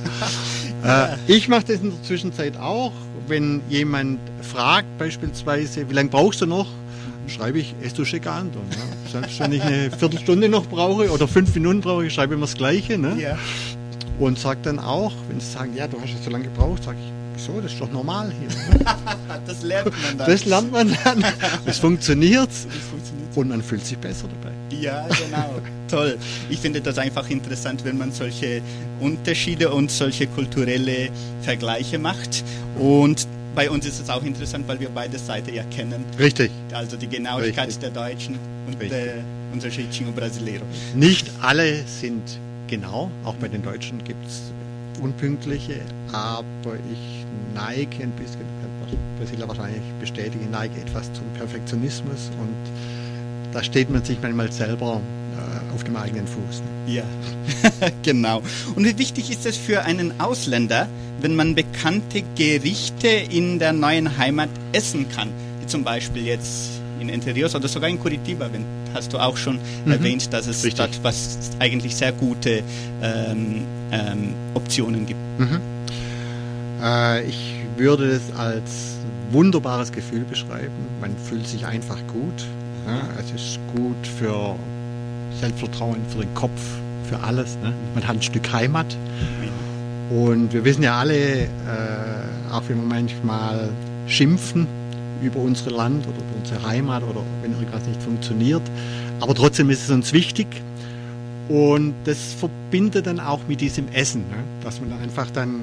äh, 1.27 1.31
ich 1.31 1.47
mache 1.47 1.65
das 1.67 1.79
in 1.81 1.91
der 1.91 2.03
Zwischenzeit 2.03 2.57
auch. 2.57 2.91
Wenn 3.27 3.61
jemand 3.69 4.19
fragt 4.41 4.97
beispielsweise, 4.97 5.89
wie 5.89 5.93
lange 5.93 6.09
brauchst 6.09 6.41
du 6.41 6.45
noch, 6.45 6.67
schreibe 7.27 7.59
ich 7.59 7.73
Esto 7.81 8.03
Chegando. 8.03 8.59
Ne? 8.59 9.11
Selbst 9.11 9.39
wenn 9.39 9.53
ich 9.53 9.63
eine 9.63 9.91
Viertelstunde 9.97 10.49
noch 10.49 10.67
brauche 10.67 11.09
oder 11.09 11.27
fünf 11.27 11.53
Minuten 11.55 11.81
brauche, 11.81 12.05
ich 12.05 12.13
schreibe 12.13 12.33
immer 12.33 12.45
das 12.45 12.55
Gleiche. 12.55 12.97
Ne? 12.97 13.17
Ja. 13.19 13.37
Und 14.19 14.39
sage 14.39 14.59
dann 14.63 14.79
auch, 14.79 15.13
wenn 15.29 15.39
sie 15.39 15.51
sagen, 15.51 15.73
ja, 15.75 15.87
du 15.87 15.99
hast 16.01 16.09
ja 16.09 16.17
so 16.23 16.29
lange 16.29 16.45
gebraucht, 16.45 16.83
sage 16.83 16.97
ich, 16.99 17.24
so, 17.39 17.61
das 17.61 17.73
ist 17.73 17.81
doch 17.81 17.91
normal 17.91 18.31
hier. 18.39 18.77
Ne? 18.77 18.85
das 19.47 19.61
lernt 19.63 19.91
man 19.91 20.17
dann. 20.17 20.27
Das 20.27 20.45
lernt 20.45 20.71
man 20.71 20.97
dann. 21.03 21.25
Es 21.65 21.79
funktioniert. 21.79 22.49
Und 23.35 23.49
man 23.49 23.61
fühlt 23.61 23.85
sich 23.85 23.97
besser 23.97 24.27
dabei. 24.27 24.53
Ja, 24.69 25.07
genau. 25.07 25.61
Toll. 25.89 26.17
Ich 26.49 26.59
finde 26.59 26.81
das 26.81 26.97
einfach 26.97 27.29
interessant, 27.29 27.83
wenn 27.83 27.97
man 27.97 28.11
solche 28.11 28.61
Unterschiede 28.99 29.71
und 29.73 29.91
solche 29.91 30.27
kulturelle 30.27 31.09
Vergleiche 31.41 31.99
macht. 31.99 32.43
Und 32.79 33.27
bei 33.53 33.69
uns 33.69 33.85
ist 33.85 33.99
es 33.99 34.09
auch 34.09 34.23
interessant, 34.23 34.67
weil 34.67 34.79
wir 34.79 34.89
beide 34.89 35.17
Seiten 35.17 35.53
ja 35.53 35.63
kennen. 35.63 36.05
Richtig. 36.17 36.51
Also 36.73 36.97
die 36.97 37.07
Genauigkeit 37.07 37.67
Richtig. 37.67 37.81
der 37.81 37.89
Deutschen 37.91 38.39
und 38.67 38.73
Richtig. 38.73 38.89
der 38.89 39.23
unser 39.53 39.69
Jeitinho 39.69 40.11
Brasileiro. 40.11 40.65
Nicht 40.93 41.29
alle 41.41 41.83
sind 41.87 42.39
genau. 42.67 43.09
Auch 43.23 43.35
bei 43.35 43.47
den 43.47 43.63
Deutschen 43.63 44.03
gibt 44.03 44.25
es 44.27 44.51
unpünktliche, 45.01 45.81
aber 46.11 46.75
ich 46.91 47.25
neige 47.53 48.03
ein 48.03 48.11
bisschen, 48.11 48.39
kann 48.39 48.99
Brasilia 49.17 49.47
wahrscheinlich 49.47 49.81
bestätigen, 49.99 50.49
neige 50.51 50.79
etwas 50.81 51.11
zum 51.13 51.25
Perfektionismus 51.35 52.31
und 52.39 52.55
da 53.53 53.63
steht 53.63 53.89
man 53.89 54.03
sich 54.03 54.17
manchmal 54.21 54.51
selber 54.51 55.01
äh, 55.35 55.73
auf 55.73 55.83
dem 55.83 55.95
eigenen 55.95 56.27
Fuß. 56.27 56.61
Ja, 56.87 57.03
genau. 58.03 58.41
Und 58.75 58.85
wie 58.85 58.97
wichtig 58.97 59.31
ist 59.31 59.45
es 59.45 59.55
für 59.55 59.83
einen 59.83 60.19
Ausländer, 60.19 60.87
wenn 61.21 61.35
man 61.35 61.55
bekannte 61.55 62.23
Gerichte 62.35 63.07
in 63.07 63.59
der 63.59 63.73
neuen 63.73 64.17
Heimat 64.17 64.49
essen 64.73 65.07
kann? 65.09 65.29
Wie 65.61 65.67
zum 65.67 65.83
Beispiel 65.83 66.25
jetzt 66.25 66.81
in 66.99 67.09
Entre 67.09 67.35
Rios 67.35 67.55
oder 67.55 67.67
sogar 67.67 67.89
in 67.89 67.99
Curitiba, 67.99 68.49
wenn, 68.51 68.65
hast 68.93 69.13
du 69.13 69.17
auch 69.17 69.37
schon 69.37 69.59
mhm. 69.85 69.91
erwähnt, 69.91 70.31
dass 70.33 70.47
es 70.47 70.63
Richtig. 70.63 70.77
dort 70.77 71.03
was 71.03 71.51
eigentlich 71.59 71.95
sehr 71.95 72.11
gute 72.11 72.63
ähm, 73.01 73.63
ähm, 73.91 74.33
Optionen 74.53 75.05
gibt. 75.05 75.19
Mhm. 75.37 75.59
Äh, 76.81 77.23
ich 77.25 77.55
würde 77.77 78.05
es 78.05 78.33
als 78.35 78.95
wunderbares 79.31 79.91
Gefühl 79.91 80.23
beschreiben. 80.23 80.73
Man 81.01 81.15
fühlt 81.17 81.47
sich 81.47 81.65
einfach 81.65 81.97
gut. 82.07 82.45
Ja, 82.87 83.01
es 83.19 83.31
ist 83.31 83.59
gut 83.75 84.07
für 84.19 84.55
Selbstvertrauen, 85.39 85.97
für 86.09 86.19
den 86.19 86.33
Kopf, 86.35 86.61
für 87.09 87.19
alles. 87.19 87.57
Ne? 87.63 87.73
Man 87.95 88.07
hat 88.07 88.17
ein 88.17 88.21
Stück 88.21 88.51
Heimat. 88.53 88.95
Und 90.11 90.53
wir 90.53 90.63
wissen 90.63 90.83
ja 90.83 90.99
alle, 90.99 91.43
äh, 91.43 91.47
auch 92.51 92.61
wenn 92.67 92.77
wir 92.77 92.87
manchmal 92.87 93.69
schimpfen 94.07 94.67
über 95.21 95.39
unser 95.39 95.71
Land 95.71 96.05
oder 96.07 96.17
über 96.17 96.37
unsere 96.39 96.67
Heimat 96.67 97.03
oder 97.03 97.21
wenn 97.41 97.51
irgendwas 97.53 97.85
nicht 97.85 98.01
funktioniert, 98.01 98.61
aber 99.19 99.33
trotzdem 99.35 99.69
ist 99.69 99.83
es 99.83 99.89
uns 99.89 100.13
wichtig. 100.13 100.47
Und 101.47 101.93
das 102.05 102.33
verbindet 102.33 103.05
dann 103.05 103.19
auch 103.19 103.39
mit 103.47 103.61
diesem 103.61 103.87
Essen, 103.89 104.21
ne? 104.21 104.37
dass 104.63 104.81
man 104.81 104.91
einfach 104.93 105.29
dann 105.29 105.61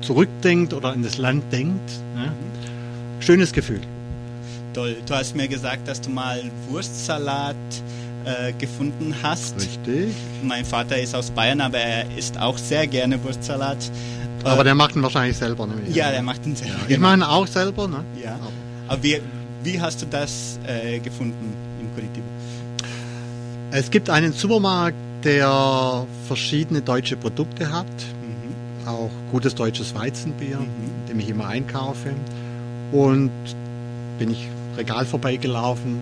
zurückdenkt 0.00 0.72
oder 0.72 0.90
an 0.92 1.02
das 1.02 1.18
Land 1.18 1.44
denkt. 1.52 1.90
Ne? 2.14 2.32
Schönes 3.20 3.52
Gefühl. 3.52 3.80
Toll. 4.72 4.96
Du 5.06 5.14
hast 5.14 5.36
mir 5.36 5.48
gesagt, 5.48 5.88
dass 5.88 6.00
du 6.00 6.10
mal 6.10 6.42
Wurstsalat 6.68 7.56
äh, 8.24 8.52
gefunden 8.52 9.14
hast. 9.22 9.56
Richtig. 9.56 10.14
Mein 10.42 10.64
Vater 10.64 10.98
ist 10.98 11.14
aus 11.14 11.30
Bayern, 11.30 11.60
aber 11.60 11.78
er 11.78 12.06
isst 12.16 12.38
auch 12.38 12.58
sehr 12.58 12.86
gerne 12.86 13.22
Wurstsalat. 13.22 13.78
Aber 14.44 14.60
äh, 14.60 14.64
der 14.64 14.74
macht 14.74 14.96
ihn 14.96 15.02
wahrscheinlich 15.02 15.36
selber. 15.36 15.66
Ne? 15.66 15.74
Ja, 15.88 16.10
der 16.10 16.22
macht 16.22 16.44
ihn 16.46 16.56
selber. 16.56 16.74
Ich 16.82 16.88
genau. 16.88 17.00
mache 17.08 17.16
ihn 17.16 17.22
auch 17.22 17.46
selber. 17.46 17.88
Ne? 17.88 18.04
Ja. 18.22 18.34
Aber, 18.34 18.52
aber 18.88 19.02
wie, 19.02 19.20
wie 19.62 19.80
hast 19.80 20.02
du 20.02 20.06
das 20.06 20.58
äh, 20.66 20.98
gefunden 20.98 21.54
im 21.80 21.92
Curitiba? 21.94 22.26
Es 23.70 23.90
gibt 23.90 24.08
einen 24.10 24.32
Supermarkt, 24.32 24.96
der 25.24 26.06
verschiedene 26.26 26.82
deutsche 26.82 27.16
Produkte 27.16 27.72
hat. 27.72 27.86
Mhm. 27.86 28.88
Auch 28.88 29.10
gutes 29.32 29.54
deutsches 29.54 29.94
Weizenbier, 29.94 30.58
mhm. 30.58 31.08
dem 31.08 31.18
ich 31.20 31.28
immer 31.28 31.48
einkaufe. 31.48 32.12
Und 32.92 33.30
bin 34.18 34.30
ich 34.30 34.48
Regal 34.76 35.06
vorbeigelaufen, 35.06 36.00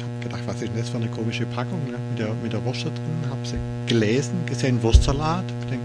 habe 0.00 0.22
gedacht, 0.22 0.42
was 0.46 0.56
ist 0.56 0.68
denn 0.68 0.78
das 0.78 0.88
für 0.88 0.96
eine 0.96 1.08
komische 1.08 1.44
Packung 1.46 1.78
ne? 1.90 1.98
mit, 2.10 2.18
der, 2.18 2.34
mit 2.42 2.52
der 2.52 2.64
Wurst 2.64 2.86
da 2.86 2.90
drin. 2.90 3.30
Habe 3.30 3.46
sie 3.46 3.56
gelesen, 3.86 4.32
gesehen, 4.46 4.82
Wurstsalat. 4.82 5.44
Denke, 5.70 5.84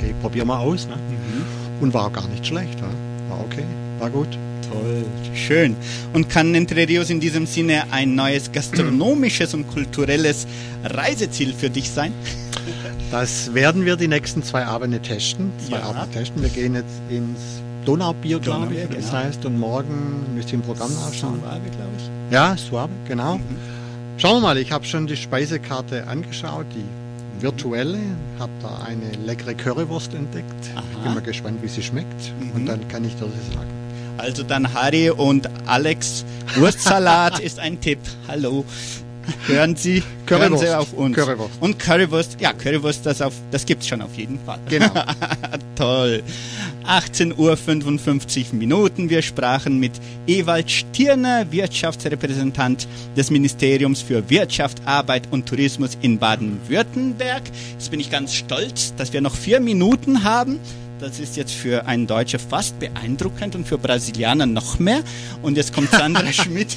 okay, 0.00 0.14
probier 0.20 0.44
mal 0.44 0.58
aus. 0.58 0.86
Ne? 0.86 0.96
Mhm. 0.96 1.82
Und 1.82 1.94
war 1.94 2.10
gar 2.10 2.26
nicht 2.28 2.46
schlecht. 2.46 2.80
Ne? 2.80 2.88
War 3.28 3.40
okay, 3.40 3.64
war 3.98 4.10
gut. 4.10 4.28
Toll, 4.70 5.04
schön. 5.34 5.76
Und 6.12 6.28
kann 6.28 6.54
Entre 6.54 6.86
Rios 6.86 7.10
in 7.10 7.18
diesem 7.18 7.46
Sinne 7.46 7.84
ein 7.90 8.14
neues 8.14 8.52
gastronomisches 8.52 9.54
und 9.54 9.66
kulturelles 9.68 10.46
Reiseziel 10.84 11.52
für 11.54 11.70
dich 11.70 11.90
sein? 11.90 12.12
Das 13.10 13.52
werden 13.54 13.84
wir 13.84 13.96
die 13.96 14.06
nächsten 14.06 14.44
zwei 14.44 14.64
Abende 14.64 15.00
testen. 15.00 15.50
Zwei 15.66 15.78
ja. 15.78 15.82
Abende 15.82 16.16
testen. 16.16 16.42
Wir 16.42 16.48
gehen 16.48 16.76
jetzt 16.76 17.00
ins 17.08 17.60
Donaubier, 17.84 18.38
glaube 18.38 18.72
ich. 18.72 18.82
Genau. 18.82 18.94
Das 18.94 19.12
heißt, 19.12 19.44
und 19.46 19.58
morgen 19.58 20.26
müsst 20.36 20.50
ihr 20.50 20.54
im 20.54 20.62
Programm 20.62 20.94
nachschauen. 20.94 21.40
Suave, 21.40 21.58
glaube 21.58 21.90
ich. 21.98 22.32
Ja, 22.32 22.56
Suave, 22.56 22.92
genau. 23.08 23.38
Mhm. 23.38 23.42
Schauen 24.16 24.36
wir 24.36 24.40
mal, 24.40 24.58
ich 24.58 24.70
habe 24.70 24.84
schon 24.84 25.08
die 25.08 25.16
Speisekarte 25.16 26.06
angeschaut, 26.06 26.66
die 26.72 26.84
virtuelle, 27.42 27.98
habe 28.38 28.52
da 28.62 28.84
eine 28.86 29.10
leckere 29.24 29.54
Currywurst 29.54 30.14
entdeckt. 30.14 30.70
Aha. 30.74 30.82
Ich 30.92 30.98
bin 30.98 31.14
mal 31.14 31.22
gespannt, 31.22 31.62
wie 31.62 31.68
sie 31.68 31.82
schmeckt. 31.82 32.32
Mhm. 32.40 32.52
Und 32.52 32.66
dann 32.66 32.88
kann 32.88 33.04
ich 33.04 33.14
dir 33.14 33.26
das 33.26 33.54
sagen. 33.54 33.70
Also 34.18 34.42
dann 34.42 34.72
Harry 34.74 35.10
und 35.10 35.48
Alex 35.66 36.24
Wurstsalat 36.56 37.38
ist 37.40 37.58
ein 37.58 37.80
Tipp. 37.80 38.00
Hallo. 38.28 38.64
hören 39.46 39.76
Sie, 39.76 40.02
hören 40.26 40.56
Sie 40.58 40.68
auf 40.68 40.92
uns. 40.92 41.16
Currywurst. 41.16 41.54
Und 41.60 41.78
Currywurst, 41.78 42.40
ja, 42.40 42.52
Currywurst, 42.52 43.06
das, 43.06 43.22
auf, 43.22 43.34
das 43.50 43.64
gibt's 43.66 43.88
schon 43.88 44.02
auf 44.02 44.14
jeden 44.14 44.38
Fall. 44.40 44.58
Genau. 44.68 44.92
Toll. 45.76 46.22
18 46.84 47.36
Uhr 47.38 47.56
55 47.56 48.52
Minuten. 48.52 49.10
Wir 49.10 49.22
sprachen 49.22 49.78
mit 49.78 49.92
Ewald 50.26 50.70
Stirner, 50.70 51.50
Wirtschaftsrepräsentant 51.50 52.88
des 53.16 53.30
Ministeriums 53.30 54.02
für 54.02 54.28
Wirtschaft, 54.28 54.82
Arbeit 54.86 55.28
und 55.30 55.46
Tourismus 55.46 55.96
in 56.02 56.18
Baden-Württemberg. 56.18 57.42
Jetzt 57.72 57.90
bin 57.90 58.00
ich 58.00 58.10
ganz 58.10 58.34
stolz, 58.34 58.94
dass 58.96 59.12
wir 59.12 59.20
noch 59.20 59.34
vier 59.34 59.60
Minuten 59.60 60.24
haben. 60.24 60.58
Das 61.00 61.18
ist 61.18 61.36
jetzt 61.36 61.52
für 61.52 61.86
einen 61.86 62.06
Deutscher 62.06 62.38
fast 62.38 62.78
beeindruckend 62.78 63.54
und 63.54 63.66
für 63.66 63.78
Brasilianer 63.78 64.44
noch 64.46 64.78
mehr. 64.78 65.02
Und 65.42 65.56
jetzt 65.56 65.72
kommt 65.72 65.90
Sandra 65.90 66.30
Schmidt 66.32 66.76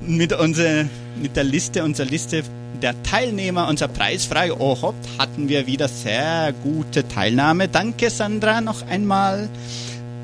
mit, 0.00 0.32
unserer, 0.32 0.86
mit 1.20 1.36
der 1.36 1.44
Liste, 1.44 1.84
unserer 1.84 2.06
Liste 2.06 2.42
der 2.80 3.00
Teilnehmer, 3.02 3.68
unser 3.68 3.88
preisfrei. 3.88 4.52
Oh, 4.52 4.76
hopp, 4.80 4.94
hatten 5.18 5.48
wir 5.50 5.66
wieder 5.66 5.86
sehr 5.88 6.54
gute 6.62 7.06
Teilnahme. 7.06 7.68
Danke, 7.68 8.08
Sandra, 8.08 8.60
noch 8.62 8.86
einmal. 8.88 9.50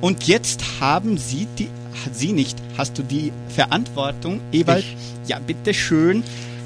Und 0.00 0.26
jetzt 0.26 0.62
haben 0.80 1.18
Sie 1.18 1.46
die, 1.58 1.68
Sie 2.12 2.32
nicht, 2.32 2.56
hast 2.78 2.96
du 2.96 3.02
die 3.02 3.30
Verantwortung, 3.54 4.40
Ewald? 4.52 4.84
Ich. 4.84 4.96
Ja, 5.28 5.38
bitte 5.38 5.74
schön, 5.74 6.22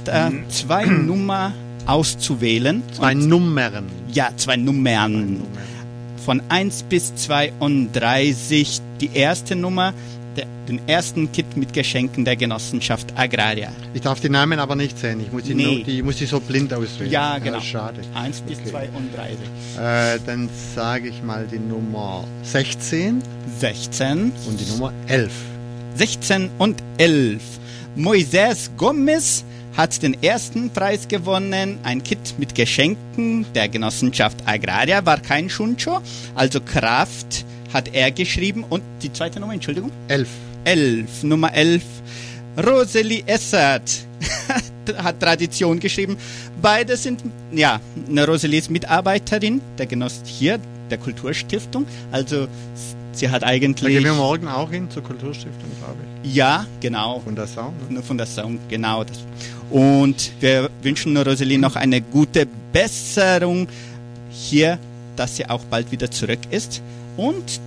äh, 0.07 0.31
zwei 0.49 0.85
Nummer 0.85 1.53
auszuwählen. 1.87 2.83
Zwei 2.95 3.13
Und- 3.17 3.29
Nummern. 3.29 3.87
ja, 4.13 4.31
zwei 4.37 4.57
Nummern. 4.57 5.41
Von 6.25 6.43
1 6.49 6.85
bis 6.85 7.15
32. 7.17 8.81
Die 9.01 9.11
erste 9.15 9.57
Nummer, 9.57 9.93
der, 10.37 10.47
den 10.69 10.81
ersten 10.87 11.31
Kit 11.33 11.57
mit 11.57 11.73
Geschenken 11.73 12.25
der 12.25 12.37
Genossenschaft 12.37 13.13
Agraria. 13.17 13.71
Ich 13.93 14.01
darf 14.03 14.21
die 14.21 14.29
Namen 14.29 14.59
aber 14.61 14.77
nicht 14.77 14.99
sehen. 14.99 15.21
Ich 15.21 15.33
muss 15.33 15.43
die, 15.43 15.55
Nee. 15.55 15.65
nur, 15.77 15.85
die 15.85 16.03
muss 16.03 16.21
ich 16.21 16.29
so 16.31 16.39
blind 16.41 16.73
auswählen. 16.73 17.11
Ja, 17.11 17.39
genau. 17.39 17.61
schade. 17.61 18.01
1 18.15 18.41
bis 18.43 18.59
Okay. 18.61 18.71
32. 18.71 19.37
Äh, 19.79 20.19
dann 20.25 20.49
sage 20.75 21.09
ich 21.09 21.23
mal 21.23 21.47
die 21.51 21.59
Nummer 21.59 22.25
16 22.45 23.23
16. 23.59 24.33
und 24.49 24.61
die 24.61 24.71
Nummer 24.71 24.93
11. 25.09 25.33
16 25.97 26.51
und 26.59 26.83
11. 26.99 27.43
Moisés 27.97 28.71
Gomez 28.79 29.45
hat 29.77 30.03
den 30.03 30.23
ersten 30.23 30.71
Preis 30.71 31.09
gewonnen. 31.09 31.79
Ein 31.83 32.03
Kit 32.03 32.35
mit 32.39 32.55
Geschenken 32.55 33.47
der 33.55 33.69
Genossenschaft 33.69 34.39
Agraria 34.47 35.05
war 35.05 35.21
kein 35.21 35.49
Schuncho, 35.49 36.01
also 36.35 36.61
Kraft 36.61 37.45
hat 37.73 37.95
er 37.95 38.11
geschrieben. 38.11 38.65
Und 38.69 38.83
die 39.03 39.13
zweite 39.13 39.41
Nummer, 39.41 39.55
Entschuldigung? 39.55 39.91
11. 40.09 40.29
11, 40.65 41.23
Nummer 41.25 41.53
11. 41.53 41.83
Rosalie 42.65 43.23
Essert 43.27 44.07
hat 44.97 45.21
Tradition 45.21 45.81
geschrieben. 45.81 46.17
Beide 46.61 46.97
sind, 46.97 47.23
ja, 47.51 47.81
eine 48.09 48.27
Rosalie 48.27 48.59
ist 48.59 48.71
Mitarbeiterin 48.71 49.61
der 49.79 49.87
Genoss 49.87 50.21
hier, 50.25 50.59
der 50.91 50.99
Kulturstiftung. 50.99 51.87
Also 52.11 52.47
sie 53.13 53.29
hat 53.31 53.43
Da 53.43 53.47
eigentlich, 53.47 53.95
gehen 53.95 54.05
wir 54.05 54.15
morgen 54.15 54.49
auch 54.49 54.71
hin 54.71 54.91
zur 54.91 55.03
Kulturstiftung, 55.03 55.71
glaube 55.79 55.99
ich. 56.25 56.35
ja, 56.35 56.67
genau, 56.81 57.21
Von 57.21 57.37
der 57.37 57.47
Sau. 57.47 57.73
Ne? 57.89 57.95
nur 57.95 58.03
von 58.03 58.17
der 58.19 58.27
Song, 58.27 58.59
genau 58.69 59.05
das. 59.05 59.19
Und 59.71 60.33
wir 60.41 60.71
wünschen 60.83 61.17
Rosalie 61.17 61.59
noch 61.59 61.77
eine 61.77 62.01
gute 62.01 62.47
Besserung 62.73 63.69
hier, 64.31 64.79
dass 65.17 65.37
sie 65.37 65.49
auch 65.49 65.65
bald 65.65 65.91
wieder 65.93 66.11
zurück 66.11 66.41
ist. 66.51 66.83
Und 67.17 67.61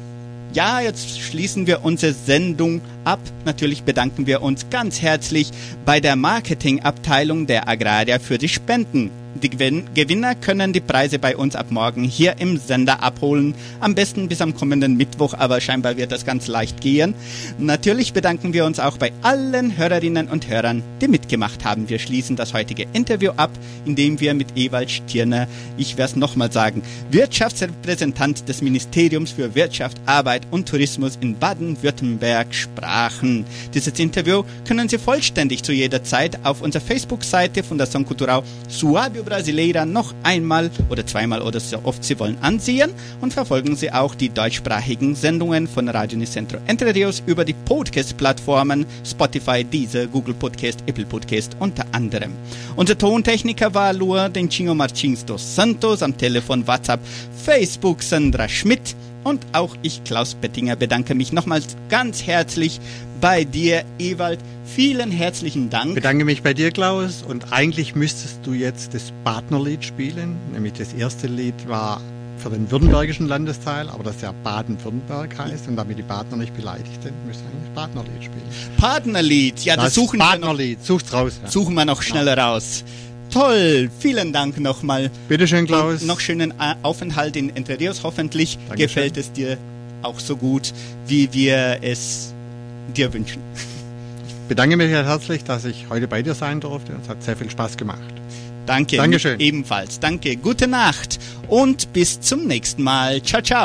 ja, 0.54 0.80
jetzt 0.80 1.20
schließen 1.20 1.68
wir 1.68 1.84
unsere 1.84 2.14
Sendung 2.14 2.82
ab. 3.06 3.20
Natürlich 3.46 3.84
bedanken 3.84 4.28
wir 4.28 4.42
uns 4.42 4.70
ganz 4.70 5.02
herzlich 5.02 5.52
bei 5.86 6.00
der 6.00 6.16
Marketingabteilung 6.16 7.48
der 7.48 7.68
Agraria 7.70 8.20
für 8.20 8.38
die 8.38 8.50
Spenden. 8.50 9.12
Die 9.44 9.50
Gewin 9.50 9.84
Gewinner 9.94 10.34
können 10.34 10.72
die 10.72 10.80
Preise 10.80 11.20
bei 11.20 11.36
uns 11.36 11.58
ab 11.58 11.66
morgen 11.70 12.06
hier 12.06 12.36
im 12.40 12.58
Sender 12.58 13.04
abholen. 13.04 13.54
Am 13.82 13.94
besten 13.94 14.30
bis 14.30 14.40
am 14.40 14.56
kommenden 14.56 14.96
Mittwoch, 14.96 15.34
aber 15.34 15.60
scheinbar 15.60 15.98
wird 15.98 16.14
das 16.14 16.26
ganz 16.26 16.48
leicht 16.48 16.80
gehen. 16.80 17.14
Natürlich 17.58 18.14
bedanken 18.14 18.54
wir 18.54 18.64
uns 18.64 18.80
auch 18.80 18.98
bei 18.98 19.12
allen 19.24 19.78
Hörerinnen 19.78 20.30
und 20.30 20.48
Hörern, 20.48 20.84
die 21.02 21.10
mitgemacht 21.10 21.66
haben. 21.66 21.90
Wir 21.90 22.00
schließen 22.00 22.38
das 22.38 22.54
heutige 22.54 22.88
Interview 22.94 23.32
ab, 23.36 23.52
indem 23.86 24.22
wir 24.22 24.34
mit 24.36 24.56
Ewald 24.56 24.90
Stirner, 24.90 25.48
ich 25.76 25.98
werde 25.98 26.12
es 26.12 26.16
nochmal 26.16 26.54
sagen, 26.54 26.82
Wirtschaftsrepräsentant 27.12 28.48
des 28.48 28.62
Ministeriums 28.62 29.32
für 29.32 29.54
Wirtschaft, 29.54 29.98
Arbeit 30.06 30.48
und 30.50 30.70
Tourismus 30.70 31.18
in 31.20 31.38
Baden-Württemberg 31.38 32.56
sprachen. 32.56 32.95
Dieses 33.74 34.00
Interview 34.00 34.44
können 34.66 34.88
Sie 34.88 34.98
vollständig 34.98 35.64
zu 35.64 35.74
jeder 35.74 36.02
Zeit 36.04 36.40
auf 36.46 36.62
unserer 36.62 36.82
Facebook-Seite 36.82 37.62
Fundação 37.62 38.06
Cultural 38.06 38.42
Suábio 38.70 39.24
Brasileira 39.24 39.86
noch 39.86 40.14
einmal 40.24 40.72
oder 40.90 41.06
zweimal 41.06 41.42
oder 41.42 41.60
so 41.60 41.80
oft 41.84 42.04
Sie 42.04 42.18
wollen 42.20 42.38
ansehen 42.42 42.92
und 43.20 43.34
verfolgen 43.34 43.76
Sie 43.76 43.92
auch 43.92 44.16
die 44.16 44.30
deutschsprachigen 44.30 45.14
Sendungen 45.14 45.68
von 45.68 45.90
Radio 45.90 46.16
Unicentro 46.16 46.58
Entre 46.68 46.96
Rios 46.96 47.22
über 47.26 47.44
die 47.44 47.54
Podcast-Plattformen 47.66 48.86
Spotify, 49.06 49.64
Deezer, 49.64 50.08
Google 50.08 50.34
Podcast, 50.34 50.80
Apple 50.86 51.06
Podcast 51.06 51.58
unter 51.60 51.86
anderem. 51.92 52.32
Unser 52.78 52.98
Tontechniker 52.98 53.74
war 53.74 53.92
Lua 53.92 54.30
Dencinho 54.30 54.74
Martins 54.74 55.26
dos 55.26 55.56
Santos, 55.56 56.02
am 56.02 56.16
Telefon 56.16 56.66
WhatsApp, 56.66 57.02
Facebook 57.46 58.02
Sandra 58.02 58.48
Schmidt 58.48 58.96
und 59.26 59.46
auch 59.54 59.76
ich, 59.82 60.04
Klaus 60.04 60.36
Bettinger, 60.36 60.76
bedanke 60.76 61.16
mich 61.16 61.34
nochmals 61.34 61.76
ganz 61.90 62.26
herzlich 62.26 62.80
bei 63.20 63.44
dir, 63.44 63.84
Ewald. 63.98 64.40
Vielen 64.66 65.10
herzlichen 65.12 65.70
Dank. 65.70 65.96
bedanke 65.96 66.26
mich 66.26 66.44
bei 66.44 66.54
dir, 66.54 66.72
Klaus. 66.72 67.24
Und 67.28 67.52
eigentlich 67.52 67.96
müsstest 67.96 68.40
du 68.44 68.54
jetzt 68.54 68.94
das 68.94 69.12
Partnerlied 69.24 69.84
spielen. 69.84 70.38
Nämlich 70.54 70.74
das 70.74 70.94
erste 70.94 71.26
Lied 71.28 71.68
war 71.68 72.02
für 72.38 72.52
den 72.52 72.70
württembergischen 72.70 73.28
Landesteil, 73.28 73.90
aber 73.90 74.04
das 74.04 74.22
ja 74.22 74.32
Baden-Württemberg 74.44 75.38
heißt 75.40 75.68
und 75.70 75.76
damit 75.76 75.98
die 75.98 76.04
Partner 76.04 76.38
nicht 76.38 76.56
beleidigt 76.56 77.02
sind, 77.02 77.14
müsste 77.26 77.44
eigentlich 77.46 77.74
Partnerlied 77.74 78.24
spielen. 78.24 78.44
Partnerlied, 78.78 79.60
ja, 79.66 79.76
das, 79.76 79.96
suchen 79.96 80.20
wir 80.20 80.26
noch, 80.26 80.32
Partnerlied. 80.32 80.86
Sucht's 80.86 81.12
raus. 81.14 81.40
Ja. 81.42 81.50
suchen 81.50 81.74
wir 81.74 81.86
noch 81.86 82.04
schneller 82.04 82.38
raus. 82.38 82.84
Toll, 83.36 83.90
vielen 84.00 84.32
Dank 84.32 84.62
nochmal. 84.62 85.12
Bitteschön, 85.28 85.68
Klaus. 85.68 86.00
Und 86.00 86.08
noch 86.08 86.22
schönen 86.22 86.52
äh, 86.52 86.76
Aufenthalt 86.84 87.36
in 87.36 87.54
Entre 87.54 87.78
Rios. 87.78 88.02
Hoffentlich 88.02 88.58
Dankeschön. 88.70 88.78
gefällt 88.78 89.18
es 89.18 89.30
dir 89.34 89.58
auch 90.04 90.22
so 90.22 90.38
gut, 90.38 90.72
wie 91.06 91.28
wir 91.34 91.80
es 91.82 92.34
dir 92.96 93.12
wünschen. 93.14 93.42
bedanke 94.48 94.78
mich 94.78 94.90
herzlich, 94.90 95.44
dass 95.44 95.66
ich 95.66 95.88
heute 95.90 96.08
bei 96.08 96.22
dir 96.22 96.34
sein 96.34 96.62
durfte. 96.62 96.94
Es 97.04 97.10
hat 97.10 97.24
sehr 97.24 97.36
viel 97.36 97.50
Spaß 97.50 97.76
gemacht. 97.76 98.00
Danke. 98.66 98.96
Dankeschön. 98.96 99.38
Ebenfalls. 99.42 100.00
Danke. 100.00 100.38
Gute 100.38 100.68
Nacht 100.68 101.20
und 101.50 101.92
bis 101.92 102.22
zum 102.22 102.48
nächsten 102.48 102.84
Mal. 102.84 103.22
Ciao, 103.22 103.42
ciao. 103.42 103.64